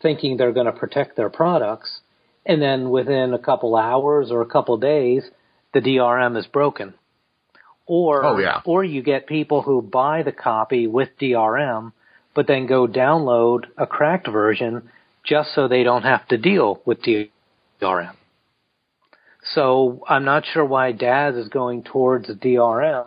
thinking 0.00 0.36
they're 0.36 0.52
going 0.52 0.66
to 0.66 0.72
protect 0.72 1.16
their 1.16 1.30
products, 1.30 2.00
and 2.44 2.62
then 2.62 2.90
within 2.90 3.34
a 3.34 3.38
couple 3.38 3.74
hours 3.74 4.30
or 4.30 4.40
a 4.40 4.46
couple 4.46 4.76
days, 4.76 5.24
the 5.74 5.80
DRM 5.80 6.38
is 6.38 6.46
broken. 6.46 6.94
Or 7.86 8.24
Oh, 8.24 8.38
yeah. 8.38 8.60
or 8.64 8.84
you 8.84 9.02
get 9.02 9.26
people 9.26 9.62
who 9.62 9.82
buy 9.82 10.22
the 10.22 10.32
copy 10.32 10.86
with 10.86 11.08
DRM, 11.20 11.92
but 12.34 12.46
then 12.46 12.66
go 12.66 12.86
download 12.86 13.64
a 13.76 13.86
cracked 13.86 14.28
version 14.28 14.90
just 15.26 15.54
so 15.54 15.68
they 15.68 15.82
don't 15.82 16.02
have 16.04 16.26
to 16.28 16.38
deal 16.38 16.80
with 16.86 16.98
DRM. 17.02 18.14
So 19.54 20.04
I'm 20.08 20.24
not 20.24 20.44
sure 20.52 20.64
why 20.64 20.92
Daz 20.92 21.36
is 21.36 21.48
going 21.48 21.82
towards 21.82 22.28
DRM 22.28 23.06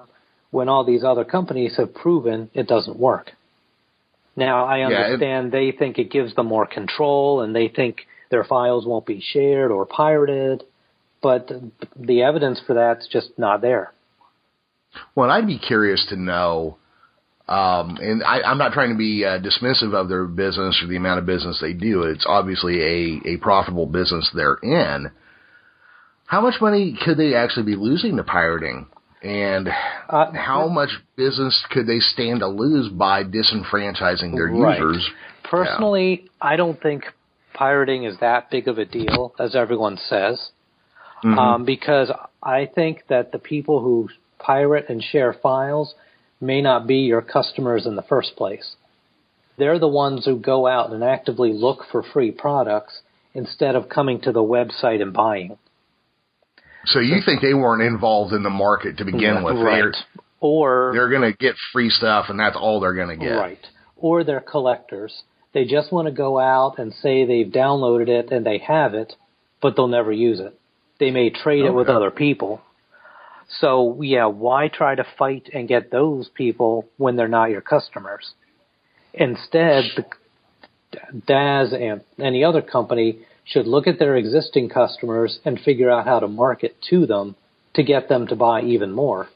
when 0.51 0.69
all 0.69 0.83
these 0.85 1.03
other 1.03 1.25
companies 1.25 1.75
have 1.77 1.93
proven 1.93 2.49
it 2.53 2.67
doesn't 2.67 2.97
work. 2.97 3.31
Now 4.35 4.65
I 4.65 4.77
Yeah, 4.77 4.89
it- 4.89 4.93
understand 5.13 5.51
they 5.51 5.71
think 5.71 5.99
it 5.99 6.11
gives 6.11 6.33
them 6.35 6.47
more 6.47 6.65
control 6.65 7.41
and 7.41 7.55
they 7.55 7.67
think 7.67 8.07
their 8.29 8.43
files 8.43 8.85
won't 8.85 9.05
be 9.05 9.19
shared 9.19 9.71
or 9.71 9.85
pirated, 9.85 10.63
but 11.21 11.51
the 11.95 12.23
evidence 12.23 12.59
for 12.61 12.73
that's 12.73 13.07
just 13.07 13.37
not 13.37 13.61
there. 13.61 13.91
Well, 15.15 15.29
I'd 15.29 15.45
be 15.47 15.59
curious 15.59 16.05
to 16.07 16.15
know, 16.15 16.77
um, 17.49 17.97
and 17.97 18.23
I, 18.23 18.41
I'm 18.41 18.59
not 18.59 18.73
trying 18.73 18.91
to 18.91 18.97
be 18.97 19.25
uh, 19.25 19.39
dismissive 19.39 19.95
of 19.95 20.07
their 20.07 20.25
business 20.25 20.79
or 20.83 20.87
the 20.87 20.97
amount 20.97 21.19
of 21.19 21.25
business 21.25 21.57
they 21.59 21.73
do. 21.73 22.03
It's 22.03 22.25
obviously 22.27 22.79
a, 22.79 23.21
a 23.33 23.37
profitable 23.37 23.87
business 23.87 24.29
they're 24.35 24.59
in. 24.61 25.09
How 26.27 26.41
much 26.41 26.61
money 26.61 26.95
could 27.03 27.17
they 27.17 27.33
actually 27.33 27.65
be 27.65 27.75
losing 27.75 28.17
to 28.17 28.23
pirating? 28.23 28.85
And 29.23 29.67
Uh, 29.67 30.31
how 30.33 30.67
much 30.67 30.89
business 31.15 31.65
could 31.71 31.87
they 31.87 31.99
stand 31.99 32.41
to 32.41 32.47
lose 32.47 32.87
by 32.89 33.23
disenfranchising 33.23 34.35
their 34.35 34.47
Right. 34.47 34.79
users? 34.79 35.09
Personally, 35.43 36.29
I 36.39 36.55
don't 36.55 36.79
think 36.79 37.11
pirating 37.55 38.03
is 38.03 38.19
that 38.19 38.51
big 38.51 38.67
of 38.67 38.77
a 38.77 38.85
deal 38.85 39.33
as 39.39 39.55
everyone 39.55 39.97
says. 39.97 40.51
Mhm. 41.23 41.37
um, 41.37 41.63
because 41.65 42.11
I 42.41 42.67
think 42.67 43.07
that 43.07 43.33
the 43.33 43.39
people 43.39 43.81
who 43.81 44.07
pirate 44.37 44.85
and 44.87 45.03
share 45.03 45.33
files 45.33 45.95
may 46.41 46.61
not 46.61 46.87
be 46.87 46.97
your 46.97 47.21
customers 47.21 47.85
in 47.85 47.95
the 47.95 48.01
first 48.01 48.35
place. 48.35 48.75
They're 49.57 49.79
the 49.79 49.87
ones 49.87 50.25
who 50.25 50.37
go 50.39 50.67
out 50.67 50.91
and 50.93 51.03
actively 51.03 51.51
look 51.51 51.79
for 51.91 52.01
free 52.01 52.31
products 52.31 53.01
instead 53.33 53.75
of 53.75 53.89
coming 53.89 54.21
to 54.21 54.31
the 54.31 54.43
website 54.43 55.01
and 55.01 55.13
buying. 55.13 55.57
so 56.85 56.99
you 56.99 57.21
think 57.25 57.41
they 57.41 57.53
weren't 57.53 57.83
involved 57.83 58.33
in 58.33 58.43
the 58.43 58.49
market 58.49 58.97
to 58.97 59.05
begin 59.05 59.43
with? 59.43 59.57
right. 59.57 59.81
They're, 59.81 59.93
Or 60.39 60.91
they're 60.93 61.09
going 61.09 61.29
to 61.29 61.37
get 61.37 61.55
free 61.73 61.89
stuff, 61.89 62.27
and 62.29 62.39
that's 62.39 62.55
all 62.55 62.79
they're 62.79 62.93
going 62.93 63.19
to 63.19 63.23
get. 63.23 63.33
Right. 63.33 63.59
Or 63.97 64.23
they're 64.23 64.39
collectors. 64.39 65.23
They 65.53 65.65
just 65.65 65.91
want 65.91 66.07
to 66.07 66.13
go 66.13 66.39
out 66.39 66.79
and 66.79 66.93
say 66.93 67.25
they've 67.25 67.51
downloaded 67.51 68.07
it 68.07 68.31
and 68.31 68.45
they 68.45 68.59
have 68.59 68.93
it, 68.93 69.13
but 69.61 69.75
they'll 69.75 69.87
never 69.87 70.11
use 70.11 70.39
it. 70.39 70.57
They 70.99 71.11
may 71.11 71.29
trade 71.31 71.65
it 71.65 71.73
with 71.73 71.87
other 71.89 72.11
people. 72.11 72.61
So, 73.49 74.01
yeah, 74.01 74.25
why 74.25 74.67
try 74.67 74.95
to 74.95 75.05
fight 75.17 75.49
and 75.53 75.67
get 75.67 75.91
those 75.91 76.29
people 76.29 76.87
when 76.97 77.15
they're 77.15 77.27
not 77.27 77.49
your 77.49 77.61
customers? 77.61 78.33
Instead, 79.13 79.85
the 79.95 80.05
DAZ 81.25 81.73
and 81.73 82.01
any 82.19 82.43
other 82.43 82.61
company 82.61 83.19
should 83.45 83.65
look 83.65 83.87
at 83.87 83.97
their 83.97 84.15
existing 84.15 84.69
customers 84.69 85.39
and 85.43 85.59
figure 85.59 85.89
out 85.89 86.05
how 86.05 86.19
to 86.19 86.27
market 86.27 86.75
to 86.89 87.07
them 87.07 87.35
to 87.73 87.83
get 87.83 88.07
them 88.07 88.27
to 88.27 88.35
buy 88.35 88.61
even 88.61 88.91
more. 88.91 89.27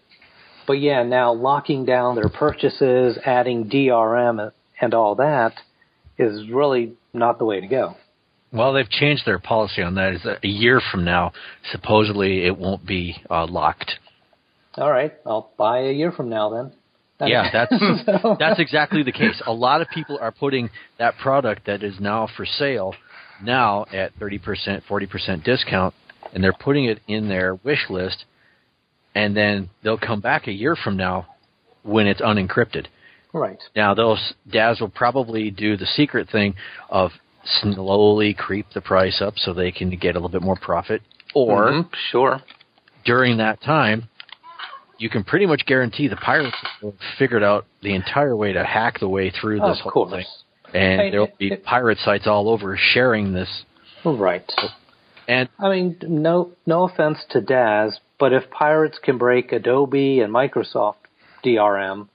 But 0.68 0.74
yeah, 0.74 1.04
now 1.04 1.34
locking 1.34 1.86
down 1.86 2.16
their 2.16 2.30
purchases, 2.30 3.18
adding 3.26 3.70
DRM 3.70 4.52
and 4.80 4.94
all 4.94 5.16
that 5.16 5.54
is 6.18 6.50
really 6.50 6.94
not 7.14 7.40
the 7.40 7.46
way 7.46 7.60
to 7.60 7.68
go. 7.68 7.96
Well, 8.52 8.74
they've 8.74 8.90
changed 8.90 9.26
their 9.26 9.40
policy 9.40 9.82
on 9.82 9.96
that. 9.96 10.14
Is 10.14 10.26
a 10.26 10.48
year 10.48 10.80
from 10.92 11.04
now, 11.04 11.34
supposedly 11.72 12.46
it 12.46 12.56
won't 12.56 12.86
be 12.86 13.16
uh, 13.30 13.48
locked. 13.48 13.94
All 14.76 14.92
right, 14.92 15.14
I'll 15.26 15.52
buy 15.58 15.82
a 15.82 15.92
year 15.92 16.12
from 16.12 16.30
now 16.30 16.50
then. 16.50 16.72
Yeah, 17.28 17.50
that's 17.54 18.40
that's 18.40 18.60
exactly 18.60 19.04
the 19.04 19.12
case. 19.12 19.42
A 19.46 19.54
lot 19.54 19.82
of 19.82 19.90
people 19.90 20.18
are 20.20 20.32
putting 20.32 20.70
that 21.00 21.18
product 21.18 21.66
that 21.68 21.84
is 21.84 22.00
now 22.00 22.28
for 22.36 22.46
sale 22.46 22.96
now 23.42 23.86
at 23.92 24.18
30%, 24.20 24.82
40% 24.90 25.44
discount 25.44 25.94
and 26.34 26.44
they're 26.44 26.54
putting 26.54 26.86
it 26.86 27.00
in 27.08 27.30
their 27.30 27.56
wish 27.56 27.90
list 27.90 28.26
and 29.16 29.36
then 29.36 29.70
they'll 29.84 29.98
come 29.98 30.22
back 30.22 30.48
a 30.48 30.52
year 30.52 30.76
from 30.76 30.98
now 30.98 31.28
when 31.84 32.08
it's 32.08 32.22
unencrypted. 32.22 32.88
Right. 33.34 33.62
Now 33.76 33.94
those 33.94 34.34
DAZ 34.50 34.80
will 34.80 34.90
probably 34.90 35.52
do 35.52 35.78
the 35.78 35.86
secret 35.86 36.30
thing 36.30 36.56
of 36.90 37.12
slowly 37.62 38.34
creep 38.34 38.68
the 38.74 38.82
price 38.82 39.22
up 39.22 39.34
so 39.38 39.54
they 39.54 39.72
can 39.72 39.90
get 39.98 40.16
a 40.16 40.20
little 40.20 40.30
bit 40.30 40.42
more 40.42 40.56
profit 40.56 41.02
or 41.36 41.72
mm-hmm, 41.72 41.90
sure 42.12 42.42
during 43.04 43.38
that 43.38 43.62
time 43.62 44.08
you 45.04 45.10
can 45.10 45.24
pretty 45.26 45.46
much 45.46 45.66
guarantee 45.66 46.08
the 46.08 46.16
pirates 46.16 46.56
have 46.82 46.94
figured 47.20 47.44
out 47.44 47.66
the 47.82 47.94
entire 47.94 48.36
way 48.36 48.54
to 48.54 48.64
hack 48.64 49.00
the 49.02 49.10
way 49.10 49.30
through 49.30 49.60
this 49.60 49.78
of 49.84 49.92
whole 49.92 50.08
course. 50.08 50.12
thing. 50.72 50.82
And 50.82 51.02
Hey, 51.02 51.12
there'll 51.12 51.30
be 51.38 51.52
it- 51.52 51.66
pirate 51.66 51.98
sites 52.00 52.26
all 52.26 52.50
over 52.50 52.78
sharing 52.78 53.34
this. 53.34 53.64
Right. 54.06 54.50
And 55.28 55.50
I 55.60 55.70
mean, 55.70 55.98
no 56.02 56.52
no 56.66 56.84
offense 56.84 57.20
to 57.32 57.42
DAZ, 57.42 58.00
but 58.18 58.32
if 58.34 58.50
pirates 58.50 58.98
can 59.00 59.18
break 59.18 59.52
Adobe 59.52 60.22
and 60.22 60.34
Microsoft 60.34 60.96
DRM, 61.44 62.08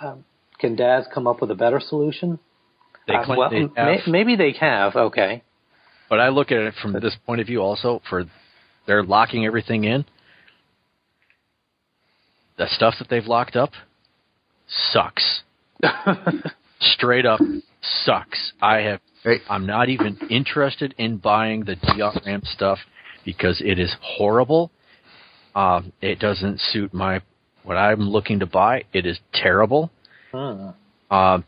um, 0.00 0.24
can 0.58 0.74
DAZ 0.76 1.06
come 1.14 1.26
up 1.26 1.40
with 1.40 1.50
a 1.50 1.54
better 1.56 1.80
solution? 1.80 2.38
they 3.08 3.14
Uh, 3.14 3.24
well, 3.36 3.50
they 3.50 3.66
may- 3.76 4.02
maybe 4.08 4.34
they 4.36 4.50
have. 4.52 4.96
Okay. 4.96 5.42
but 6.08 6.18
I 6.20 6.28
look 6.28 6.50
at 6.52 6.58
it 6.58 6.74
from 6.82 6.92
this 6.92 7.14
point 7.26 7.40
of 7.40 7.46
view 7.46 7.60
also 7.62 8.00
for 8.08 8.24
they're 8.86 9.02
locking 9.04 9.44
everything 9.46 9.84
in. 9.84 10.04
The 12.58 12.66
stuff 12.68 12.94
that 12.98 13.08
they've 13.08 13.26
locked 13.26 13.56
up 13.56 13.70
sucks. 14.92 15.42
Straight 16.80 17.26
up 17.26 17.40
sucks. 18.04 18.52
I 18.60 18.78
have. 18.78 19.00
I'm 19.48 19.66
not 19.66 19.88
even 19.88 20.18
interested 20.30 20.94
in 20.98 21.16
buying 21.16 21.64
the 21.64 21.74
DRM 21.76 22.46
stuff 22.46 22.78
because 23.24 23.60
it 23.64 23.78
is 23.78 23.94
horrible. 24.00 24.70
Um, 25.54 25.92
it 26.00 26.18
doesn't 26.18 26.60
suit 26.60 26.94
my 26.94 27.20
what 27.64 27.76
I'm 27.76 28.08
looking 28.08 28.38
to 28.40 28.46
buy. 28.46 28.84
It 28.92 29.04
is 29.04 29.18
terrible. 29.34 29.90
Hmm. 30.32 30.68
Um, 31.10 31.44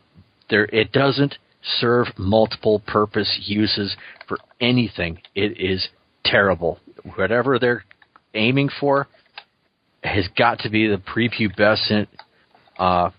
there, 0.49 0.65
it 0.65 0.91
doesn't 0.91 1.37
serve 1.79 2.07
multiple 2.17 2.81
purpose 2.85 3.39
uses 3.45 3.95
for 4.27 4.37
anything. 4.59 5.21
It 5.35 5.59
is 5.59 5.87
terrible. 6.25 6.79
Whatever 7.15 7.59
they're 7.59 7.85
aiming 8.33 8.69
for 8.79 9.07
has 10.03 10.27
got 10.37 10.59
to 10.59 10.69
be 10.69 10.87
the 10.87 10.97
prepubescent. 10.97 12.07
Uh, 12.77 13.09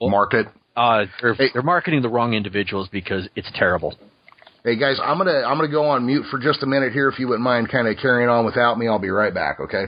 Market. 0.00 0.46
uh, 0.76 1.04
they're, 1.20 1.34
Hey. 1.34 1.48
they're 1.52 1.62
marketing 1.62 2.02
the 2.02 2.08
wrong 2.08 2.34
individuals 2.34 2.88
because 2.90 3.28
it's 3.34 3.50
terrible. 3.54 3.98
Hey 4.64 4.76
guys, 4.76 4.98
I'm 5.02 5.18
gonna 5.18 5.42
I'm 5.46 5.56
gonna 5.56 5.68
go 5.70 5.86
on 5.88 6.04
mute 6.06 6.26
for 6.30 6.38
just 6.38 6.62
a 6.62 6.66
minute 6.66 6.92
here. 6.92 7.08
If 7.08 7.18
you 7.18 7.26
wouldn't 7.28 7.42
mind, 7.44 7.68
kind 7.70 7.88
of 7.88 7.96
carrying 8.00 8.28
on 8.28 8.44
without 8.44 8.78
me, 8.78 8.86
I'll 8.88 8.98
be 8.98 9.08
right 9.10 9.32
back. 9.32 9.60
Okay. 9.60 9.84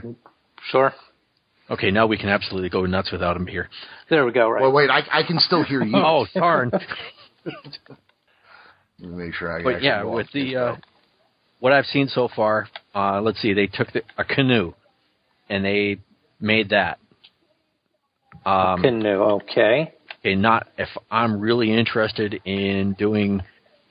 Sure. 0.69 0.93
Okay, 1.69 1.91
now 1.91 2.07
we 2.07 2.17
can 2.17 2.29
absolutely 2.29 2.69
go 2.69 2.85
nuts 2.85 3.11
without 3.11 3.35
him 3.37 3.47
here. 3.47 3.69
There 4.09 4.25
we 4.25 4.31
go. 4.33 4.49
Right. 4.49 4.61
Well, 4.61 4.71
wait, 4.71 4.89
I 4.89 5.01
I 5.11 5.23
can 5.23 5.39
still 5.39 5.63
hear 5.63 5.83
you. 5.83 5.93
Oh, 5.95 6.25
darn. 6.33 6.71
Let 7.45 7.53
me 8.99 9.07
Make 9.25 9.33
sure 9.33 9.51
I. 9.57 9.63
But 9.63 9.75
actually 9.75 9.87
yeah, 9.87 10.03
with 10.03 10.27
the 10.33 10.55
uh, 10.55 10.75
what 11.59 11.73
I've 11.73 11.85
seen 11.85 12.07
so 12.07 12.27
far, 12.35 12.67
uh, 12.95 13.21
let's 13.21 13.41
see, 13.41 13.53
they 13.53 13.67
took 13.67 13.91
the, 13.93 14.01
a 14.17 14.23
canoe 14.25 14.73
and 15.51 15.65
they 15.65 15.99
made 16.39 16.69
that. 16.69 16.97
Um, 18.45 18.81
Canoe. 18.81 19.21
Okay. 19.41 19.93
okay, 20.19 20.35
not 20.35 20.67
if 20.77 20.89
I'm 21.11 21.39
really 21.39 21.71
interested 21.71 22.41
in 22.45 22.93
doing 22.93 23.41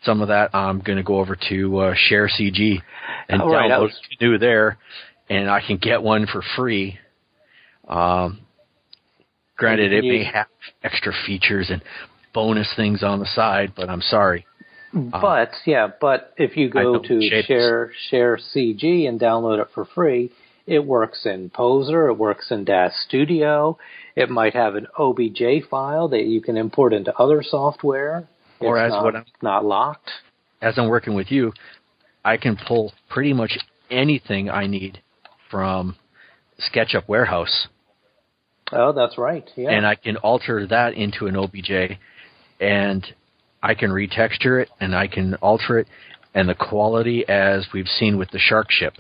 some 0.03 0.23
of 0.23 0.29
that, 0.29 0.55
I'm 0.55 0.81
going 0.81 0.97
to 0.97 1.05
go 1.05 1.19
over 1.19 1.37
to 1.51 1.79
uh, 1.79 1.95
ShareCG 2.11 2.81
and 3.29 3.43
Oh, 3.43 3.51
right, 3.51 3.71
download 3.71 3.83
was- 3.83 4.01
Canoe 4.19 4.39
there, 4.39 4.79
and 5.29 5.49
I 5.49 5.61
can 5.65 5.77
get 5.77 6.03
one 6.03 6.27
for 6.27 6.43
free. 6.57 6.99
Um, 7.87 8.41
granted, 9.57 9.93
it 9.93 10.03
may 10.03 10.25
have 10.25 10.47
extra 10.83 11.13
features 11.27 11.69
and 11.71 11.83
bonus 12.33 12.73
things 12.77 13.03
on 13.03 13.21
the 13.21 13.27
side, 13.27 13.73
but 13.77 13.91
I'm 13.91 14.01
sorry. 14.01 14.47
But 14.93 15.53
yeah, 15.67 15.89
but 16.01 16.35
if 16.37 16.57
you 16.57 16.69
go 16.69 16.99
to 16.99 17.43
share 17.47 17.93
ShareCG 18.11 19.09
and 19.09 19.21
download 19.21 19.61
it 19.61 19.69
for 19.73 19.85
free, 19.85 20.33
it 20.71 20.85
works 20.87 21.27
in 21.27 21.51
Poser, 21.51 22.09
it 22.09 22.15
works 22.15 22.51
in 22.51 22.65
DAZ 22.65 22.93
Studio. 23.07 23.77
It 24.17 24.31
might 24.31 24.55
have 24.55 24.75
an 24.77 24.87
OBJ 24.99 25.65
file 25.69 26.09
that 26.09 26.25
you 26.27 26.41
can 26.41 26.57
import 26.57 26.93
into 26.93 27.15
other 27.19 27.43
software. 27.43 28.29
Or 28.61 28.77
It's 28.79 28.87
as 28.87 28.91
not, 28.93 29.05
what 29.05 29.15
I'm- 29.17 29.25
not 29.43 29.65
locked. 29.65 30.11
as 30.63 30.79
I'm 30.79 30.89
working 30.89 31.15
with 31.15 31.31
you, 31.33 31.53
I 32.25 32.37
can 32.37 32.57
pull 32.57 32.93
pretty 33.09 33.33
much 33.33 33.59
anything 33.91 34.51
I 34.51 34.67
need 34.67 35.01
from 35.51 35.97
SketchUp 36.61 37.09
Warehouse, 37.09 37.69
Oh, 38.73 38.93
that's 38.93 39.19
right. 39.19 39.51
Yeah. 39.57 39.71
and 39.71 39.85
I 39.87 39.95
can 39.97 40.17
alter 40.19 40.67
that 40.67 40.95
into 40.95 41.27
an 41.27 41.35
OBJ, 41.37 41.99
and 42.61 43.05
I 43.63 43.75
can 43.75 43.91
retexture 43.91 44.63
it, 44.63 44.71
and 44.79 44.95
I 44.95 45.09
can 45.09 45.35
alter 45.37 45.79
it, 45.81 45.89
and 46.35 46.49
the 46.49 46.55
quality, 46.55 47.27
as 47.29 47.73
we've 47.73 47.89
seen 47.89 48.17
with 48.19 48.31
the 48.31 48.39
Shark 48.39 48.71
Ship, 48.71 48.95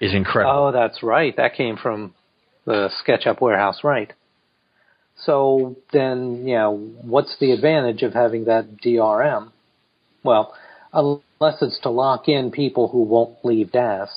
is 0.00 0.14
incredible. 0.14 0.68
Oh, 0.68 0.72
that's 0.72 1.02
right. 1.02 1.36
That 1.36 1.54
came 1.54 1.76
from 1.76 2.14
the 2.64 2.90
SketchUp 3.04 3.40
warehouse, 3.40 3.80
right? 3.84 4.12
So 5.24 5.76
then, 5.92 6.46
yeah, 6.46 6.68
what's 6.68 7.36
the 7.38 7.52
advantage 7.52 8.02
of 8.02 8.14
having 8.14 8.44
that 8.46 8.80
DRM? 8.80 9.52
Well, 10.22 10.54
unless 10.92 11.62
it's 11.62 11.78
to 11.80 11.90
lock 11.90 12.28
in 12.28 12.50
people 12.50 12.88
who 12.88 13.02
won't 13.02 13.44
leave 13.44 13.72
DAZ. 13.72 14.08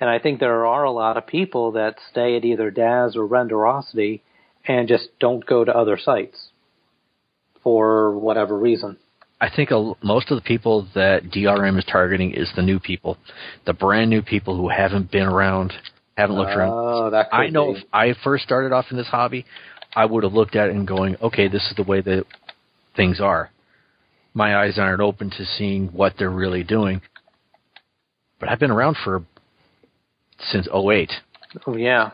And 0.00 0.10
I 0.10 0.18
think 0.18 0.40
there 0.40 0.66
are 0.66 0.84
a 0.84 0.90
lot 0.90 1.16
of 1.16 1.26
people 1.26 1.72
that 1.72 1.96
stay 2.10 2.36
at 2.36 2.44
either 2.44 2.70
DAZ 2.70 3.16
or 3.16 3.26
Renderosity 3.26 4.20
and 4.66 4.88
just 4.88 5.08
don't 5.20 5.46
go 5.46 5.64
to 5.64 5.76
other 5.76 5.96
sites 5.96 6.48
for 7.62 8.18
whatever 8.18 8.58
reason. 8.58 8.96
I 9.42 9.50
think 9.54 9.72
a, 9.72 9.94
most 10.04 10.30
of 10.30 10.36
the 10.36 10.42
people 10.46 10.86
that 10.94 11.24
DRM 11.24 11.76
is 11.76 11.84
targeting 11.84 12.32
is 12.32 12.48
the 12.54 12.62
new 12.62 12.78
people, 12.78 13.18
the 13.66 13.72
brand 13.72 14.08
new 14.08 14.22
people 14.22 14.56
who 14.56 14.68
haven't 14.68 15.10
been 15.10 15.26
around, 15.26 15.72
haven't 16.16 16.36
looked 16.36 16.52
around. 16.52 16.70
Oh, 16.72 17.10
that 17.10 17.26
I 17.32 17.48
know 17.48 17.72
be. 17.72 17.80
if 17.80 17.84
I 17.92 18.14
first 18.22 18.44
started 18.44 18.70
off 18.72 18.84
in 18.92 18.96
this 18.96 19.08
hobby, 19.08 19.44
I 19.96 20.04
would 20.04 20.22
have 20.22 20.32
looked 20.32 20.54
at 20.54 20.68
it 20.68 20.76
and 20.76 20.86
going, 20.86 21.16
okay, 21.20 21.48
this 21.48 21.66
is 21.68 21.74
the 21.76 21.82
way 21.82 22.00
that 22.02 22.24
things 22.94 23.20
are. 23.20 23.50
My 24.32 24.56
eyes 24.62 24.78
aren't 24.78 25.00
open 25.02 25.30
to 25.30 25.44
seeing 25.44 25.88
what 25.88 26.14
they're 26.16 26.30
really 26.30 26.62
doing. 26.62 27.02
But 28.38 28.48
I've 28.48 28.60
been 28.60 28.70
around 28.70 28.96
for 29.02 29.24
since 30.38 30.68
'08, 30.72 31.10
Oh, 31.66 31.76
yeah. 31.76 32.12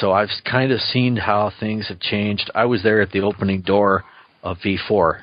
so 0.00 0.12
I've 0.12 0.30
kind 0.50 0.72
of 0.72 0.80
seen 0.80 1.16
how 1.16 1.52
things 1.60 1.88
have 1.88 2.00
changed. 2.00 2.50
I 2.54 2.64
was 2.64 2.82
there 2.82 3.02
at 3.02 3.10
the 3.12 3.20
opening 3.20 3.60
door 3.60 4.04
of 4.42 4.56
V4. 4.64 5.20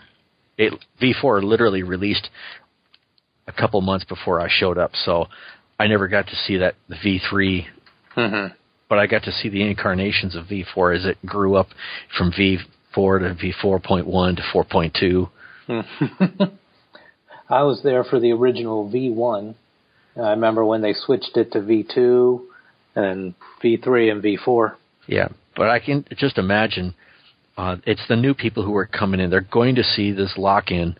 It 0.57 0.73
V4 1.01 1.43
literally 1.43 1.83
released 1.83 2.29
a 3.47 3.51
couple 3.51 3.81
months 3.81 4.05
before 4.05 4.39
I 4.39 4.47
showed 4.49 4.77
up, 4.77 4.91
so 4.95 5.27
I 5.79 5.87
never 5.87 6.07
got 6.07 6.27
to 6.27 6.35
see 6.35 6.57
that 6.57 6.75
the 6.87 6.95
V3 6.95 7.65
hmm 8.15 8.47
but 8.93 8.99
I 8.99 9.07
got 9.07 9.23
to 9.23 9.31
see 9.31 9.49
the 9.49 9.63
incarnations 9.63 10.35
of 10.35 10.45
V4 10.45 10.95
as 10.95 11.05
it 11.05 11.17
grew 11.25 11.55
up 11.55 11.69
from 12.15 12.31
V4 12.31 12.59
to 12.93 13.35
V4.1 13.65 14.35
to 14.37 15.29
4.2. 15.67 16.57
I 17.49 17.63
was 17.63 17.81
there 17.83 18.03
for 18.03 18.19
the 18.19 18.31
original 18.33 18.87
V1. 18.87 19.55
I 20.15 20.29
remember 20.29 20.63
when 20.63 20.83
they 20.83 20.93
switched 20.93 21.35
it 21.37 21.53
to 21.53 21.59
V2 21.59 22.41
and 22.95 23.33
V3 23.63 24.11
and 24.11 24.23
V4. 24.23 24.75
Yeah, 25.07 25.29
but 25.55 25.69
I 25.69 25.79
can 25.79 26.05
just 26.15 26.37
imagine 26.37 26.93
uh, 27.57 27.77
it's 27.85 28.05
the 28.07 28.15
new 28.15 28.33
people 28.33 28.63
who 28.63 28.75
are 28.75 28.85
coming 28.85 29.19
in. 29.19 29.29
They're 29.29 29.41
going 29.41 29.75
to 29.75 29.83
see 29.83 30.11
this 30.11 30.33
lock 30.37 30.71
in, 30.71 30.95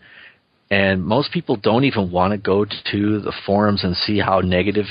and 0.69 1.03
most 1.03 1.31
people 1.31 1.55
don't 1.55 1.83
even 1.83 2.11
want 2.11 2.31
to 2.31 2.37
go 2.37 2.65
to 2.65 3.19
the 3.19 3.33
forums 3.45 3.83
and 3.83 3.95
see 3.95 4.19
how 4.19 4.39
negative 4.39 4.85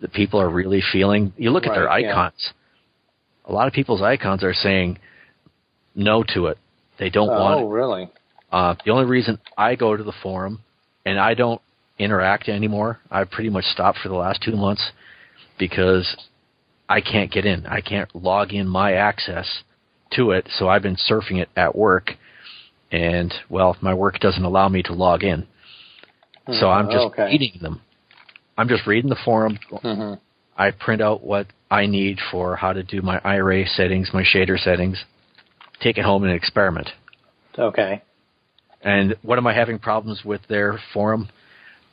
the 0.00 0.08
people 0.08 0.40
are 0.40 0.50
really 0.50 0.82
feeling. 0.92 1.32
You 1.36 1.50
look 1.50 1.66
at 1.66 1.74
their 1.74 1.84
Right, 1.84 2.04
yeah. 2.04 2.12
icons. 2.12 2.52
A 3.46 3.52
lot 3.52 3.66
of 3.66 3.72
people's 3.72 4.02
icons 4.02 4.44
are 4.44 4.54
saying 4.54 4.98
no 5.94 6.22
to 6.34 6.46
it. 6.46 6.58
They 6.98 7.10
don't 7.10 7.30
oh, 7.30 7.40
want 7.40 7.60
it. 7.60 7.64
really? 7.64 8.10
Uh, 8.52 8.74
the 8.84 8.90
only 8.90 9.06
reason 9.06 9.38
I 9.56 9.74
go 9.74 9.96
to 9.96 10.02
the 10.02 10.12
forum 10.22 10.60
and 11.04 11.18
I 11.18 11.34
don't 11.34 11.60
interact 11.98 12.48
anymore, 12.48 13.00
I 13.10 13.24
pretty 13.24 13.50
much 13.50 13.64
stopped 13.64 13.98
for 14.02 14.08
the 14.08 14.14
last 14.14 14.42
two 14.42 14.56
months 14.56 14.92
because 15.58 16.16
I 16.88 17.00
can't 17.00 17.30
get 17.30 17.44
in. 17.44 17.66
I 17.66 17.80
can't 17.80 18.14
log 18.14 18.52
in 18.52 18.68
my 18.68 18.92
access 18.94 19.62
to 20.12 20.30
it, 20.32 20.48
so 20.58 20.68
I've 20.68 20.82
been 20.82 20.96
surfing 20.96 21.38
it 21.38 21.48
at 21.56 21.76
work, 21.76 22.12
and 22.90 23.32
well, 23.48 23.76
my 23.80 23.94
work 23.94 24.18
doesn't 24.20 24.44
allow 24.44 24.68
me 24.68 24.82
to 24.84 24.92
log 24.92 25.22
in. 25.22 25.46
So 26.60 26.70
I'm 26.70 26.86
just 26.86 27.04
okay. 27.08 27.24
reading 27.24 27.58
them. 27.60 27.82
I'm 28.56 28.68
just 28.68 28.86
reading 28.86 29.10
the 29.10 29.18
forum. 29.24 29.58
hmm 29.70 30.14
I 30.56 30.72
print 30.72 31.00
out 31.00 31.22
what 31.22 31.46
I 31.70 31.86
need 31.86 32.18
for 32.32 32.56
how 32.56 32.72
to 32.72 32.82
do 32.82 33.00
my 33.00 33.20
Iray 33.20 33.68
settings, 33.68 34.10
my 34.12 34.24
shader 34.24 34.58
settings, 34.58 35.04
take 35.80 35.98
it 35.98 36.04
home 36.04 36.24
and 36.24 36.32
experiment. 36.32 36.88
Okay. 37.56 38.02
And 38.82 39.14
what 39.22 39.38
am 39.38 39.46
I 39.46 39.54
having 39.54 39.78
problems 39.78 40.24
with 40.24 40.40
their 40.48 40.80
forum? 40.92 41.28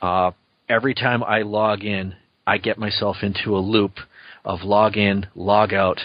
Uh, 0.02 0.32
every 0.68 0.96
time 0.96 1.24
I 1.24 1.42
log 1.42 1.84
in, 1.84 2.16
I 2.48 2.58
get 2.58 2.80
myself 2.80 3.18
into 3.22 3.56
a 3.56 3.60
loop 3.60 3.94
of 4.44 4.62
log 4.64 4.98
in, 4.98 5.28
log 5.36 5.74
out. 5.74 6.00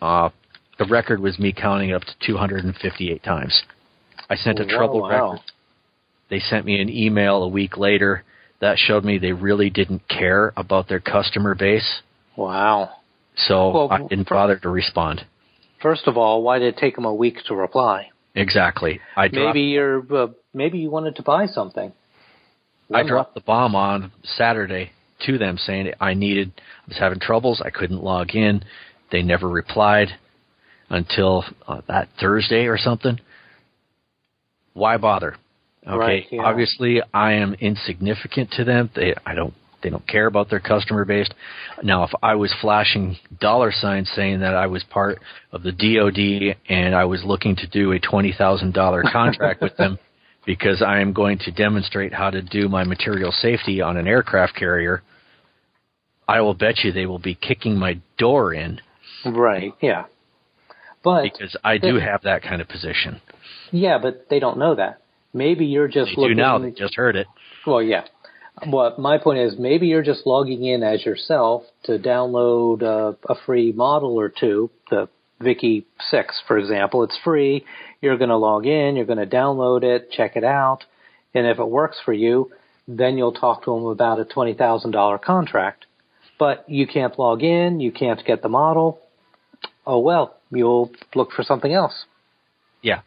Uh, 0.00 0.30
the 0.78 0.86
record 0.86 1.20
was 1.20 1.38
me 1.38 1.52
counting 1.52 1.92
up 1.92 2.02
to 2.02 2.12
258 2.26 3.22
times. 3.22 3.62
I 4.28 4.36
sent 4.36 4.58
a 4.58 4.64
Whoa, 4.64 4.76
trouble 4.76 5.02
wow. 5.02 5.08
record. 5.08 5.40
They 6.30 6.40
sent 6.40 6.64
me 6.64 6.80
an 6.80 6.88
email 6.88 7.42
a 7.42 7.48
week 7.48 7.76
later 7.76 8.24
that 8.60 8.78
showed 8.78 9.04
me 9.04 9.18
they 9.18 9.32
really 9.32 9.70
didn't 9.70 10.08
care 10.08 10.52
about 10.56 10.88
their 10.88 11.00
customer 11.00 11.54
base. 11.54 12.00
Wow. 12.36 12.90
So 13.36 13.70
Well, 13.70 13.88
I 13.90 14.06
didn't 14.06 14.28
bother 14.28 14.56
to 14.58 14.68
respond. 14.68 15.26
First 15.82 16.06
of 16.06 16.16
all, 16.16 16.42
why 16.42 16.58
did 16.58 16.74
it 16.74 16.78
take 16.78 16.94
them 16.94 17.04
a 17.04 17.14
week 17.14 17.38
to 17.48 17.54
reply? 17.54 18.10
Exactly. 18.34 19.00
I 19.16 19.28
dropped, 19.28 19.54
Maybe 19.56 19.60
you're 19.66 20.00
uh, 20.14 20.28
maybe 20.54 20.78
you 20.78 20.90
wanted 20.90 21.16
to 21.16 21.22
buy 21.22 21.46
something. 21.46 21.92
I 22.94 23.02
dropped 23.02 23.34
the 23.34 23.40
bomb 23.40 23.74
on 23.74 24.12
Saturday 24.22 24.92
to 25.26 25.38
them 25.38 25.56
saying 25.56 25.92
I 26.00 26.14
needed 26.14 26.52
I 26.56 26.88
was 26.88 26.98
having 26.98 27.20
troubles, 27.20 27.62
I 27.64 27.70
couldn't 27.70 28.02
log 28.02 28.34
in. 28.34 28.62
They 29.10 29.22
never 29.22 29.48
replied 29.48 30.08
until 30.92 31.44
uh, 31.66 31.80
that 31.88 32.08
Thursday 32.20 32.66
or 32.66 32.78
something. 32.78 33.18
Why 34.74 34.98
bother? 34.98 35.36
Okay, 35.84 35.96
Right, 35.96 36.26
yeah. 36.30 36.42
obviously 36.42 37.02
I 37.12 37.32
am 37.32 37.54
insignificant 37.54 38.52
to 38.52 38.64
them. 38.64 38.90
They 38.94 39.14
I 39.26 39.34
don't 39.34 39.54
they 39.82 39.90
don't 39.90 40.06
care 40.06 40.26
about 40.26 40.48
their 40.48 40.60
customer 40.60 41.04
base. 41.04 41.28
Now 41.82 42.04
if 42.04 42.10
I 42.22 42.36
was 42.36 42.54
flashing 42.60 43.16
dollar 43.40 43.72
signs 43.72 44.08
saying 44.14 44.40
that 44.40 44.54
I 44.54 44.68
was 44.68 44.84
part 44.84 45.18
of 45.50 45.64
the 45.64 45.72
DoD 45.72 46.56
and 46.68 46.94
I 46.94 47.04
was 47.06 47.24
looking 47.24 47.56
to 47.56 47.66
do 47.66 47.90
a 47.92 47.98
$20,000 47.98 49.12
contract 49.12 49.60
with 49.60 49.76
them 49.76 49.98
because 50.46 50.82
I 50.86 51.00
am 51.00 51.12
going 51.12 51.38
to 51.38 51.50
demonstrate 51.50 52.12
how 52.12 52.30
to 52.30 52.42
do 52.42 52.68
my 52.68 52.84
material 52.84 53.32
safety 53.32 53.80
on 53.80 53.96
an 53.96 54.06
aircraft 54.06 54.54
carrier, 54.54 55.02
I 56.28 56.42
will 56.42 56.54
bet 56.54 56.84
you 56.84 56.92
they 56.92 57.06
will 57.06 57.18
be 57.18 57.34
kicking 57.34 57.76
my 57.76 58.00
door 58.18 58.54
in 58.54 58.80
Right. 59.24 59.72
Yeah. 59.80 60.04
But 61.02 61.22
because 61.24 61.56
I 61.64 61.78
do 61.78 61.98
have 61.98 62.22
that 62.22 62.42
kind 62.42 62.60
of 62.60 62.68
position. 62.68 63.20
yeah, 63.70 63.98
but 63.98 64.28
they 64.30 64.38
don't 64.38 64.58
know 64.58 64.74
that. 64.74 65.00
Maybe 65.34 65.66
you're 65.66 65.88
just 65.88 66.12
They 66.16 66.28
do 66.28 66.34
now. 66.34 66.58
They 66.58 66.70
just 66.70 66.94
heard 66.94 67.16
it. 67.16 67.26
Well, 67.66 67.82
yeah. 67.82 68.04
But 68.70 68.98
my 68.98 69.18
point 69.18 69.38
is, 69.38 69.54
maybe 69.58 69.86
you're 69.86 70.02
just 70.02 70.26
logging 70.26 70.64
in 70.64 70.82
as 70.82 71.04
yourself 71.04 71.62
to 71.84 71.98
download 71.98 72.82
uh, 72.82 73.14
a 73.28 73.34
free 73.46 73.72
model 73.72 74.20
or 74.20 74.28
two, 74.28 74.70
the 74.90 75.08
Vicky 75.40 75.86
6, 76.10 76.42
for 76.46 76.58
example. 76.58 77.02
It's 77.02 77.18
free. 77.24 77.64
You're 78.00 78.18
going 78.18 78.30
to 78.30 78.36
log 78.36 78.66
in, 78.66 78.96
you're 78.96 79.06
going 79.06 79.18
to 79.18 79.36
download 79.36 79.82
it, 79.82 80.10
check 80.10 80.36
it 80.36 80.44
out, 80.44 80.84
and 81.34 81.46
if 81.46 81.58
it 81.58 81.68
works 81.68 81.98
for 82.04 82.12
you, 82.12 82.50
then 82.86 83.16
you'll 83.16 83.32
talk 83.32 83.64
to 83.64 83.74
them 83.74 83.86
about 83.86 84.20
a 84.20 84.24
$20,000 84.24 85.22
contract. 85.22 85.86
But 86.38 86.68
you 86.68 86.86
can't 86.86 87.18
log 87.18 87.42
in, 87.42 87.80
you 87.80 87.92
can't 87.92 88.22
get 88.24 88.42
the 88.42 88.48
model. 88.48 89.00
Oh 89.86 89.98
well, 89.98 90.36
you'll 90.50 90.90
look 91.14 91.32
for 91.32 91.42
something 91.42 91.72
else. 91.72 92.04
Yeah. 92.82 93.00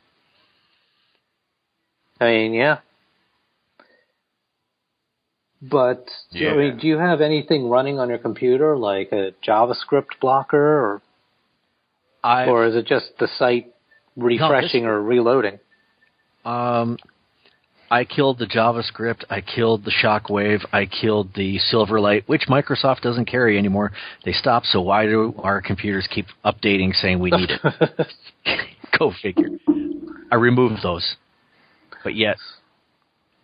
I 2.20 2.26
mean, 2.26 2.54
yeah. 2.54 2.80
But 5.62 6.06
I 6.34 6.54
mean, 6.56 6.78
do 6.78 6.88
you 6.88 6.98
have 6.98 7.22
anything 7.22 7.70
running 7.70 7.98
on 7.98 8.10
your 8.10 8.18
computer, 8.18 8.78
like 8.78 9.12
a 9.12 9.32
JavaScript 9.46 10.20
blocker, 10.22 10.58
or 10.58 11.02
I 12.24 12.46
or 12.46 12.66
is 12.68 12.76
it 12.76 12.86
just 12.86 13.14
the 13.20 13.28
site 13.28 13.74
refreshing 14.16 14.86
or 14.86 15.02
reloading? 15.02 15.60
um 16.44 16.98
I 17.92 18.04
killed 18.04 18.40
the 18.40 18.48
JavaScript, 18.48 19.24
I 19.30 19.42
killed 19.42 19.86
the 19.86 19.92
Shockwave, 19.92 20.66
I 20.74 20.86
killed 20.86 21.30
the 21.36 21.60
Silverlight, 21.72 22.24
which 22.28 22.44
Microsoft 22.50 23.02
doesn't 23.02 23.26
carry 23.26 23.58
anymore. 23.58 23.92
They 24.24 24.32
stopped, 24.34 24.66
so 24.68 24.82
why 24.82 25.06
do 25.06 25.36
our 25.40 25.62
computers 25.62 26.08
keep 26.10 26.26
updating 26.44 26.94
saying 26.96 27.20
we 27.20 27.32
need 27.32 27.50
it? 27.52 28.08
Go 29.00 29.12
figure. 29.22 29.50
I 30.32 30.36
removed 30.36 30.82
those. 30.84 31.16
But 32.04 32.16
yet 32.16 32.38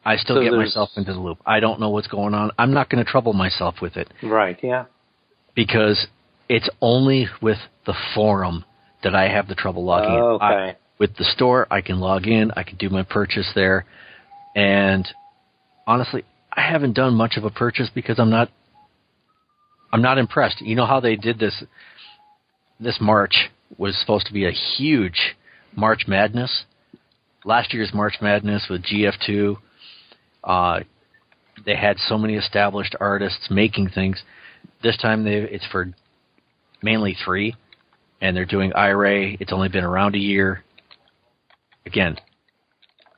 I 0.04 0.16
still 0.16 0.38
So 0.38 0.44
get 0.44 0.54
myself 0.54 0.90
into 0.96 1.14
the 1.14 1.20
loop. 1.20 1.38
I 1.46 1.60
don't 1.60 1.80
know 1.80 1.90
what's 1.90 2.08
going 2.08 2.34
on. 2.34 2.52
I'm 2.58 2.74
not 2.74 2.90
going 2.90 3.04
to 3.04 3.10
trouble 3.10 3.34
myself 3.34 3.76
with 3.82 3.98
it 3.98 4.12
right. 4.24 4.58
Yeah. 4.64 4.86
because 5.56 6.08
it's 6.50 6.70
only 6.82 7.28
with 7.42 7.58
the 7.86 7.94
forum 8.16 8.66
that 9.04 9.16
I 9.16 9.30
have 9.30 9.48
the 9.48 9.56
trouble 9.56 9.84
logging 9.86 10.14
in. 10.14 10.20
Okay. 10.20 10.46
I- 10.46 10.76
with 11.00 11.16
the 11.18 11.24
store, 11.24 11.66
I 11.72 11.82
can 11.82 12.00
log 12.00 12.28
in, 12.28 12.52
I 12.56 12.62
can 12.62 12.78
do 12.78 12.88
my 12.88 13.02
purchase 13.02 13.50
there, 13.56 13.86
and 14.56 15.08
honestly, 15.88 16.24
I 16.52 16.62
haven't 16.62 16.94
done 16.94 17.14
much 17.14 17.38
of 17.38 17.44
a 17.44 17.50
purchase 17.50 17.90
because 17.94 18.20
I'm 18.20 18.30
not 18.30 18.50
I'm 19.94 20.02
not 20.02 20.18
impressed. 20.18 20.62
You 20.62 20.76
know 20.76 20.86
how 20.86 21.00
they 21.00 21.16
did 21.16 21.40
this 21.40 21.64
this 22.80 22.98
March 23.00 23.50
was 23.78 23.98
supposed 24.00 24.28
to 24.28 24.34
be 24.34 24.46
a 24.46 24.52
huge 24.52 25.36
March 25.76 26.04
Madness. 26.08 26.66
Last 27.46 27.74
year's 27.74 27.92
March 27.94 28.16
Madness 28.22 28.68
with 28.70 28.84
GF2 28.84 29.58
uh, 30.44 30.80
they 31.66 31.76
had 31.76 31.98
so 31.98 32.18
many 32.18 32.36
established 32.36 32.96
artists 33.00 33.48
making 33.50 33.90
things. 33.90 34.22
This 34.82 34.98
time 34.98 35.24
they 35.24 35.36
it's 35.36 35.66
for 35.72 35.92
mainly 36.82 37.16
3 37.24 37.56
and 38.22 38.36
they're 38.36 38.46
doing 38.46 38.72
Iray. 38.72 39.38
It's 39.40 39.54
only 39.54 39.70
been 39.70 39.84
around 39.84 40.16
a 40.16 40.20
year. 40.20 40.64
Again, 41.86 42.18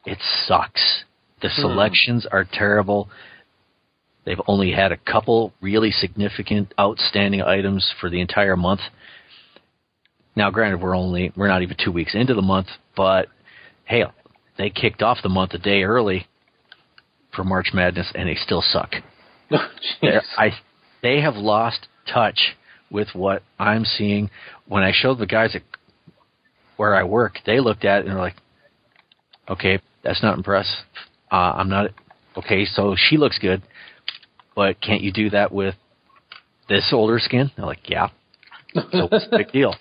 it 0.05 0.17
sucks. 0.45 1.03
The 1.43 1.49
hmm. 1.49 1.61
selections 1.61 2.25
are 2.31 2.47
terrible. 2.51 3.09
They've 4.25 4.41
only 4.47 4.71
had 4.71 4.91
a 4.91 4.97
couple 4.97 5.53
really 5.61 5.91
significant 5.91 6.73
outstanding 6.79 7.41
items 7.41 7.93
for 7.99 8.09
the 8.09 8.21
entire 8.21 8.55
month. 8.55 8.79
Now, 10.35 10.49
granted, 10.49 10.81
we're 10.81 10.95
only 10.95 11.31
we're 11.35 11.49
not 11.49 11.61
even 11.61 11.75
two 11.77 11.91
weeks 11.91 12.15
into 12.15 12.33
the 12.33 12.41
month, 12.41 12.67
but 12.95 13.27
hey, 13.83 14.05
they 14.57 14.69
kicked 14.69 15.03
off 15.03 15.17
the 15.21 15.29
month 15.29 15.53
a 15.53 15.59
day 15.59 15.83
early 15.83 16.27
for 17.35 17.43
March 17.43 17.71
Madness, 17.73 18.11
and 18.15 18.29
they 18.29 18.35
still 18.35 18.63
suck. 18.65 18.93
They're- 20.01 20.23
I 20.37 20.51
they 21.03 21.19
have 21.19 21.35
lost 21.35 21.87
touch 22.11 22.55
with 22.89 23.09
what 23.13 23.43
I'm 23.59 23.83
seeing. 23.83 24.29
When 24.65 24.81
I 24.83 24.91
showed 24.93 25.19
the 25.19 25.25
guys 25.25 25.55
at 25.55 25.63
where 26.77 26.95
I 26.95 27.03
work, 27.03 27.39
they 27.45 27.59
looked 27.59 27.83
at 27.83 27.99
it 27.99 28.05
and 28.05 28.15
were 28.15 28.21
like, 28.21 28.37
"Okay, 29.49 29.81
that's 30.03 30.23
not 30.23 30.37
impressive. 30.37 30.85
Uh, 31.33 31.53
I'm 31.57 31.69
not 31.69 31.89
okay. 32.37 32.63
So 32.65 32.95
she 32.95 33.17
looks 33.17 33.39
good, 33.39 33.63
but 34.55 34.79
can't 34.79 35.01
you 35.01 35.11
do 35.11 35.31
that 35.31 35.51
with 35.51 35.75
this 36.69 36.89
older 36.93 37.17
skin?" 37.19 37.49
They're 37.57 37.65
like, 37.65 37.89
"Yeah." 37.89 38.09
So 38.73 39.07
what's 39.09 39.27
the 39.31 39.37
big 39.39 39.51
deal? 39.51 39.75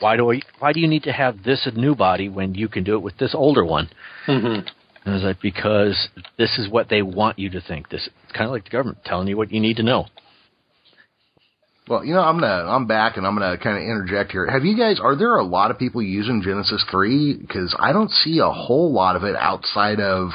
Why 0.00 0.16
do 0.16 0.32
I? 0.32 0.40
Why 0.58 0.72
do 0.72 0.80
you 0.80 0.88
need 0.88 1.04
to 1.04 1.12
have 1.12 1.44
this 1.44 1.68
new 1.76 1.94
body 1.94 2.28
when 2.28 2.54
you 2.54 2.68
can 2.68 2.82
do 2.82 2.94
it 2.96 3.02
with 3.02 3.16
this 3.18 3.34
older 3.34 3.64
one? 3.64 3.88
Mhm. 4.26 4.66
And 5.04 5.12
I 5.12 5.14
was 5.14 5.22
like, 5.22 5.40
because 5.40 6.08
this 6.38 6.58
is 6.58 6.68
what 6.68 6.88
they 6.88 7.02
want 7.02 7.38
you 7.38 7.48
to 7.50 7.60
think. 7.60 7.88
This 7.88 8.08
it's 8.24 8.32
kind 8.32 8.46
of 8.46 8.52
like 8.52 8.64
the 8.64 8.70
government 8.70 8.98
telling 9.04 9.28
you 9.28 9.36
what 9.36 9.52
you 9.52 9.60
need 9.60 9.76
to 9.76 9.82
know. 9.84 10.06
Well, 11.88 12.04
you 12.04 12.14
know, 12.14 12.20
I'm 12.22 12.38
gonna 12.38 12.68
I'm 12.70 12.86
back 12.86 13.16
and 13.16 13.26
I'm 13.26 13.34
gonna 13.36 13.58
kind 13.58 13.76
of 13.76 13.82
interject 13.82 14.30
here. 14.32 14.46
Have 14.46 14.64
you 14.64 14.76
guys? 14.76 15.00
Are 15.00 15.16
there 15.16 15.36
a 15.36 15.42
lot 15.44 15.70
of 15.70 15.78
people 15.78 16.00
using 16.00 16.40
Genesis 16.42 16.84
three? 16.90 17.34
Because 17.34 17.74
I 17.78 17.92
don't 17.92 18.10
see 18.10 18.38
a 18.38 18.48
whole 18.50 18.92
lot 18.92 19.16
of 19.16 19.24
it 19.24 19.34
outside 19.36 19.98
of 20.00 20.30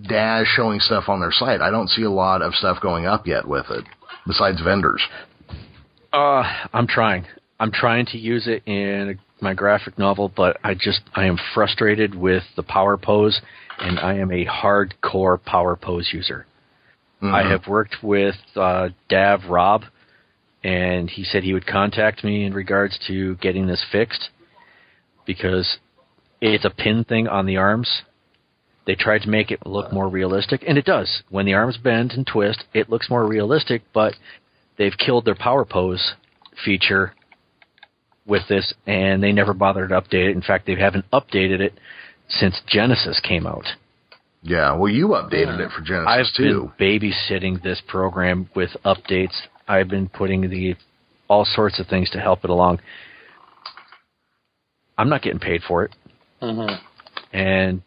Daz 0.00 0.46
showing 0.54 0.78
stuff 0.80 1.08
on 1.08 1.20
their 1.20 1.32
site. 1.32 1.60
I 1.60 1.70
don't 1.70 1.88
see 1.88 2.02
a 2.02 2.10
lot 2.10 2.40
of 2.40 2.54
stuff 2.54 2.80
going 2.80 3.04
up 3.06 3.26
yet 3.26 3.46
with 3.48 3.66
it, 3.70 3.84
besides 4.26 4.60
vendors. 4.62 5.02
Uh, 6.12 6.44
I'm 6.72 6.86
trying. 6.86 7.26
I'm 7.58 7.72
trying 7.72 8.06
to 8.06 8.18
use 8.18 8.46
it 8.46 8.62
in 8.66 9.18
my 9.40 9.54
graphic 9.54 9.98
novel, 9.98 10.32
but 10.34 10.58
I 10.62 10.74
just 10.74 11.00
I 11.16 11.24
am 11.26 11.36
frustrated 11.52 12.14
with 12.14 12.44
the 12.54 12.62
power 12.62 12.96
pose, 12.96 13.40
and 13.80 13.98
I 13.98 14.14
am 14.18 14.30
a 14.30 14.46
hardcore 14.46 15.42
power 15.44 15.74
pose 15.74 16.10
user. 16.12 16.46
I 17.22 17.42
Mhm. 17.42 17.50
have 17.50 17.66
worked 17.66 18.02
with 18.02 18.36
uh, 18.54 18.90
Dav 19.08 19.46
Rob, 19.48 19.84
and 20.64 21.10
he 21.10 21.22
said 21.22 21.44
he 21.44 21.52
would 21.52 21.66
contact 21.66 22.24
me 22.24 22.44
in 22.44 22.54
regards 22.54 22.98
to 23.06 23.36
getting 23.36 23.66
this 23.66 23.84
fixed 23.92 24.30
because 25.26 25.76
it's 26.40 26.64
a 26.64 26.70
pin 26.70 27.04
thing 27.04 27.28
on 27.28 27.46
the 27.46 27.58
arms. 27.58 28.02
They 28.86 28.94
tried 28.94 29.22
to 29.22 29.28
make 29.28 29.50
it 29.50 29.66
look 29.66 29.92
more 29.92 30.08
realistic, 30.08 30.64
and 30.66 30.76
it 30.76 30.84
does. 30.84 31.22
When 31.30 31.46
the 31.46 31.54
arms 31.54 31.76
bend 31.76 32.12
and 32.12 32.26
twist, 32.26 32.64
it 32.74 32.90
looks 32.90 33.08
more 33.08 33.26
realistic, 33.26 33.82
but 33.92 34.14
they've 34.76 34.96
killed 34.98 35.24
their 35.24 35.34
power 35.34 35.64
pose 35.64 36.14
feature 36.64 37.14
with 38.26 38.42
this, 38.48 38.74
and 38.86 39.22
they 39.22 39.32
never 39.32 39.54
bothered 39.54 39.90
to 39.90 40.00
update 40.00 40.30
it. 40.30 40.36
In 40.36 40.42
fact, 40.42 40.66
they 40.66 40.74
haven't 40.76 41.10
updated 41.12 41.60
it 41.60 41.74
since 42.28 42.60
Genesis 42.66 43.20
came 43.20 43.46
out. 43.46 43.66
Yeah, 44.42 44.74
well, 44.76 44.92
you 44.92 45.08
updated 45.08 45.60
it 45.60 45.70
for 45.70 45.82
Genesis 45.82 46.06
I've 46.06 46.36
too. 46.36 46.70
been 46.78 47.00
babysitting 47.00 47.62
this 47.62 47.82
program 47.88 48.50
with 48.54 48.70
updates. 48.84 49.34
I've 49.66 49.88
been 49.88 50.08
putting 50.08 50.48
the 50.50 50.74
all 51.28 51.44
sorts 51.44 51.80
of 51.80 51.86
things 51.86 52.10
to 52.10 52.20
help 52.20 52.44
it 52.44 52.50
along. 52.50 52.80
I'm 54.96 55.08
not 55.08 55.22
getting 55.22 55.40
paid 55.40 55.62
for 55.66 55.84
it, 55.84 55.94
hmm 56.40 56.66
and 57.32 57.82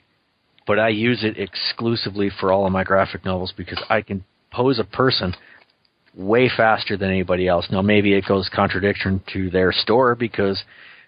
but 0.65 0.79
I 0.79 0.89
use 0.89 1.23
it 1.23 1.37
exclusively 1.39 2.29
for 2.29 2.51
all 2.51 2.65
of 2.65 2.73
my 2.73 2.83
graphic 2.83 3.23
novels 3.23 3.53
because 3.55 3.81
I 3.89 4.01
can 4.01 4.25
pose 4.51 4.79
a 4.79 4.83
person 4.83 5.33
way 6.13 6.49
faster 6.55 6.97
than 6.97 7.09
anybody 7.09 7.47
else. 7.47 7.67
Now 7.71 7.81
maybe 7.81 8.13
it 8.13 8.25
goes 8.27 8.49
contradiction 8.53 9.21
to 9.33 9.49
their 9.49 9.71
store 9.71 10.15
because 10.15 10.63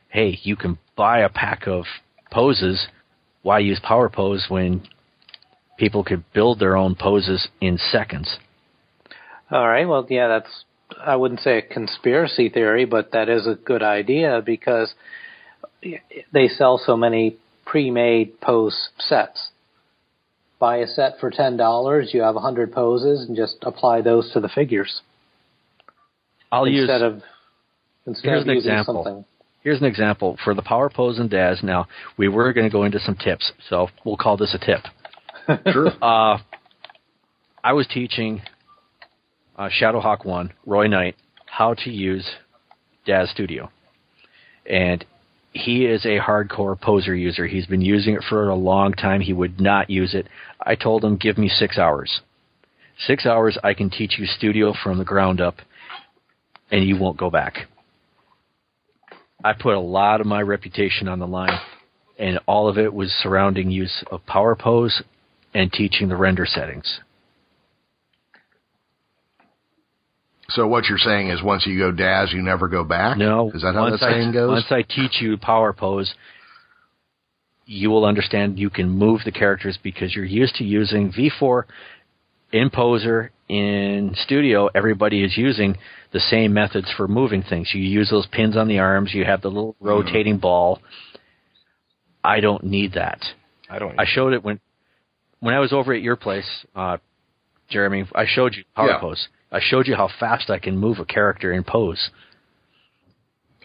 hey, 0.10 0.39
you 0.43 0.55
can 0.55 0.77
buy 0.95 1.19
a 1.19 1.29
pack 1.29 1.67
of 1.67 1.86
poses. 2.32 2.88
Why 3.41 3.60
use 3.60 3.79
Power 3.84 4.10
Pose 4.10 4.45
when 4.49 4.88
people 5.77 6.03
could 6.03 6.23
build 6.34 6.60
their 6.60 6.75
own 6.75 6.95
poses 6.95 7.47
in 7.62 7.77
seconds? 7.77 8.38
All 9.51 9.67
right. 9.67 9.88
Well, 9.88 10.05
yeah, 10.09 10.27
that's 10.27 10.65
I 11.03 11.15
wouldn't 11.15 11.39
say 11.41 11.57
a 11.57 11.62
conspiracy 11.62 12.49
theory, 12.49 12.85
but 12.85 13.12
that 13.12 13.29
is 13.29 13.47
a 13.47 13.55
good 13.55 13.83
idea 13.83 14.41
because 14.45 14.93
they 16.33 16.47
sell 16.47 16.77
so 16.83 16.97
many 16.97 17.38
pre-made 17.65 18.39
pose 18.41 18.89
sets. 18.97 19.49
Buy 20.59 20.77
a 20.77 20.88
set 20.88 21.13
for 21.19 21.29
ten 21.31 21.57
dollars. 21.57 22.12
You 22.13 22.21
have 22.21 22.35
a 22.35 22.39
hundred 22.41 22.71
poses, 22.73 23.27
and 23.27 23.35
just 23.38 23.57
apply 23.62 24.01
those 24.01 24.31
to 24.33 24.39
the 24.39 24.49
figures 24.49 25.01
I'll 26.51 26.67
use 26.67 26.81
instead 26.89 27.01
of 27.01 27.21
instead 28.05 28.27
Here's 28.29 28.41
of 28.41 28.47
an 28.49 28.55
using 28.55 28.71
example. 28.71 29.03
something. 29.05 29.25
here's 29.63 29.79
an 29.79 29.85
example 29.85 30.38
for 30.43 30.53
the 30.53 30.62
power 30.62 30.89
pose 30.89 31.17
and 31.17 31.29
Daz. 31.29 31.59
Now 31.63 31.88
we 32.17 32.27
were 32.27 32.51
going 32.51 32.65
to 32.65 32.71
go 32.71 32.83
into 32.83 32.99
some 32.99 33.15
tips, 33.15 33.51
so 33.69 33.88
we'll 34.03 34.17
call 34.17 34.35
this 34.38 34.53
a 34.53 34.59
tip. 34.65 34.83
Sure. 35.71 35.91
Uh, 36.01 36.38
I 37.63 37.73
was 37.73 37.88
teaching 37.88 38.41
uh, 39.60 39.69
Shadowhawk 39.69 40.26
One, 40.26 40.54
Roy 40.65 40.88
Knight, 40.88 41.15
how 41.45 41.74
to 41.74 41.91
use 41.91 42.26
Daz 43.06 43.30
Studio, 43.30 43.69
and 44.65 45.06
he 45.52 45.86
is 45.86 46.06
a 46.06 46.19
hardcore 46.19 46.80
poser 46.80 47.13
user. 47.13 47.45
He's 47.45 47.65
been 47.65 47.82
using 47.82 48.13
it 48.15 48.24
for 48.30 48.48
a 48.48 48.56
long 48.56 48.93
time. 48.93 49.19
He 49.19 49.34
would 49.34 49.60
not 49.60 49.89
use 49.89 50.13
it. 50.15 50.28
I 50.65 50.76
told 50.76 51.04
him, 51.04 51.17
"Give 51.17 51.38
me 51.38 51.50
six 51.50 51.78
hours. 51.78 52.22
Six 52.98 53.26
hours, 53.26 53.58
I 53.63 53.74
can 53.74 53.89
teach 53.89 54.17
you 54.17 54.26
Studio 54.26 54.74
from 54.74 54.98
the 54.98 55.06
ground 55.06 55.41
up, 55.41 55.58
and 56.72 56.86
you 56.86 56.98
won't 56.98 57.17
go 57.17 57.30
back." 57.30 57.67
I 59.43 59.54
put 59.54 59.76
a 59.76 59.80
lot 59.80 60.22
of 60.22 60.28
my 60.28 60.41
reputation 60.41 61.08
on 61.08 61.19
the 61.19 61.28
line, 61.28 61.60
and 62.17 62.39
all 62.45 62.69
of 62.69 62.78
it 62.78 62.93
was 62.93 63.12
surrounding 63.12 63.72
use 63.72 64.04
of 64.12 64.26
Power 64.26 64.56
Pose 64.56 65.02
and 65.54 65.72
teaching 65.74 66.08
the 66.08 66.17
render 66.17 66.45
settings. 66.45 67.00
So 70.49 70.67
what 70.67 70.85
you're 70.85 70.97
saying 70.97 71.29
is, 71.29 71.41
once 71.41 71.65
you 71.65 71.77
go 71.77 71.91
Daz, 71.91 72.31
you 72.33 72.41
never 72.41 72.67
go 72.67 72.83
back. 72.83 73.17
No, 73.17 73.51
is 73.53 73.62
that 73.62 73.75
how 73.75 73.81
once 73.81 73.99
that 73.99 74.12
saying 74.12 74.29
I, 74.29 74.33
goes? 74.33 74.49
Once 74.49 74.65
I 74.71 74.81
teach 74.83 75.21
you 75.21 75.38
Power 75.38 75.73
Pose, 75.73 76.13
you 77.65 77.89
will 77.89 78.05
understand 78.05 78.57
you 78.59 78.69
can 78.69 78.89
move 78.89 79.21
the 79.25 79.31
characters 79.31 79.77
because 79.83 80.15
you're 80.15 80.25
used 80.25 80.55
to 80.55 80.63
using 80.63 81.12
V4 81.12 81.63
in 82.51 82.69
Poser 82.69 83.31
in 83.47 84.13
Studio. 84.23 84.69
Everybody 84.73 85.23
is 85.23 85.38
using 85.38 85.77
the 86.12 86.19
same 86.19 86.53
methods 86.53 86.91
for 86.97 87.07
moving 87.07 87.43
things. 87.43 87.69
You 87.73 87.81
use 87.81 88.09
those 88.09 88.25
pins 88.27 88.57
on 88.57 88.67
the 88.67 88.79
arms. 88.79 89.13
You 89.13 89.25
have 89.25 89.41
the 89.41 89.49
little 89.49 89.75
Mm-hmm. 89.75 89.88
rotating 89.88 90.38
ball. 90.39 90.79
I 92.23 92.39
don't 92.39 92.63
need 92.63 92.93
that. 92.93 93.19
I 93.69 93.79
don't. 93.79 93.99
I 93.99 94.05
showed 94.05 94.33
it 94.33 94.43
when 94.43 94.59
when 95.39 95.53
I 95.53 95.59
was 95.59 95.71
over 95.71 95.93
at 95.93 96.01
your 96.01 96.15
place, 96.15 96.47
uh, 96.75 96.97
Jeremy. 97.69 98.05
I 98.13 98.25
showed 98.27 98.55
you 98.55 98.63
Power 98.75 98.89
Yeah. 98.89 98.99
Pose. 98.99 99.27
I 99.51 99.59
showed 99.62 99.88
you 99.88 99.95
how 99.95 100.09
fast 100.19 100.49
I 100.49 100.59
can 100.59 100.77
move 100.77 100.99
a 100.99 101.05
character 101.05 101.51
in 101.51 101.63
pose. 101.63 102.09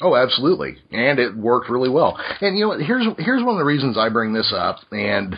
Oh, 0.01 0.17
absolutely, 0.17 0.77
and 0.91 1.19
it 1.19 1.37
worked 1.37 1.71
really 1.71 1.89
well. 1.89 2.19
And 2.41 2.59
you 2.59 2.67
know, 2.67 2.79
here's 2.79 3.07
here's 3.19 3.43
one 3.43 3.55
of 3.55 3.59
the 3.59 3.65
reasons 3.65 3.97
I 3.97 4.09
bring 4.09 4.33
this 4.33 4.53
up. 4.57 4.79
And 4.91 5.37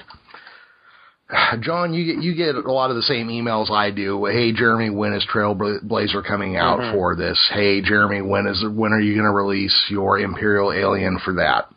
John, 1.61 1.93
you 1.93 2.15
get 2.15 2.23
you 2.23 2.35
get 2.35 2.55
a 2.55 2.73
lot 2.73 2.91
of 2.91 2.97
the 2.97 3.03
same 3.03 3.29
emails 3.29 3.71
I 3.71 3.91
do. 3.91 4.25
Hey, 4.27 4.53
Jeremy, 4.53 4.91
when 4.91 5.13
is 5.13 5.27
Trailblazer 5.33 6.27
coming 6.27 6.57
out 6.57 6.81
mm-hmm. 6.81 6.97
for 6.97 7.17
this? 7.17 7.39
Hey, 7.53 7.83
Jeremy, 7.83 8.23
when 8.23 8.47
is 8.47 8.65
when 8.69 8.93
are 8.93 9.01
you 9.01 9.15
going 9.15 9.27
to 9.27 9.33
release 9.33 9.87
your 9.91 10.19
Imperial 10.19 10.73
Alien 10.73 11.19
for 11.25 11.35
that? 11.35 11.69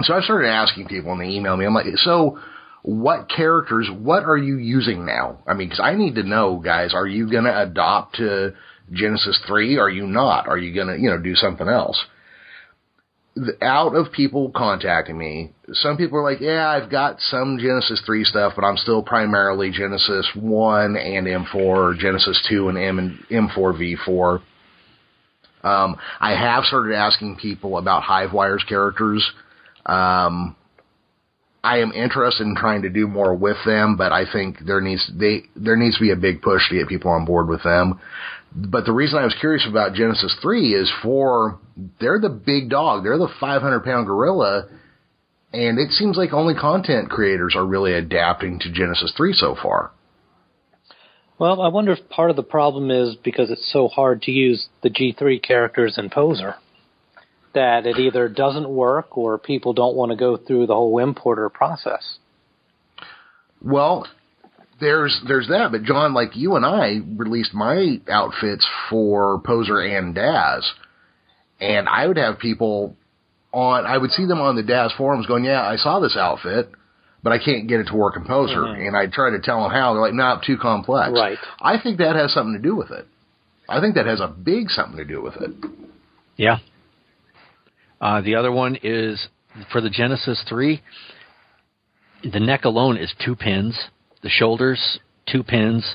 So 0.00 0.14
I 0.14 0.22
started 0.22 0.48
asking 0.48 0.88
people, 0.88 1.12
and 1.12 1.20
they 1.20 1.26
email 1.26 1.56
me. 1.56 1.66
I'm 1.66 1.74
like, 1.74 1.86
so 1.96 2.38
what 2.82 3.28
characters? 3.28 3.88
What 3.90 4.24
are 4.24 4.36
you 4.36 4.56
using 4.58 5.06
now? 5.06 5.38
I 5.46 5.54
mean, 5.54 5.68
because 5.68 5.80
I 5.80 5.94
need 5.94 6.16
to 6.16 6.22
know, 6.24 6.56
guys. 6.56 6.94
Are 6.94 7.06
you 7.06 7.30
going 7.30 7.44
to 7.44 7.62
adopt 7.62 8.16
to 8.16 8.54
Genesis 8.90 9.40
three? 9.46 9.78
Are 9.78 9.88
you 9.90 10.06
not? 10.06 10.48
Are 10.48 10.58
you 10.58 10.74
going 10.74 10.88
to 10.88 11.00
you 11.00 11.08
know 11.10 11.18
do 11.18 11.34
something 11.36 11.68
else? 11.68 12.02
The- 13.36 13.56
Out 13.64 13.94
of 13.94 14.12
people 14.12 14.50
contacting 14.54 15.16
me, 15.16 15.52
some 15.72 15.96
people 15.96 16.18
are 16.18 16.24
like, 16.24 16.40
"Yeah, 16.40 16.68
I've 16.68 16.90
got 16.90 17.20
some 17.20 17.58
Genesis 17.58 18.02
three 18.04 18.24
stuff, 18.24 18.54
but 18.56 18.64
I'm 18.64 18.76
still 18.76 19.02
primarily 19.02 19.70
Genesis 19.70 20.28
one 20.34 20.96
and 20.96 21.26
M4, 21.26 21.54
or 21.54 21.94
Genesis 21.94 22.44
two 22.48 22.68
and 22.68 22.76
M 22.76 22.98
and 22.98 23.18
M4 23.30 23.72
V4." 24.06 24.42
Um, 25.64 25.96
I 26.20 26.32
have 26.34 26.64
started 26.64 26.94
asking 26.96 27.36
people 27.36 27.78
about 27.78 28.02
Hivewire's 28.02 28.64
characters. 28.64 29.24
Um, 29.86 30.56
I 31.64 31.78
am 31.78 31.92
interested 31.92 32.44
in 32.44 32.56
trying 32.56 32.82
to 32.82 32.90
do 32.90 33.06
more 33.06 33.34
with 33.34 33.56
them, 33.64 33.96
but 33.96 34.10
I 34.10 34.24
think 34.30 34.58
there 34.66 34.80
needs 34.80 35.08
they 35.14 35.44
there 35.54 35.76
needs 35.76 35.96
to 35.96 36.02
be 36.02 36.10
a 36.10 36.16
big 36.16 36.42
push 36.42 36.68
to 36.68 36.74
get 36.74 36.88
people 36.88 37.12
on 37.12 37.24
board 37.24 37.48
with 37.48 37.62
them. 37.62 38.00
But 38.54 38.84
the 38.84 38.92
reason 38.92 39.18
I 39.18 39.24
was 39.24 39.36
curious 39.38 39.66
about 39.68 39.94
Genesis 39.94 40.36
three 40.42 40.74
is 40.74 40.92
for 41.02 41.60
they're 42.00 42.18
the 42.18 42.28
big 42.28 42.68
dog, 42.68 43.04
they're 43.04 43.16
the 43.16 43.32
500 43.38 43.84
pound 43.84 44.06
gorilla, 44.06 44.68
and 45.52 45.78
it 45.78 45.92
seems 45.92 46.16
like 46.16 46.32
only 46.32 46.54
content 46.54 47.10
creators 47.10 47.54
are 47.54 47.64
really 47.64 47.94
adapting 47.94 48.58
to 48.60 48.72
Genesis 48.72 49.12
three 49.16 49.32
so 49.32 49.54
far. 49.54 49.92
Well, 51.38 51.62
I 51.62 51.68
wonder 51.68 51.92
if 51.92 52.08
part 52.08 52.30
of 52.30 52.36
the 52.36 52.42
problem 52.42 52.90
is 52.90 53.16
because 53.22 53.50
it's 53.50 53.72
so 53.72 53.88
hard 53.88 54.22
to 54.22 54.32
use 54.32 54.66
the 54.82 54.90
G3 54.90 55.42
characters 55.42 55.96
in 55.96 56.10
Poser 56.10 56.56
that 57.54 57.86
it 57.86 57.98
either 57.98 58.28
doesn't 58.28 58.68
work 58.68 59.16
or 59.16 59.38
people 59.38 59.72
don't 59.72 59.96
want 59.96 60.10
to 60.10 60.16
go 60.16 60.36
through 60.36 60.66
the 60.66 60.74
whole 60.74 60.98
importer 60.98 61.48
process. 61.48 62.18
Well, 63.60 64.06
there's 64.80 65.20
there's 65.26 65.48
that, 65.48 65.70
but 65.70 65.84
John, 65.84 66.12
like 66.12 66.34
you 66.34 66.56
and 66.56 66.66
I 66.66 66.98
released 67.16 67.54
my 67.54 68.00
outfits 68.10 68.66
for 68.90 69.40
Poser 69.44 69.80
and 69.80 70.14
Daz, 70.14 70.68
and 71.60 71.88
I 71.88 72.06
would 72.06 72.16
have 72.16 72.38
people 72.38 72.96
on. 73.52 73.86
I 73.86 73.96
would 73.96 74.10
see 74.10 74.26
them 74.26 74.40
on 74.40 74.56
the 74.56 74.62
Daz 74.62 74.92
forums 74.98 75.26
going, 75.26 75.44
"Yeah, 75.44 75.62
I 75.62 75.76
saw 75.76 76.00
this 76.00 76.16
outfit, 76.16 76.70
but 77.22 77.32
I 77.32 77.38
can't 77.38 77.68
get 77.68 77.78
it 77.78 77.86
to 77.88 77.94
work 77.94 78.16
in 78.16 78.24
Poser." 78.24 78.62
Mm-hmm. 78.62 78.86
And 78.88 78.96
I'd 78.96 79.12
try 79.12 79.30
to 79.30 79.40
tell 79.40 79.62
them 79.62 79.70
how. 79.70 79.92
They're 79.92 80.02
like, 80.02 80.14
"No, 80.14 80.40
too 80.44 80.58
complex." 80.58 81.12
Right. 81.12 81.38
I 81.60 81.80
think 81.80 81.98
that 81.98 82.16
has 82.16 82.32
something 82.32 82.54
to 82.54 82.62
do 82.62 82.74
with 82.74 82.90
it. 82.90 83.06
I 83.68 83.80
think 83.80 83.94
that 83.94 84.06
has 84.06 84.20
a 84.20 84.26
big 84.26 84.68
something 84.70 84.96
to 84.96 85.04
do 85.04 85.22
with 85.22 85.36
it. 85.36 85.50
Yeah. 86.36 86.58
Uh, 88.02 88.20
the 88.20 88.34
other 88.34 88.50
one 88.50 88.76
is 88.82 89.28
for 89.70 89.80
the 89.80 89.88
Genesis 89.88 90.42
3. 90.48 90.82
The 92.32 92.40
neck 92.40 92.64
alone 92.64 92.96
is 92.96 93.14
two 93.24 93.36
pins. 93.36 93.78
The 94.22 94.28
shoulders, 94.28 94.98
two 95.30 95.44
pins. 95.44 95.94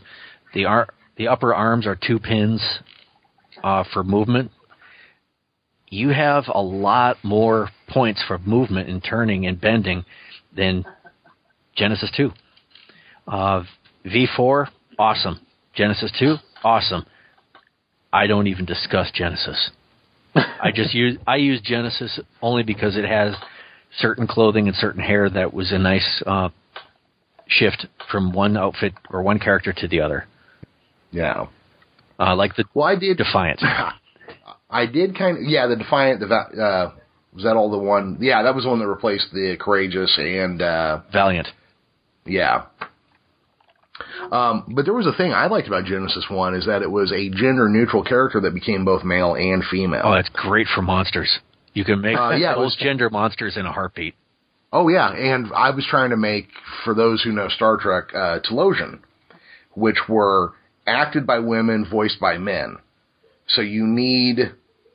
The 0.54 0.66
ar- 0.66 0.88
the 1.18 1.28
upper 1.28 1.54
arms 1.54 1.86
are 1.86 1.98
two 2.02 2.18
pins 2.18 2.62
uh, 3.62 3.84
for 3.94 4.04
movement. 4.06 4.52
You 5.90 6.10
have 6.10 6.46
a 6.54 6.62
lot 6.62 7.18
more 7.24 7.70
points 7.90 8.24
for 8.26 8.38
movement 8.40 8.90
and 8.90 9.04
turning 9.04 9.46
and 9.46 9.60
bending 9.60 10.06
than 10.56 10.86
Genesis 11.76 12.12
2. 12.16 12.32
Uh, 13.28 13.64
V4, 14.06 14.68
awesome. 14.98 15.40
Genesis 15.74 16.12
2, 16.20 16.36
awesome. 16.64 17.06
I 18.14 18.28
don't 18.28 18.48
even 18.48 18.66
discuss 18.66 19.12
Genesis. 19.14 19.72
I 20.62 20.72
just 20.74 20.94
use 20.94 21.18
I 21.26 21.38
use 21.38 21.62
Genesis 21.62 22.20
only 22.42 22.64
because 22.64 22.96
it 22.96 23.06
has 23.06 23.34
certain 24.00 24.28
clothing 24.28 24.68
and 24.68 24.76
certain 24.76 25.02
hair 25.02 25.30
that 25.30 25.54
was 25.54 25.72
a 25.72 25.78
nice 25.78 26.24
uh, 26.26 26.50
shift 27.48 27.88
from 28.12 28.34
one 28.34 28.58
outfit 28.58 28.94
or 29.10 29.22
one 29.22 29.40
character 29.40 29.74
to 29.74 29.88
the 29.88 30.02
other. 30.02 30.28
Yeah. 31.12 31.48
Uh, 32.20 32.36
like 32.36 32.56
the 32.56 32.66
Well, 32.74 32.86
I 32.86 32.96
did. 32.96 33.18
Defiant. 33.18 33.62
I 34.70 34.86
did 34.86 35.18
kind 35.18 35.38
of, 35.38 35.44
yeah, 35.44 35.68
the 35.68 35.78
Defiant, 35.78 36.20
the 36.20 36.26
uh, 36.26 36.92
Was 37.34 37.44
that 37.44 37.56
all 37.56 37.72
the 37.72 37.78
one? 37.78 38.18
Yeah, 38.20 38.44
that 38.44 38.54
was 38.54 38.66
the 38.66 38.70
one 38.70 38.80
that 38.80 38.88
replaced 38.88 39.32
the 39.32 39.56
Courageous 39.60 40.18
and 40.18 40.62
uh, 40.62 41.02
Valiant. 41.12 41.48
Yeah. 42.26 42.66
Um, 44.32 44.66
but 44.76 44.86
there 44.86 44.94
was 44.94 45.08
a 45.08 45.14
thing 45.14 45.34
I 45.34 45.48
liked 45.48 45.68
about 45.68 45.86
Genesis 45.86 46.26
One 46.30 46.54
is 46.56 46.66
that 46.66 46.82
it 46.82 46.92
was 46.92 47.12
a 47.12 47.30
gender 47.30 47.70
neutral 47.70 48.04
character 48.04 48.40
that 48.42 48.54
became 48.54 48.86
both 48.86 49.04
male 49.04 49.36
and 49.36 49.64
female. 49.64 50.04
Oh, 50.06 50.14
that's 50.14 50.30
great 50.30 50.68
for 50.74 50.82
monsters. 50.82 51.40
You 51.74 51.84
can 51.86 52.02
make 52.02 52.18
Uh, 52.18 52.32
yeah, 52.38 52.56
was- 52.56 52.76
gender 52.80 53.10
monsters 53.10 53.58
in 53.58 53.66
a 53.66 53.72
heartbeat. 53.72 54.16
Oh 54.74 54.90
yeah, 54.90 55.10
and 55.10 55.52
I 55.56 55.70
was 55.72 55.86
trying 55.90 56.10
to 56.10 56.18
make 56.18 56.50
for 56.84 56.94
those 56.94 57.24
who 57.24 57.32
know 57.32 57.48
Star 57.48 57.78
Trek, 57.78 58.14
uh, 58.14 58.40
Talosian, 58.40 59.00
which 59.74 59.98
were 60.10 60.54
acted 60.86 61.26
by 61.26 61.40
women, 61.40 61.86
voiced 61.90 62.20
by 62.20 62.38
men. 62.38 62.78
So 63.48 63.62
you 63.62 63.86
need 63.88 64.40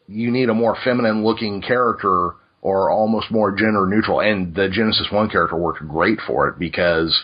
you 0.09 0.31
need 0.31 0.51
a 0.51 0.55
more 0.55 0.77
feminine 0.85 1.25
looking 1.25 1.63
character 1.63 2.33
or 2.61 2.91
almost 2.91 3.31
more 3.31 3.51
gender 3.53 3.87
neutral. 3.87 4.21
And 4.21 4.55
the 4.55 4.69
Genesis 4.69 5.09
One 5.11 5.31
character 5.31 5.57
worked 5.57 5.87
great 5.89 6.19
for 6.27 6.49
it 6.49 6.59
because 6.59 7.19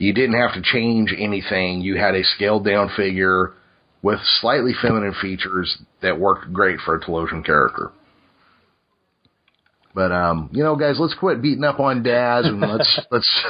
you 0.00 0.14
didn't 0.14 0.40
have 0.40 0.54
to 0.54 0.62
change 0.62 1.14
anything. 1.16 1.82
You 1.82 1.96
had 1.96 2.14
a 2.14 2.24
scaled 2.24 2.64
down 2.64 2.90
figure 2.96 3.52
with 4.02 4.18
slightly 4.40 4.72
feminine 4.80 5.14
features 5.20 5.78
that 6.00 6.18
worked 6.18 6.52
great 6.52 6.80
for 6.80 6.94
a 6.94 7.00
Talosian 7.00 7.44
character. 7.44 7.92
But 9.94 10.10
um, 10.10 10.48
you 10.52 10.62
know, 10.62 10.74
guys, 10.74 10.96
let's 10.98 11.14
quit 11.14 11.42
beating 11.42 11.64
up 11.64 11.80
on 11.80 12.02
Daz 12.02 12.46
and 12.46 12.60
let's 12.60 13.00
let's 13.10 13.44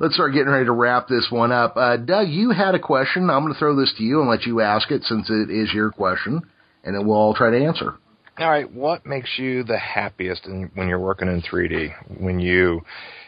let's 0.00 0.14
start 0.14 0.32
getting 0.32 0.48
ready 0.48 0.64
to 0.64 0.72
wrap 0.72 1.06
this 1.06 1.28
one 1.30 1.52
up. 1.52 1.76
Uh, 1.76 1.98
Doug, 1.98 2.28
you 2.28 2.50
had 2.50 2.74
a 2.74 2.80
question. 2.80 3.30
I'm 3.30 3.42
going 3.42 3.52
to 3.52 3.58
throw 3.58 3.76
this 3.76 3.94
to 3.98 4.02
you 4.02 4.20
and 4.20 4.28
let 4.28 4.44
you 4.44 4.60
ask 4.60 4.90
it 4.90 5.04
since 5.04 5.30
it 5.30 5.50
is 5.50 5.72
your 5.72 5.92
question, 5.92 6.42
and 6.82 6.96
then 6.96 7.06
we'll 7.06 7.16
all 7.16 7.34
try 7.34 7.50
to 7.50 7.64
answer. 7.64 7.94
All 8.38 8.50
right, 8.50 8.72
what 8.72 9.04
makes 9.06 9.38
you 9.38 9.62
the 9.62 9.78
happiest 9.78 10.46
in, 10.46 10.70
when 10.74 10.88
you're 10.88 10.98
working 10.98 11.28
in 11.28 11.42
3D? 11.42 12.18
When 12.18 12.40
you 12.40 12.80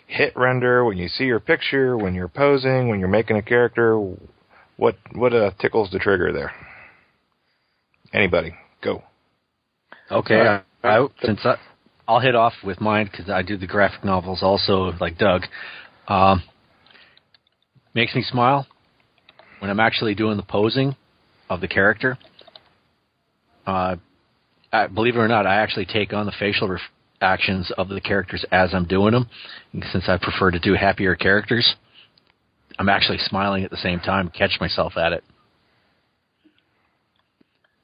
hit 0.06 0.32
render, 0.36 0.84
when 0.84 0.98
you 0.98 1.08
see 1.08 1.24
your 1.24 1.40
picture, 1.40 1.96
when 1.96 2.14
you're 2.14 2.28
posing, 2.28 2.88
when 2.88 2.98
you're 3.00 3.08
making 3.08 3.36
a 3.36 3.42
character, 3.42 3.98
what 4.76 4.96
what 5.12 5.32
uh, 5.32 5.50
tickles 5.60 5.90
the 5.90 5.98
trigger 5.98 6.32
there? 6.32 6.52
Anybody, 8.12 8.54
go. 8.82 9.02
Okay, 10.10 10.36
All 10.36 10.44
right. 10.44 10.62
I, 10.82 10.98
I, 10.98 11.06
since 11.22 11.40
I, 11.44 11.56
I'll 12.06 12.20
hit 12.20 12.34
off 12.34 12.52
with 12.62 12.80
mine 12.80 13.08
because 13.10 13.30
I 13.30 13.42
do 13.42 13.56
the 13.56 13.66
graphic 13.66 14.04
novels 14.04 14.40
also, 14.42 14.92
like 15.00 15.18
Doug. 15.18 15.42
Um, 16.06 16.42
makes 17.94 18.14
me 18.14 18.22
smile 18.22 18.66
when 19.60 19.70
I'm 19.70 19.80
actually 19.80 20.14
doing 20.14 20.36
the 20.36 20.42
posing 20.42 20.96
of 21.48 21.60
the 21.60 21.68
character. 21.68 22.18
Uh, 23.66 23.96
I, 24.72 24.88
believe 24.88 25.16
it 25.16 25.18
or 25.18 25.28
not, 25.28 25.46
I 25.46 25.56
actually 25.56 25.86
take 25.86 26.12
on 26.12 26.26
the 26.26 26.32
facial 26.38 26.68
ref- 26.68 26.80
actions 27.24 27.72
of 27.76 27.88
the 27.88 28.00
characters 28.00 28.44
as 28.52 28.74
I'm 28.74 28.86
doing 28.86 29.12
them. 29.12 29.28
And 29.72 29.84
since 29.92 30.04
I 30.08 30.18
prefer 30.18 30.50
to 30.50 30.60
do 30.60 30.74
happier 30.74 31.16
characters, 31.16 31.74
I'm 32.78 32.88
actually 32.88 33.18
smiling 33.18 33.64
at 33.64 33.70
the 33.70 33.76
same 33.76 34.00
time. 34.00 34.30
Catch 34.30 34.58
myself 34.60 34.96
at 34.96 35.12
it. 35.12 35.24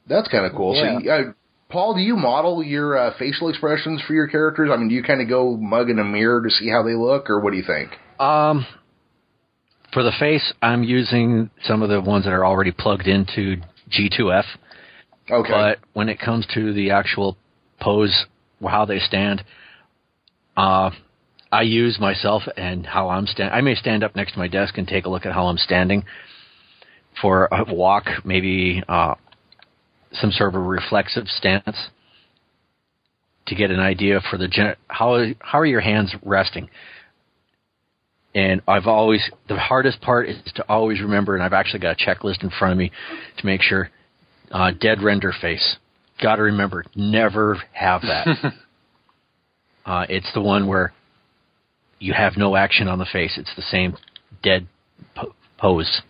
That's 0.07 0.29
kind 0.29 0.45
of 0.45 0.53
cool. 0.53 0.75
So, 0.75 1.11
uh, 1.11 1.33
Paul, 1.71 1.95
do 1.95 2.01
you 2.01 2.17
model 2.17 2.63
your 2.63 2.99
uh, 2.99 3.13
facial 3.19 3.49
expressions 3.49 4.03
for 4.07 4.13
your 4.13 4.27
characters? 4.27 4.71
I 4.73 4.77
mean, 4.77 4.89
do 4.89 4.95
you 4.95 5.05
kind 5.05 5.21
of 5.21 5.29
go 5.29 5.57
mug 5.57 5.89
in 5.89 5.99
a 6.01 6.05
mirror 6.05 6.43
to 6.43 6.51
see 6.51 6.69
how 6.69 6.83
they 6.83 6.95
look, 6.95 7.31
or 7.31 7.41
what 7.41 7.53
do 7.53 7.57
you 7.57 7.65
think? 7.65 7.91
Um, 8.19 8.67
for 9.93 10.03
the 10.03 10.13
face, 10.19 10.53
I'm 10.61 10.83
using 10.83 11.51
some 11.65 11.83
of 11.83 11.89
the 11.89 12.01
ones 12.01 12.25
that 12.25 12.33
are 12.33 12.45
already 12.45 12.73
plugged 12.73 13.07
into 13.07 13.57
G2F. 13.91 14.45
Okay. 15.31 15.51
But 15.51 15.79
when 15.93 16.09
it 16.09 16.19
comes 16.19 16.45
to 16.55 16.73
the 16.73 16.91
actual 16.91 17.37
pose, 17.81 18.27
how 18.69 18.85
they 18.85 18.99
stand, 18.99 19.45
uh, 20.57 20.91
I 21.53 21.63
use 21.63 21.99
myself 21.99 22.43
and 22.57 22.87
how 22.87 23.09
I'm 23.09 23.27
stand. 23.27 23.53
I 23.53 23.61
may 23.61 23.75
stand 23.75 24.05
up 24.05 24.15
next 24.15 24.33
to 24.33 24.39
my 24.39 24.49
desk 24.49 24.79
and 24.79 24.87
take 24.87 25.07
a 25.07 25.11
look 25.11 25.27
at 25.27 25.33
how 25.33 25.47
I'm 25.47 25.59
standing 25.59 26.05
for 27.21 27.49
a 27.51 27.73
walk, 27.73 28.05
maybe 28.25 28.83
uh, 28.89 29.15
some 30.13 30.31
sort 30.31 30.55
of 30.55 30.61
a 30.61 30.65
reflexive 30.65 31.27
stance 31.27 31.77
to 33.47 33.55
get 33.55 33.71
an 33.71 33.81
idea 33.81 34.21
for 34.31 34.37
the 34.37 34.49
gen- 34.49 34.77
how 34.89 35.25
how 35.41 35.59
are 35.59 35.67
your 35.67 35.81
hands 35.81 36.15
resting. 36.23 36.69
And 38.33 38.63
I've 38.69 38.87
always 38.87 39.29
the 39.49 39.59
hardest 39.59 40.01
part 40.01 40.29
is 40.29 40.37
to 40.55 40.65
always 40.69 41.01
remember, 41.01 41.35
and 41.35 41.43
I've 41.43 41.53
actually 41.53 41.81
got 41.81 42.01
a 42.01 42.05
checklist 42.05 42.45
in 42.45 42.51
front 42.51 42.73
of 42.73 42.79
me 42.79 42.93
to 43.39 43.47
make 43.47 43.61
sure 43.61 43.91
uh, 44.53 44.71
dead 44.79 45.03
render 45.03 45.33
face. 45.41 45.77
Got 46.23 46.37
to 46.37 46.43
remember, 46.43 46.85
never 46.95 47.57
have 47.73 48.03
that. 48.03 48.27
uh, 49.87 50.07
it's 50.09 50.31
the 50.35 50.41
one 50.43 50.67
where 50.67 50.93
you 51.99 52.13
have 52.13 52.37
no 52.37 52.57
action 52.57 52.89
on 52.89 52.99
the 52.99 53.07
face. 53.11 53.39
It's 53.39 53.55
the 53.57 53.63
same 53.63 53.97
dead 54.43 54.67
po- 55.15 55.35
pose. 55.59 56.03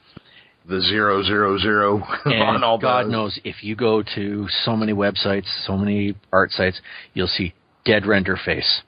the 0.69 0.81
zero 0.81 1.23
zero 1.23 1.59
zero 1.59 1.97
on 2.25 2.33
And 2.57 2.65
all 2.65 2.79
God 2.79 3.05
those. 3.07 3.13
knows, 3.13 3.41
if 3.45 3.63
you 3.63 3.77
go 3.77 4.03
to 4.15 4.47
so 4.65 4.77
many 4.77 4.93
websites, 4.93 5.47
so 5.67 5.77
many 5.77 6.15
art 6.33 6.51
sites, 6.51 6.81
you'll 7.15 7.27
see 7.29 7.55
dead 7.85 8.05
render 8.07 8.37
face. 8.37 8.83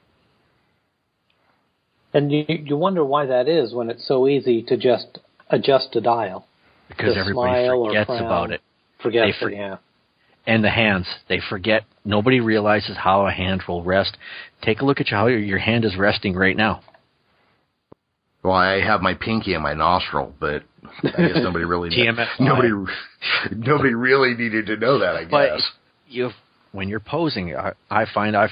And 2.15 2.31
you 2.31 2.45
you 2.49 2.77
wonder 2.77 3.05
why 3.05 3.27
that 3.27 3.49
is 3.49 3.73
when 3.73 3.89
it's 3.91 4.07
so 4.07 4.29
easy 4.29 4.63
to 4.65 4.77
just 4.77 5.19
adjust 5.51 5.95
a 5.97 6.01
dial. 6.01 6.47
Because 6.89 7.15
To 7.15 7.21
everybody 7.21 7.69
forgets 7.69 8.11
about 8.11 8.51
it. 8.51 8.61
Forget 9.03 9.27
They 9.27 9.33
for- 9.41 9.51
it, 9.51 9.57
yeah. 9.57 9.77
And 10.47 10.63
the 10.65 10.71
hands. 10.71 11.07
They 11.29 11.41
forget. 11.49 11.85
Nobody 12.05 12.41
realizes 12.41 12.97
how 12.97 13.27
a 13.27 13.31
hand 13.31 13.63
will 13.69 13.83
rest. 13.85 14.17
Take 14.63 14.81
a 14.81 14.85
look 14.85 15.01
at 15.01 15.09
how 15.09 15.27
your, 15.29 15.59
hand 15.59 15.85
is 15.85 15.97
resting 15.97 16.35
right 16.35 16.57
now. 16.57 16.83
Well, 18.43 18.55
I 18.55 18.81
have 18.81 19.03
my 19.03 19.15
pinky 19.15 19.55
in 19.55 19.63
my 19.63 19.75
nostril, 19.75 20.35
but 20.41 20.65
I 21.05 21.29
guess 21.29 21.37
nobody 21.37 21.65
really 21.65 21.91
nobody 22.41 22.71
nobody 23.53 23.95
really 23.95 24.35
needed 24.35 24.67
to 24.67 24.77
know 24.77 24.99
that. 24.99 25.15
I 25.15 25.25
But 25.27 25.51
guess. 25.57 25.71
you, 26.09 26.31
when 26.73 26.89
you're 26.89 26.99
posing, 27.01 27.55
I, 27.55 27.73
I 27.89 28.05
find 28.13 28.37
I've 28.37 28.51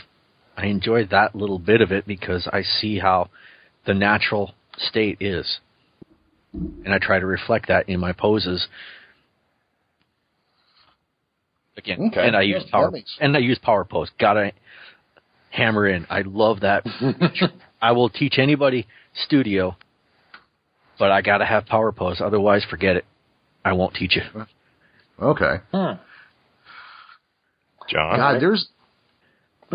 I 0.56 0.66
enjoy 0.66 1.06
that 1.06 1.34
little 1.34 1.58
bit 1.58 1.80
of 1.80 1.90
it 1.90 2.06
because 2.06 2.48
I 2.52 2.62
see 2.62 2.98
how 3.00 3.30
the 3.86 3.94
natural 3.94 4.54
state 4.76 5.16
is, 5.20 5.58
and 6.52 6.94
I 6.94 6.98
try 6.98 7.18
to 7.18 7.26
reflect 7.26 7.66
that 7.68 7.88
in 7.88 7.98
my 7.98 8.12
poses. 8.12 8.68
Again, 11.80 12.08
Okay. 12.12 12.26
and 12.26 12.36
I 12.36 12.42
Yeah, 12.42 12.56
use 12.56 12.64
that 12.64 12.72
power 12.72 12.90
makes- 12.90 13.16
and 13.20 13.34
I 13.36 13.40
use 13.40 13.58
power 13.58 13.84
pose. 13.84 14.10
Gotta 14.18 14.52
hammer 15.50 15.86
in. 15.86 16.06
I 16.10 16.20
love 16.22 16.60
that. 16.60 16.84
I 17.82 17.92
will 17.92 18.10
teach 18.10 18.38
anybody 18.38 18.86
studio, 19.14 19.76
but 20.98 21.10
I 21.10 21.22
gotta 21.22 21.46
have 21.46 21.64
power 21.66 21.90
pose. 21.92 22.20
Otherwise, 22.20 22.64
forget 22.68 22.96
it. 22.96 23.04
I 23.64 23.72
won't 23.72 23.94
teach 23.94 24.16
you. 24.16 24.22
Okay. 25.20 25.56
Hmm. 25.72 25.92
John. 27.88 28.16
God, 28.16 28.40
there's. 28.40 28.68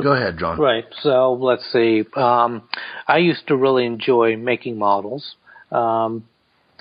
Go 0.02 0.12
ahead, 0.14 0.38
John. 0.38 0.60
Right. 0.60 0.86
So 1.02 1.34
let's 1.34 1.64
see. 1.72 2.04
Um, 2.16 2.64
I 3.08 3.18
used 3.18 3.48
to 3.48 3.56
really 3.56 3.86
enjoy 3.86 4.36
making 4.38 4.78
models. 4.78 5.36
Um, 5.72 6.28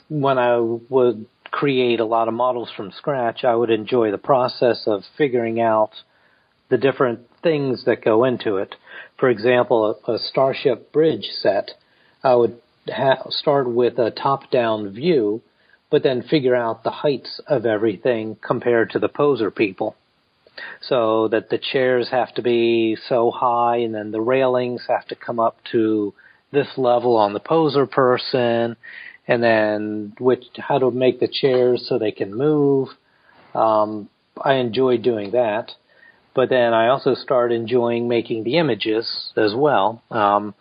when 0.09 0.37
I 0.39 0.59
would 0.59 1.27
create 1.55 2.01
a 2.01 2.05
lot 2.05 2.27
of 2.27 2.35
models 2.35 2.69
from 2.77 2.91
scratch, 2.91 3.45
I 3.45 3.55
would 3.55 3.71
enjoy 3.71 4.11
the 4.11 4.19
process 4.19 4.83
of 4.89 5.05
figuring 5.17 5.61
out 5.61 5.93
the 6.69 6.77
different 6.77 7.21
things 7.45 7.85
that 7.85 8.05
go 8.05 8.25
into 8.25 8.57
it. 8.57 8.75
For 9.21 9.31
example, 9.31 9.97
a, 10.09 10.15
a 10.15 10.19
Starship 10.19 10.93
Bridge 10.93 11.29
set, 11.31 11.71
I 12.25 12.35
would 12.35 12.61
ha- 12.89 13.31
start 13.31 13.71
with 13.71 14.01
a 14.01 14.11
top-down 14.11 14.91
view, 14.95 15.43
but 15.93 16.03
then 16.03 16.25
figure 16.25 16.57
out 16.57 16.83
the 16.83 16.91
heights 16.91 17.41
of 17.47 17.67
everything 17.67 18.37
compared 18.45 18.91
to 18.91 18.99
the 18.99 19.09
poser 19.09 19.53
people 19.53 19.95
so 20.81 21.29
that 21.29 21.51
the 21.51 21.59
chairs 21.73 22.09
have 22.11 22.35
to 22.35 22.43
be 22.43 22.97
so 23.09 23.31
high 23.31 23.77
and 23.77 23.95
then 23.95 24.11
the 24.11 24.21
railings 24.21 24.83
have 24.89 25.07
to 25.07 25.15
come 25.15 25.39
up 25.39 25.57
to 25.71 26.15
this 26.53 26.69
level 26.77 27.17
on 27.17 27.33
the 27.33 27.41
poser 27.41 27.87
person 27.87 28.77
and 29.27 29.43
then 29.43 30.13
which 30.19 30.45
how 30.59 30.79
to 30.79 30.91
make 30.91 31.21
the 31.21 31.29
chairs 31.29 31.87
so 31.89 31.99
they 31.99 32.13
can 32.13 32.35
move 32.35 32.89
um, 33.55 34.09
i 34.43 34.55
enjoy 34.55 34.97
doing 34.97 35.33
that 35.33 35.73
but 36.35 36.49
then 36.49 36.73
i 36.73 36.89
also 36.89 37.15
start 37.15 37.53
enjoying 37.53 38.09
making 38.09 38.45
the 38.45 38.57
images 38.57 39.33
as 39.37 39.55
well 39.55 40.03
um, 40.11 40.55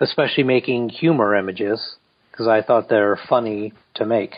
especially 0.00 0.44
making 0.44 0.88
humor 0.88 1.34
images 1.34 1.96
because 2.30 2.46
i 2.46 2.62
thought 2.62 2.88
they're 2.88 3.18
funny 3.28 3.72
to 3.94 4.04
make 4.04 4.36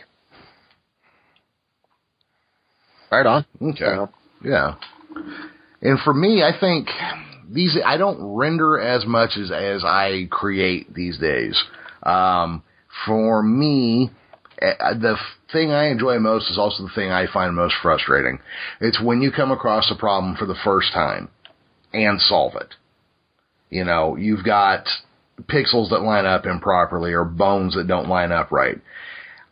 Right 3.14 3.26
on. 3.26 3.46
Okay. 3.62 3.78
So, 3.78 4.10
Yeah. 4.42 4.74
And 5.80 6.00
for 6.00 6.12
me, 6.12 6.42
I 6.42 6.58
think 6.58 6.88
these 7.48 7.78
I 7.84 7.96
don't 7.96 8.18
render 8.20 8.80
as 8.80 9.06
much 9.06 9.36
as 9.36 9.52
as 9.52 9.84
I 9.84 10.26
create 10.30 10.92
these 10.92 11.18
days. 11.18 11.62
Um, 12.02 12.62
for 13.06 13.42
me, 13.42 14.10
eh, 14.60 14.94
the 14.94 15.16
thing 15.52 15.70
I 15.70 15.88
enjoy 15.88 16.18
most 16.18 16.50
is 16.50 16.58
also 16.58 16.84
the 16.84 16.94
thing 16.94 17.10
I 17.10 17.26
find 17.32 17.54
most 17.54 17.74
frustrating. 17.82 18.40
It's 18.80 19.00
when 19.00 19.22
you 19.22 19.30
come 19.30 19.50
across 19.50 19.90
a 19.90 19.98
problem 19.98 20.36
for 20.36 20.46
the 20.46 20.58
first 20.64 20.92
time 20.92 21.28
and 21.92 22.20
solve 22.20 22.54
it. 22.56 22.74
You 23.70 23.84
know, 23.84 24.16
you've 24.16 24.44
got 24.44 24.86
pixels 25.42 25.90
that 25.90 26.02
line 26.02 26.26
up 26.26 26.46
improperly 26.46 27.12
or 27.12 27.24
bones 27.24 27.74
that 27.74 27.88
don't 27.88 28.08
line 28.08 28.32
up 28.32 28.52
right. 28.52 28.80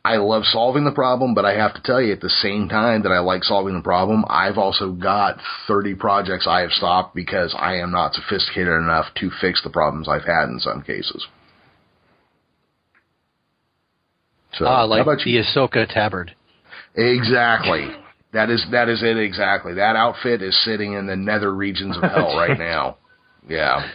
I 0.04 0.16
love 0.16 0.42
solving 0.46 0.84
the 0.84 0.90
problem, 0.90 1.34
but 1.34 1.44
I 1.44 1.54
have 1.54 1.74
to 1.74 1.82
tell 1.82 2.00
you 2.00 2.12
at 2.12 2.20
the 2.20 2.28
same 2.28 2.68
time 2.68 3.02
that 3.02 3.12
I 3.12 3.20
like 3.20 3.44
solving 3.44 3.74
the 3.74 3.82
problem, 3.82 4.24
I've 4.28 4.58
also 4.58 4.90
got 4.90 5.38
30 5.68 5.94
projects 5.94 6.46
I 6.48 6.62
have 6.62 6.72
stopped 6.72 7.14
because 7.14 7.54
I 7.56 7.76
am 7.76 7.92
not 7.92 8.14
sophisticated 8.14 8.74
enough 8.74 9.06
to 9.20 9.30
fix 9.40 9.62
the 9.62 9.70
problems 9.70 10.08
I've 10.08 10.24
had 10.24 10.48
in 10.48 10.58
some 10.58 10.82
cases. 10.82 11.24
So, 14.54 14.66
ah, 14.66 14.84
like 14.84 14.98
how 15.04 15.12
about 15.12 15.24
the 15.24 15.30
you? 15.30 15.42
Ahsoka 15.42 15.92
tabard. 15.92 16.34
Exactly. 16.94 17.88
That 18.32 18.50
is 18.50 18.64
that 18.70 18.88
is 18.88 19.02
it 19.02 19.16
exactly. 19.16 19.74
That 19.74 19.96
outfit 19.96 20.42
is 20.42 20.58
sitting 20.64 20.94
in 20.94 21.06
the 21.06 21.16
nether 21.16 21.54
regions 21.54 21.96
of 21.96 22.02
hell 22.02 22.36
right 22.36 22.58
now. 22.58 22.96
Yeah. 23.48 23.90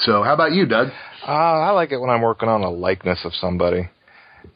So, 0.00 0.22
how 0.22 0.34
about 0.34 0.52
you, 0.52 0.66
Doug? 0.66 0.88
Uh, 1.26 1.30
I 1.30 1.70
like 1.70 1.90
it 1.90 1.98
when 1.98 2.10
I'm 2.10 2.22
working 2.22 2.48
on 2.48 2.62
a 2.62 2.70
likeness 2.70 3.20
of 3.24 3.32
somebody, 3.34 3.88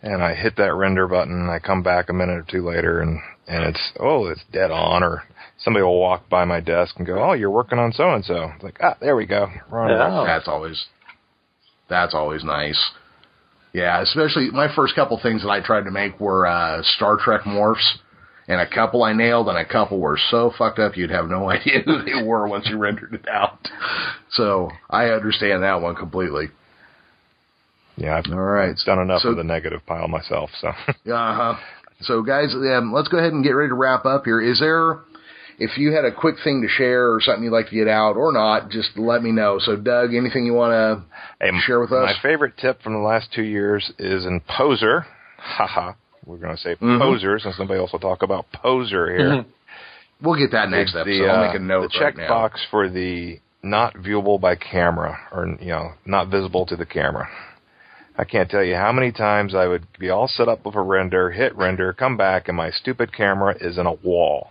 and 0.03 0.23
I 0.23 0.35
hit 0.35 0.57
that 0.57 0.75
render 0.75 1.09
button, 1.09 1.33
and 1.33 1.51
I 1.51 1.59
come 1.59 1.83
back 1.83 2.11
a 2.11 2.13
minute 2.13 2.37
or 2.37 2.47
two 2.49 2.67
later, 2.67 3.01
and 3.01 3.21
and 3.49 3.65
it's 3.65 3.93
oh, 3.99 4.27
it's 4.27 4.43
dead 4.53 4.71
on, 4.71 5.03
or 5.03 5.23
somebody 5.59 5.83
will 5.83 5.99
walk 5.99 6.29
by 6.29 6.45
my 6.45 6.61
desk 6.61 6.95
and 6.99 7.07
go, 7.07 7.23
oh, 7.23 7.33
you're 7.33 7.51
working 7.51 7.79
on 7.79 7.93
so 7.93 8.13
and 8.13 8.25
so. 8.25 8.51
Like 8.63 8.79
ah, 8.83 8.97
there 9.01 9.17
we 9.17 9.27
go. 9.27 9.47
Yeah. 9.73 10.25
That's 10.27 10.47
always 10.47 10.87
that's 11.89 12.15
always 12.15 12.45
nice. 12.45 12.91
Yeah, 13.73 14.03
especially 14.03 14.51
my 14.51 14.75
first 14.75 14.95
couple 14.95 15.19
things 15.23 15.43
that 15.43 15.51
I 15.51 15.61
tried 15.61 15.85
to 15.85 15.91
make 15.91 16.19
were 16.19 16.47
uh, 16.47 16.83
Star 16.97 17.17
Trek 17.17 17.43
morphs, 17.43 17.99
and 18.49 18.61
a 18.61 18.69
couple 18.69 19.05
I 19.05 19.13
nailed, 19.13 19.49
and 19.49 19.57
a 19.57 19.65
couple 19.65 20.01
were 20.01 20.19
so 20.31 20.53
fucked 20.59 20.81
up 20.81 20.97
you'd 20.97 21.11
have 21.11 21.29
no 21.29 21.49
idea 21.51 21.83
who 21.85 22.03
they 22.03 22.23
were 22.23 22.49
once 22.49 22.67
you 22.69 22.79
rendered 22.79 23.15
it 23.15 23.29
out. 23.29 23.69
So 24.33 24.71
I 24.89 25.07
understand 25.07 25.63
that 25.63 25.81
one 25.81 25.95
completely. 25.95 26.49
Yeah, 27.97 28.17
I've, 28.17 28.33
all 28.33 28.39
right. 28.39 28.75
done 28.87 28.99
enough 28.99 29.23
so, 29.23 29.31
of 29.31 29.37
the 29.37 29.45
negative 29.45 29.85
pile 29.87 30.09
myself. 30.09 30.51
So. 30.61 30.69
uh 30.69 30.75
huh. 31.05 31.55
So 32.03 32.23
guys, 32.23 32.55
um, 32.55 32.93
let's 32.95 33.09
go 33.09 33.19
ahead 33.19 33.33
and 33.33 33.45
get 33.45 33.51
ready 33.51 33.69
to 33.69 33.75
wrap 33.75 34.07
up 34.07 34.25
here. 34.25 34.41
Is 34.41 34.59
there 34.59 35.01
if 35.61 35.77
you 35.77 35.93
had 35.93 36.07
a 36.07 36.13
quick 36.13 36.37
thing 36.43 36.63
to 36.63 36.69
share 36.69 37.13
or 37.13 37.21
something 37.21 37.45
you'd 37.45 37.53
like 37.53 37.69
to 37.69 37.75
get 37.75 37.87
out 37.87 38.17
or 38.17 38.33
not, 38.33 38.71
just 38.71 38.97
let 38.97 39.23
me 39.23 39.31
know. 39.31 39.59
So, 39.61 39.77
Doug, 39.77 40.15
anything 40.15 40.47
you 40.47 40.55
want 40.55 40.73
to 40.73 41.05
hey, 41.45 41.51
share 41.67 41.79
with 41.79 41.93
us? 41.93 42.17
My 42.17 42.23
favorite 42.29 42.55
tip 42.57 42.83
from 42.83 42.95
the 42.95 43.01
last 43.01 43.29
two 43.35 43.43
years 43.43 43.93
is 43.99 44.25
in 44.25 44.41
Poser. 44.41 45.05
Haha. 45.37 45.93
We're 46.25 46.39
going 46.39 46.57
to 46.57 46.61
say 46.61 46.75
mm-hmm. 46.77 46.99
Poser 46.99 47.39
since 47.39 47.57
somebody 47.57 47.79
else 47.79 47.93
will 47.93 48.01
talk 48.01 48.23
about 48.23 48.47
Poser 48.53 49.11
here. 49.11 49.31
Mm-hmm. 49.31 49.51
We'll 50.27 50.39
get 50.39 50.53
that 50.53 50.71
next 50.71 50.97
episode. 50.97 51.11
The, 51.11 51.29
uh, 51.29 51.33
I'll 51.33 51.47
make 51.47 51.61
a 51.61 51.63
uh, 51.63 51.67
note. 51.67 51.93
The 51.93 51.99
check 51.99 52.17
right 52.17 52.29
box 52.29 52.61
for 52.71 52.89
the 52.89 53.39
not 53.63 53.95
viewable 53.95 54.41
by 54.41 54.57
camera 54.57 55.19
or 55.33 55.47
you 55.61 55.69
know 55.69 55.93
not 56.07 56.29
visible 56.29 56.65
to 56.67 56.77
the 56.77 56.87
camera. 56.87 57.29
I 58.17 58.25
can't 58.25 58.51
tell 58.51 58.65
you 58.65 58.75
how 58.75 58.93
many 58.93 59.13
times 59.13 59.55
I 59.55 59.67
would 59.67 59.87
be 59.99 60.11
all 60.11 60.29
set 60.29 60.49
up 60.49 60.65
with 60.67 60.75
a 60.75 60.81
render, 60.81 61.31
hit 61.31 61.57
render, 61.57 61.93
come 61.93 62.17
back, 62.17 62.49
and 62.49 62.57
my 62.57 62.71
stupid 62.71 63.15
camera 63.15 63.57
is 63.61 63.79
in 63.79 63.87
a 63.87 63.95
wall. 63.95 64.51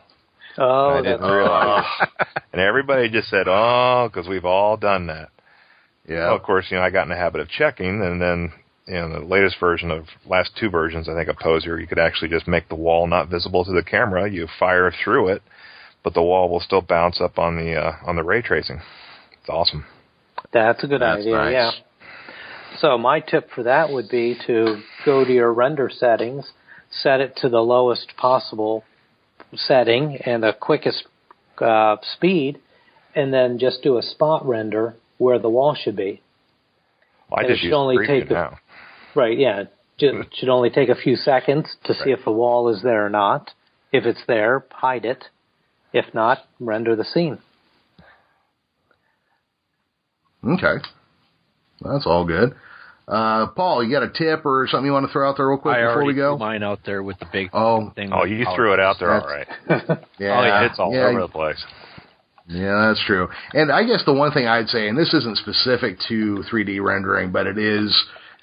Oh, 0.59 0.89
I 0.89 1.01
didn't 1.01 1.21
realize. 1.21 1.85
and 2.53 2.61
everybody 2.61 3.09
just 3.09 3.29
said, 3.29 3.47
"Oh," 3.47 4.09
because 4.11 4.27
we've 4.27 4.45
all 4.45 4.75
done 4.75 5.07
that. 5.07 5.29
Yeah. 6.07 6.27
Well, 6.27 6.35
of 6.35 6.43
course, 6.43 6.65
you 6.69 6.77
know, 6.77 6.83
I 6.83 6.89
got 6.89 7.03
in 7.03 7.09
the 7.09 7.15
habit 7.15 7.39
of 7.39 7.47
checking, 7.47 8.01
and 8.01 8.21
then 8.21 8.51
in 8.87 9.13
the 9.13 9.19
latest 9.19 9.57
version 9.59 9.89
of 9.89 10.05
last 10.25 10.51
two 10.59 10.69
versions, 10.69 11.07
I 11.07 11.13
think 11.13 11.29
of 11.29 11.37
Poser, 11.37 11.79
you 11.79 11.87
could 11.87 11.99
actually 11.99 12.29
just 12.29 12.47
make 12.47 12.67
the 12.67 12.75
wall 12.75 13.07
not 13.07 13.29
visible 13.29 13.63
to 13.63 13.71
the 13.71 13.83
camera. 13.83 14.29
You 14.29 14.47
fire 14.59 14.91
through 15.03 15.29
it, 15.29 15.43
but 16.03 16.13
the 16.13 16.23
wall 16.23 16.49
will 16.49 16.59
still 16.59 16.81
bounce 16.81 17.21
up 17.21 17.39
on 17.39 17.55
the 17.55 17.75
uh, 17.75 17.93
on 18.05 18.17
the 18.17 18.23
ray 18.23 18.41
tracing. 18.41 18.81
It's 19.39 19.49
awesome. 19.49 19.85
That's 20.51 20.83
a 20.83 20.87
good 20.87 21.01
That's 21.01 21.21
idea. 21.21 21.35
Nice. 21.35 21.53
Yeah. 21.53 21.71
So 22.79 22.97
my 22.97 23.19
tip 23.21 23.49
for 23.55 23.63
that 23.63 23.91
would 23.91 24.09
be 24.09 24.37
to 24.47 24.81
go 25.05 25.23
to 25.23 25.31
your 25.31 25.53
render 25.53 25.89
settings, 25.89 26.51
set 26.89 27.21
it 27.21 27.35
to 27.37 27.49
the 27.49 27.61
lowest 27.61 28.13
possible 28.17 28.83
setting 29.55 30.17
and 30.25 30.43
the 30.43 30.53
quickest 30.59 31.05
uh, 31.59 31.97
speed, 32.01 32.59
and 33.15 33.33
then 33.33 33.59
just 33.59 33.81
do 33.83 33.97
a 33.97 34.01
spot 34.01 34.45
render 34.47 34.95
where 35.17 35.39
the 35.39 35.49
wall 35.49 35.75
should 35.75 35.95
be. 35.95 36.21
Well, 37.29 37.43
I 37.43 37.47
just 37.47 37.63
use 37.63 37.73
only 37.73 38.05
take 38.05 38.29
a, 38.31 38.59
Right, 39.15 39.37
yeah. 39.37 39.63
It 39.97 40.27
should 40.33 40.49
only 40.49 40.69
take 40.69 40.89
a 40.89 40.95
few 40.95 41.15
seconds 41.15 41.75
to 41.85 41.93
right. 41.93 42.01
see 42.03 42.11
if 42.11 42.19
the 42.23 42.31
wall 42.31 42.69
is 42.69 42.81
there 42.83 43.05
or 43.05 43.09
not. 43.09 43.51
If 43.91 44.05
it's 44.05 44.21
there, 44.27 44.65
hide 44.71 45.05
it. 45.05 45.25
If 45.91 46.13
not, 46.13 46.39
render 46.59 46.95
the 46.95 47.03
scene. 47.03 47.39
Okay. 50.45 50.75
That's 51.81 52.05
all 52.05 52.25
good. 52.25 52.53
Uh, 53.09 53.47
Paul, 53.47 53.83
you 53.83 53.91
got 53.91 54.03
a 54.03 54.09
tip 54.09 54.45
or 54.45 54.67
something 54.69 54.85
you 54.85 54.93
want 54.93 55.07
to 55.07 55.11
throw 55.11 55.27
out 55.27 55.37
there 55.37 55.49
real 55.49 55.57
quick 55.57 55.77
I 55.77 55.87
before 55.87 56.05
we 56.05 56.13
go? 56.13 56.37
Threw 56.37 56.45
mine 56.45 56.61
out 56.61 56.81
there 56.85 57.01
with 57.01 57.17
the 57.17 57.25
big 57.31 57.49
oh, 57.53 57.91
thing. 57.95 58.11
Oh, 58.13 58.23
you 58.23 58.45
threw 58.55 58.73
it 58.73 58.79
out 58.79 58.97
there, 58.99 59.11
all 59.11 59.27
right. 59.27 59.47
yeah, 59.69 59.79
oh, 59.89 59.97
yeah, 60.19 60.65
it's 60.65 60.77
all 60.77 60.93
yeah, 60.93 61.07
over 61.07 61.21
the 61.21 61.27
place. 61.27 61.63
Yeah, 62.47 62.87
that's 62.87 63.03
true. 63.05 63.27
And 63.53 63.71
I 63.71 63.83
guess 63.83 64.03
the 64.05 64.13
one 64.13 64.31
thing 64.31 64.47
I'd 64.47 64.67
say, 64.67 64.87
and 64.87 64.97
this 64.97 65.13
isn't 65.13 65.37
specific 65.37 65.97
to 66.09 66.43
3D 66.51 66.83
rendering, 66.83 67.31
but 67.31 67.47
it 67.47 67.57
is 67.57 67.95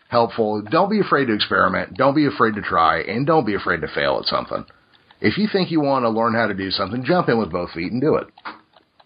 helpful. 0.08 0.62
Don't 0.62 0.90
be 0.90 1.00
afraid 1.00 1.26
to 1.26 1.34
experiment. 1.34 1.94
Don't 1.96 2.14
be 2.14 2.26
afraid 2.26 2.56
to 2.56 2.62
try, 2.62 3.02
and 3.02 3.24
don't 3.24 3.46
be 3.46 3.54
afraid 3.54 3.82
to 3.82 3.88
fail 3.88 4.18
at 4.18 4.26
something. 4.26 4.64
If 5.20 5.38
you 5.38 5.48
think 5.50 5.70
you 5.70 5.80
want 5.80 6.04
to 6.04 6.10
learn 6.10 6.34
how 6.34 6.46
to 6.48 6.54
do 6.54 6.72
something, 6.72 7.04
jump 7.04 7.28
in 7.28 7.38
with 7.38 7.52
both 7.52 7.70
feet 7.70 7.92
and 7.92 8.00
do 8.00 8.16
it. 8.16 8.26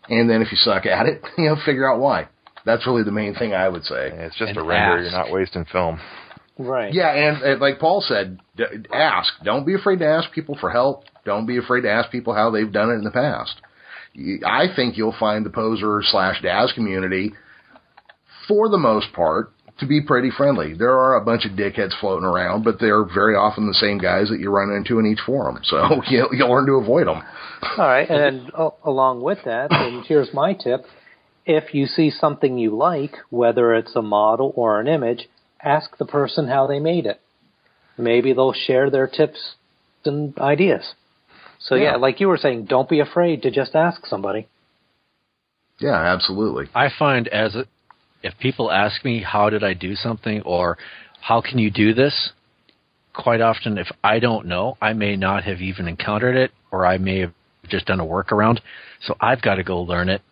And 0.08 0.28
then 0.28 0.42
if 0.42 0.50
you 0.50 0.56
suck 0.56 0.86
at 0.86 1.06
it, 1.06 1.22
you 1.38 1.46
know, 1.46 1.56
figure 1.64 1.90
out 1.90 2.00
why. 2.00 2.28
That's 2.70 2.86
really 2.86 3.02
the 3.02 3.12
main 3.12 3.34
thing 3.34 3.52
I 3.52 3.68
would 3.68 3.84
say. 3.84 4.10
It's 4.12 4.36
just 4.36 4.50
and 4.50 4.58
a 4.58 4.62
render. 4.62 4.98
Ask. 4.98 5.02
You're 5.02 5.24
not 5.24 5.32
wasting 5.32 5.64
film. 5.66 6.00
Right. 6.58 6.92
Yeah, 6.92 7.10
and, 7.10 7.42
and 7.42 7.60
like 7.60 7.78
Paul 7.78 8.02
said, 8.06 8.38
d- 8.56 8.64
ask. 8.92 9.32
Don't 9.42 9.66
be 9.66 9.74
afraid 9.74 10.00
to 10.00 10.06
ask 10.06 10.30
people 10.32 10.56
for 10.60 10.70
help. 10.70 11.04
Don't 11.24 11.46
be 11.46 11.58
afraid 11.58 11.82
to 11.82 11.90
ask 11.90 12.10
people 12.10 12.34
how 12.34 12.50
they've 12.50 12.70
done 12.70 12.90
it 12.90 12.94
in 12.94 13.04
the 13.04 13.10
past. 13.10 13.60
I 14.44 14.66
think 14.74 14.96
you'll 14.96 15.14
find 15.18 15.46
the 15.46 15.50
poser 15.50 16.00
slash 16.04 16.42
Daz 16.42 16.72
community, 16.74 17.32
for 18.48 18.68
the 18.68 18.78
most 18.78 19.12
part, 19.12 19.52
to 19.78 19.86
be 19.86 20.02
pretty 20.02 20.30
friendly. 20.30 20.74
There 20.74 20.92
are 20.92 21.16
a 21.16 21.24
bunch 21.24 21.44
of 21.44 21.52
dickheads 21.52 21.98
floating 21.98 22.26
around, 22.26 22.64
but 22.64 22.78
they're 22.78 23.04
very 23.04 23.34
often 23.34 23.66
the 23.66 23.74
same 23.74 23.98
guys 23.98 24.28
that 24.28 24.40
you 24.40 24.50
run 24.50 24.70
into 24.70 24.98
in 24.98 25.06
each 25.06 25.20
forum. 25.24 25.58
So 25.62 26.02
you'll, 26.08 26.28
you'll 26.32 26.50
learn 26.50 26.66
to 26.66 26.72
avoid 26.72 27.06
them. 27.06 27.22
All 27.78 27.86
right, 27.86 28.08
and 28.08 28.20
then 28.46 28.50
along 28.84 29.22
with 29.22 29.38
that, 29.44 29.68
and 29.70 30.04
here's 30.04 30.32
my 30.34 30.54
tip: 30.54 30.84
if 31.46 31.74
you 31.74 31.86
see 31.86 32.10
something 32.10 32.58
you 32.58 32.76
like, 32.76 33.16
whether 33.30 33.74
it's 33.74 33.96
a 33.96 34.02
model 34.02 34.52
or 34.56 34.80
an 34.80 34.86
image, 34.86 35.28
ask 35.62 35.96
the 35.96 36.06
person 36.06 36.48
how 36.48 36.66
they 36.66 36.78
made 36.78 37.06
it. 37.06 37.20
Maybe 37.98 38.32
they'll 38.32 38.52
share 38.52 38.90
their 38.90 39.06
tips 39.06 39.54
and 40.04 40.36
ideas. 40.38 40.94
So 41.58 41.74
yeah, 41.74 41.92
yeah 41.92 41.96
like 41.96 42.20
you 42.20 42.28
were 42.28 42.38
saying, 42.38 42.66
don't 42.66 42.88
be 42.88 43.00
afraid 43.00 43.42
to 43.42 43.50
just 43.50 43.74
ask 43.74 44.06
somebody. 44.06 44.48
Yeah, 45.78 45.94
absolutely. 45.94 46.66
I 46.74 46.88
find 46.98 47.28
as 47.28 47.54
a, 47.54 47.64
if 48.22 48.34
people 48.38 48.70
ask 48.70 49.04
me 49.04 49.22
how 49.22 49.50
did 49.50 49.64
I 49.64 49.74
do 49.74 49.94
something 49.94 50.42
or 50.42 50.76
how 51.20 51.40
can 51.40 51.58
you 51.58 51.70
do 51.70 51.94
this, 51.94 52.30
quite 53.14 53.40
often 53.40 53.78
if 53.78 53.88
I 54.04 54.18
don't 54.18 54.46
know, 54.46 54.76
I 54.80 54.92
may 54.92 55.16
not 55.16 55.44
have 55.44 55.60
even 55.60 55.88
encountered 55.88 56.36
it 56.36 56.52
or 56.70 56.86
I 56.86 56.98
may 56.98 57.20
have 57.20 57.32
just 57.68 57.86
done 57.86 58.00
a 58.00 58.04
workaround. 58.04 58.60
So 59.02 59.16
I've 59.20 59.42
got 59.42 59.56
to 59.56 59.64
go 59.64 59.80
learn 59.80 60.08
it 60.08 60.22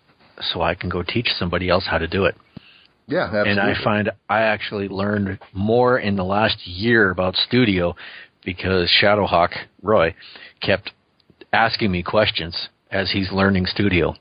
so 0.41 0.63
I 0.63 0.75
can 0.75 0.89
go 0.89 1.03
teach 1.03 1.29
somebody 1.39 1.69
else 1.69 1.87
how 1.91 1.99
to 1.99 2.09
do 2.09 2.25
it. 2.25 2.37
Yeah, 3.07 3.25
absolutely. 3.25 3.51
And 3.51 3.61
I 3.61 3.75
find 3.83 4.11
I 4.29 4.43
actually 4.43 4.89
learned 4.89 5.39
more 5.53 5.99
in 5.99 6.17
the 6.17 6.25
last 6.25 6.67
year 6.67 7.11
about 7.11 7.37
studio 7.37 7.97
because 8.45 8.91
Shadowhawk 9.03 9.51
Roy 9.83 10.15
kept 10.61 10.93
asking 11.53 11.91
me 11.91 12.03
questions 12.03 12.69
as 12.91 13.11
he's 13.13 13.33
learning 13.33 13.67
studio. 13.67 14.15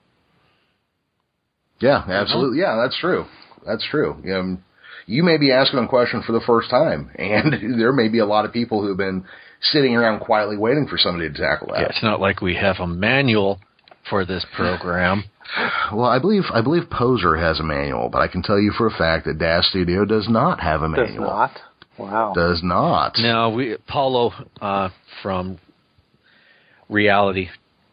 Yeah, 1.79 2.03
absolutely. 2.07 2.59
Yeah, 2.59 2.79
that's 2.81 2.97
true. 2.97 3.25
That's 3.65 3.85
true. 3.89 4.13
Um, 4.33 4.63
you 5.05 5.23
may 5.23 5.37
be 5.37 5.51
asking 5.51 5.79
a 5.79 5.87
question 5.87 6.23
for 6.25 6.31
the 6.31 6.41
first 6.45 6.69
time, 6.69 7.11
and 7.17 7.79
there 7.79 7.93
may 7.93 8.07
be 8.07 8.19
a 8.19 8.25
lot 8.25 8.45
of 8.45 8.53
people 8.53 8.81
who've 8.81 8.97
been 8.97 9.25
sitting 9.61 9.95
around 9.95 10.19
quietly 10.19 10.57
waiting 10.57 10.87
for 10.87 10.97
somebody 10.97 11.29
to 11.29 11.37
tackle 11.37 11.67
that. 11.67 11.81
Yeah, 11.81 11.87
it's 11.87 12.03
not 12.03 12.19
like 12.19 12.41
we 12.41 12.55
have 12.55 12.77
a 12.79 12.87
manual 12.87 13.59
for 14.09 14.25
this 14.25 14.45
program. 14.55 15.25
Well, 15.93 16.05
I 16.05 16.19
believe 16.19 16.43
I 16.53 16.61
believe 16.61 16.89
Poser 16.89 17.37
has 17.37 17.59
a 17.59 17.63
manual, 17.63 18.09
but 18.09 18.21
I 18.21 18.27
can 18.27 18.43
tell 18.43 18.59
you 18.59 18.71
for 18.77 18.87
a 18.87 18.91
fact 18.91 19.25
that 19.25 19.39
Daz 19.39 19.67
Studio 19.67 20.05
does 20.05 20.27
not 20.27 20.59
have 20.59 20.81
a 20.81 20.89
manual. 20.89 21.07
Does 21.07 21.19
not. 21.19 21.59
Wow. 21.97 22.33
Does 22.35 22.61
not. 22.63 23.15
No, 23.17 23.49
we 23.49 23.77
Paolo 23.87 24.33
uh, 24.61 24.89
from 25.23 25.57
Reality, 26.89 27.49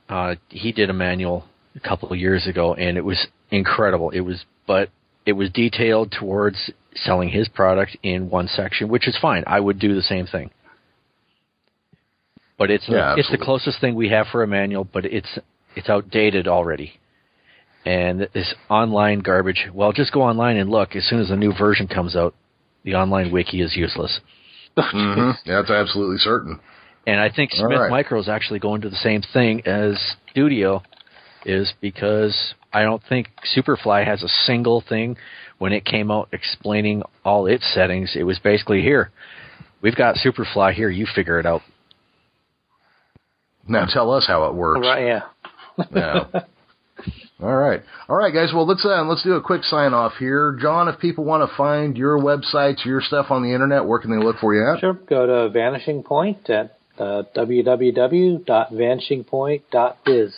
uh, 0.09 0.37
he 0.49 0.71
did 0.71 0.89
a 0.89 0.93
manual 0.93 1.45
a 1.75 1.81
couple 1.81 2.13
of 2.13 2.19
years 2.19 2.47
ago, 2.47 2.75
and 2.75 2.97
it 2.97 3.05
was 3.05 3.27
incredible. 3.51 4.11
It 4.11 4.21
was, 4.21 4.45
but 4.67 4.91
it 5.27 5.33
was 5.33 5.51
detailed 5.51 6.13
towards 6.13 6.71
selling 6.95 7.29
his 7.29 7.49
product 7.49 7.97
in 8.05 8.31
one 8.31 8.47
section, 8.47 8.89
which 8.89 9.09
is 9.09 9.19
fine. 9.21 9.43
I 9.47 9.59
would 9.59 9.81
do 9.81 9.95
the 9.95 10.03
same 10.03 10.27
thing. 10.27 10.51
But 12.57 12.71
it's 12.71 12.85
yeah, 12.89 13.17
it's 13.19 13.31
the 13.31 13.39
closest 13.39 13.81
thing 13.81 13.97
we 13.97 14.11
have 14.11 14.29
for 14.31 14.45
a 14.45 14.47
manual, 14.47 14.85
but 14.85 15.05
it's 15.05 15.39
it's 15.75 15.89
outdated 15.89 16.47
already. 16.47 17.01
And 17.85 18.29
this 18.33 18.55
online 18.71 19.21
garbage, 19.21 19.69
well, 19.75 19.93
just 19.93 20.13
go 20.13 20.23
online 20.23 20.57
and 20.57 20.71
look. 20.71 20.97
As 20.97 21.05
soon 21.05 21.21
as 21.21 21.31
a 21.31 21.37
new 21.37 21.53
version 21.53 21.87
comes 21.87 22.17
out, 22.17 22.35
the 22.83 22.95
online 22.95 23.31
wiki 23.31 23.61
is 23.61 23.77
useless. 23.77 24.21
hmm 24.77 25.31
That's 25.47 25.71
absolutely 25.71 26.19
certain. 26.19 26.61
And 27.07 27.21
I 27.21 27.31
think 27.31 27.51
Smith 27.53 27.79
right. 27.79 27.91
Micro 27.91 28.19
is 28.19 28.29
actually 28.29 28.61
going 28.61 28.81
to 28.81 28.89
the 28.89 28.97
same 28.97 29.23
thing 29.33 29.67
as 29.67 29.99
Studio 30.31 30.83
is 31.45 31.75
because 31.83 32.55
I 32.73 32.83
don't 32.83 33.03
think 33.07 33.29
Superfly 33.55 34.07
has 34.07 34.23
a 34.23 34.29
single 34.29 34.83
thing 34.87 35.17
when 35.59 35.73
it 35.73 35.85
came 35.85 36.11
out 36.11 36.29
explaining 36.33 37.03
all 37.25 37.47
its 37.47 37.73
settings. 37.75 38.13
It 38.17 38.25
was 38.25 38.39
basically 38.39 38.81
here. 38.81 39.11
We've 39.83 39.95
got 39.95 40.17
Superfly 40.17 40.73
here, 40.73 40.89
you 40.89 41.07
figure 41.15 41.39
it 41.39 41.45
out. 41.45 41.61
Now 43.69 43.87
tell 43.87 44.11
us 44.11 44.27
how 44.27 44.47
it 44.47 44.55
works. 44.55 44.81
Right, 44.81 45.07
yeah. 45.07 45.23
No. 45.91 46.29
All 47.43 47.57
right, 47.57 47.83
all 48.09 48.15
right, 48.17 48.33
guys. 48.33 48.53
Well, 48.55 48.65
let's 48.67 48.85
uh, 48.85 49.03
let's 49.05 49.25
do 49.25 49.33
a 49.33 49.43
quick 49.43 49.65
sign 49.65 49.93
off 49.93 50.13
here, 50.19 50.57
John. 50.61 50.87
If 50.89 51.01
people 51.01 51.25
want 51.25 51.49
to 51.49 51.57
find 51.57 51.97
your 51.97 52.17
websites, 52.19 52.85
your 52.85 53.01
stuff 53.01 53.27
on 53.31 53.43
the 53.43 53.53
internet, 53.53 53.87
where 53.87 53.99
can 53.99 54.13
they 54.13 54.19
look 54.25 54.37
for 54.39 54.55
you 54.55 54.65
at? 54.73 54.79
Sure. 54.79 54.93
Go 54.95 55.27
to 55.27 55.49
Vanishing 55.51 56.05
Point 56.05 56.49
at 56.49 56.79
uh, 56.99 57.25
www.vanishingpoint.biz. 57.37 60.35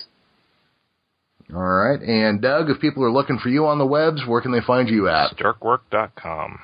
All 1.55 1.62
right, 1.62 2.01
and 2.01 2.42
Doug, 2.42 2.70
if 2.70 2.80
people 2.80 3.05
are 3.05 3.12
looking 3.12 3.38
for 3.38 3.51
you 3.51 3.66
on 3.66 3.78
the 3.78 3.86
webs, 3.86 4.22
where 4.26 4.40
can 4.40 4.51
they 4.51 4.62
find 4.66 4.88
you 4.88 5.09
at? 5.09 5.36
Jerkwork.com. 5.36 6.59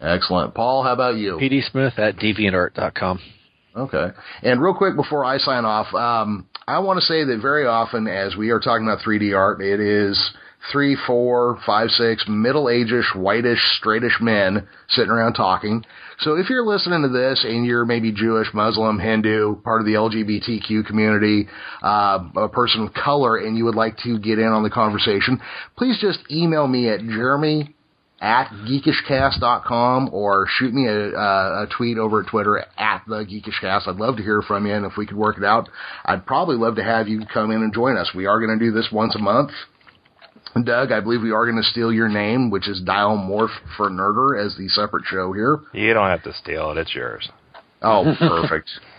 Excellent, 0.00 0.54
Paul. 0.54 0.84
How 0.84 0.92
about 0.92 1.16
you? 1.16 1.36
PD 1.40 1.68
Smith 1.68 1.98
at 1.98 2.14
deviantart.com. 2.16 3.18
Okay. 3.76 4.08
And 4.42 4.62
real 4.62 4.74
quick 4.74 4.96
before 4.96 5.24
I 5.24 5.38
sign 5.38 5.64
off, 5.64 5.92
um, 5.94 6.48
I 6.66 6.78
want 6.78 7.00
to 7.00 7.06
say 7.06 7.24
that 7.24 7.38
very 7.42 7.66
often 7.66 8.06
as 8.06 8.36
we 8.36 8.50
are 8.50 8.60
talking 8.60 8.86
about 8.86 9.04
3D 9.04 9.36
art, 9.36 9.60
it 9.60 9.80
is 9.80 10.18
three, 10.72 10.96
four, 11.06 11.58
five, 11.66 11.90
six 11.90 12.24
middle-ageish, 12.28 13.14
whitish, 13.16 13.58
straightish 13.82 14.20
men 14.20 14.66
sitting 14.88 15.10
around 15.10 15.34
talking. 15.34 15.84
So 16.20 16.36
if 16.36 16.48
you're 16.48 16.64
listening 16.64 17.02
to 17.02 17.08
this 17.08 17.44
and 17.44 17.66
you're 17.66 17.84
maybe 17.84 18.12
Jewish, 18.12 18.48
Muslim, 18.54 18.98
Hindu, 18.98 19.56
part 19.62 19.80
of 19.80 19.86
the 19.86 19.94
LGBTQ 19.94 20.86
community, 20.86 21.48
uh, 21.82 22.20
a 22.36 22.48
person 22.48 22.86
of 22.86 22.94
color, 22.94 23.36
and 23.36 23.58
you 23.58 23.64
would 23.64 23.74
like 23.74 23.98
to 24.04 24.18
get 24.18 24.38
in 24.38 24.46
on 24.46 24.62
the 24.62 24.70
conversation, 24.70 25.40
please 25.76 25.98
just 26.00 26.20
email 26.30 26.66
me 26.66 26.88
at 26.88 27.00
Jeremy 27.00 27.73
at 28.24 28.48
geekishcast.com 28.66 30.08
or 30.10 30.46
shoot 30.48 30.72
me 30.72 30.86
a, 30.86 31.10
a, 31.10 31.66
tweet 31.76 31.98
over 31.98 32.22
at 32.22 32.26
Twitter 32.28 32.58
at 32.78 33.02
the 33.06 33.16
geekishcast. 33.16 33.86
I'd 33.86 33.96
love 33.96 34.16
to 34.16 34.22
hear 34.22 34.40
from 34.40 34.66
you, 34.66 34.72
and 34.72 34.86
if 34.86 34.96
we 34.96 35.06
could 35.06 35.18
work 35.18 35.36
it 35.36 35.44
out, 35.44 35.68
I'd 36.06 36.24
probably 36.24 36.56
love 36.56 36.76
to 36.76 36.82
have 36.82 37.06
you 37.06 37.20
come 37.32 37.50
in 37.50 37.62
and 37.62 37.74
join 37.74 37.98
us. 37.98 38.12
We 38.14 38.24
are 38.24 38.40
going 38.40 38.58
to 38.58 38.64
do 38.64 38.72
this 38.72 38.88
once 38.90 39.14
a 39.14 39.18
month. 39.18 39.50
Doug, 40.64 40.90
I 40.90 41.00
believe 41.00 41.20
we 41.20 41.32
are 41.32 41.44
going 41.44 41.62
to 41.62 41.68
steal 41.68 41.92
your 41.92 42.08
name, 42.08 42.50
which 42.50 42.66
is 42.66 42.80
Dial 42.80 43.18
Morph 43.18 43.54
for 43.76 43.90
Nerder, 43.90 44.42
as 44.42 44.56
the 44.56 44.68
separate 44.68 45.04
show 45.04 45.34
here. 45.34 45.60
You 45.74 45.92
don't 45.92 46.08
have 46.08 46.22
to 46.22 46.32
steal 46.32 46.70
it. 46.70 46.78
It's 46.78 46.94
yours. 46.94 47.28
Oh, 47.82 48.14
perfect. 48.18 48.70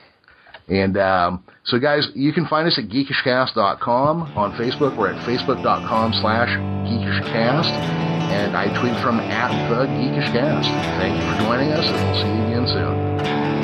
and 0.67 0.97
um, 0.97 1.43
so, 1.65 1.79
guys, 1.79 2.07
you 2.13 2.33
can 2.33 2.47
find 2.47 2.67
us 2.67 2.77
at 2.77 2.85
geekishcast.com. 2.89 4.37
On 4.37 4.51
Facebook, 4.53 4.97
we're 4.97 5.13
at 5.13 5.25
facebook.com 5.25 6.13
slash 6.13 6.49
geekishcast. 6.49 8.05
And 8.25 8.55
I 8.57 8.65
tweet 8.79 8.99
from 9.03 9.19
at 9.19 9.69
the 9.69 9.85
geekishcast. 9.85 10.65
Thank 10.99 11.15
you 11.15 11.31
for 11.31 11.43
joining 11.43 11.71
us, 11.71 11.85
and 11.85 11.95
we'll 11.95 12.21
see 12.21 12.27
you 12.27 12.45
again 12.47 12.67
soon. 12.67 13.54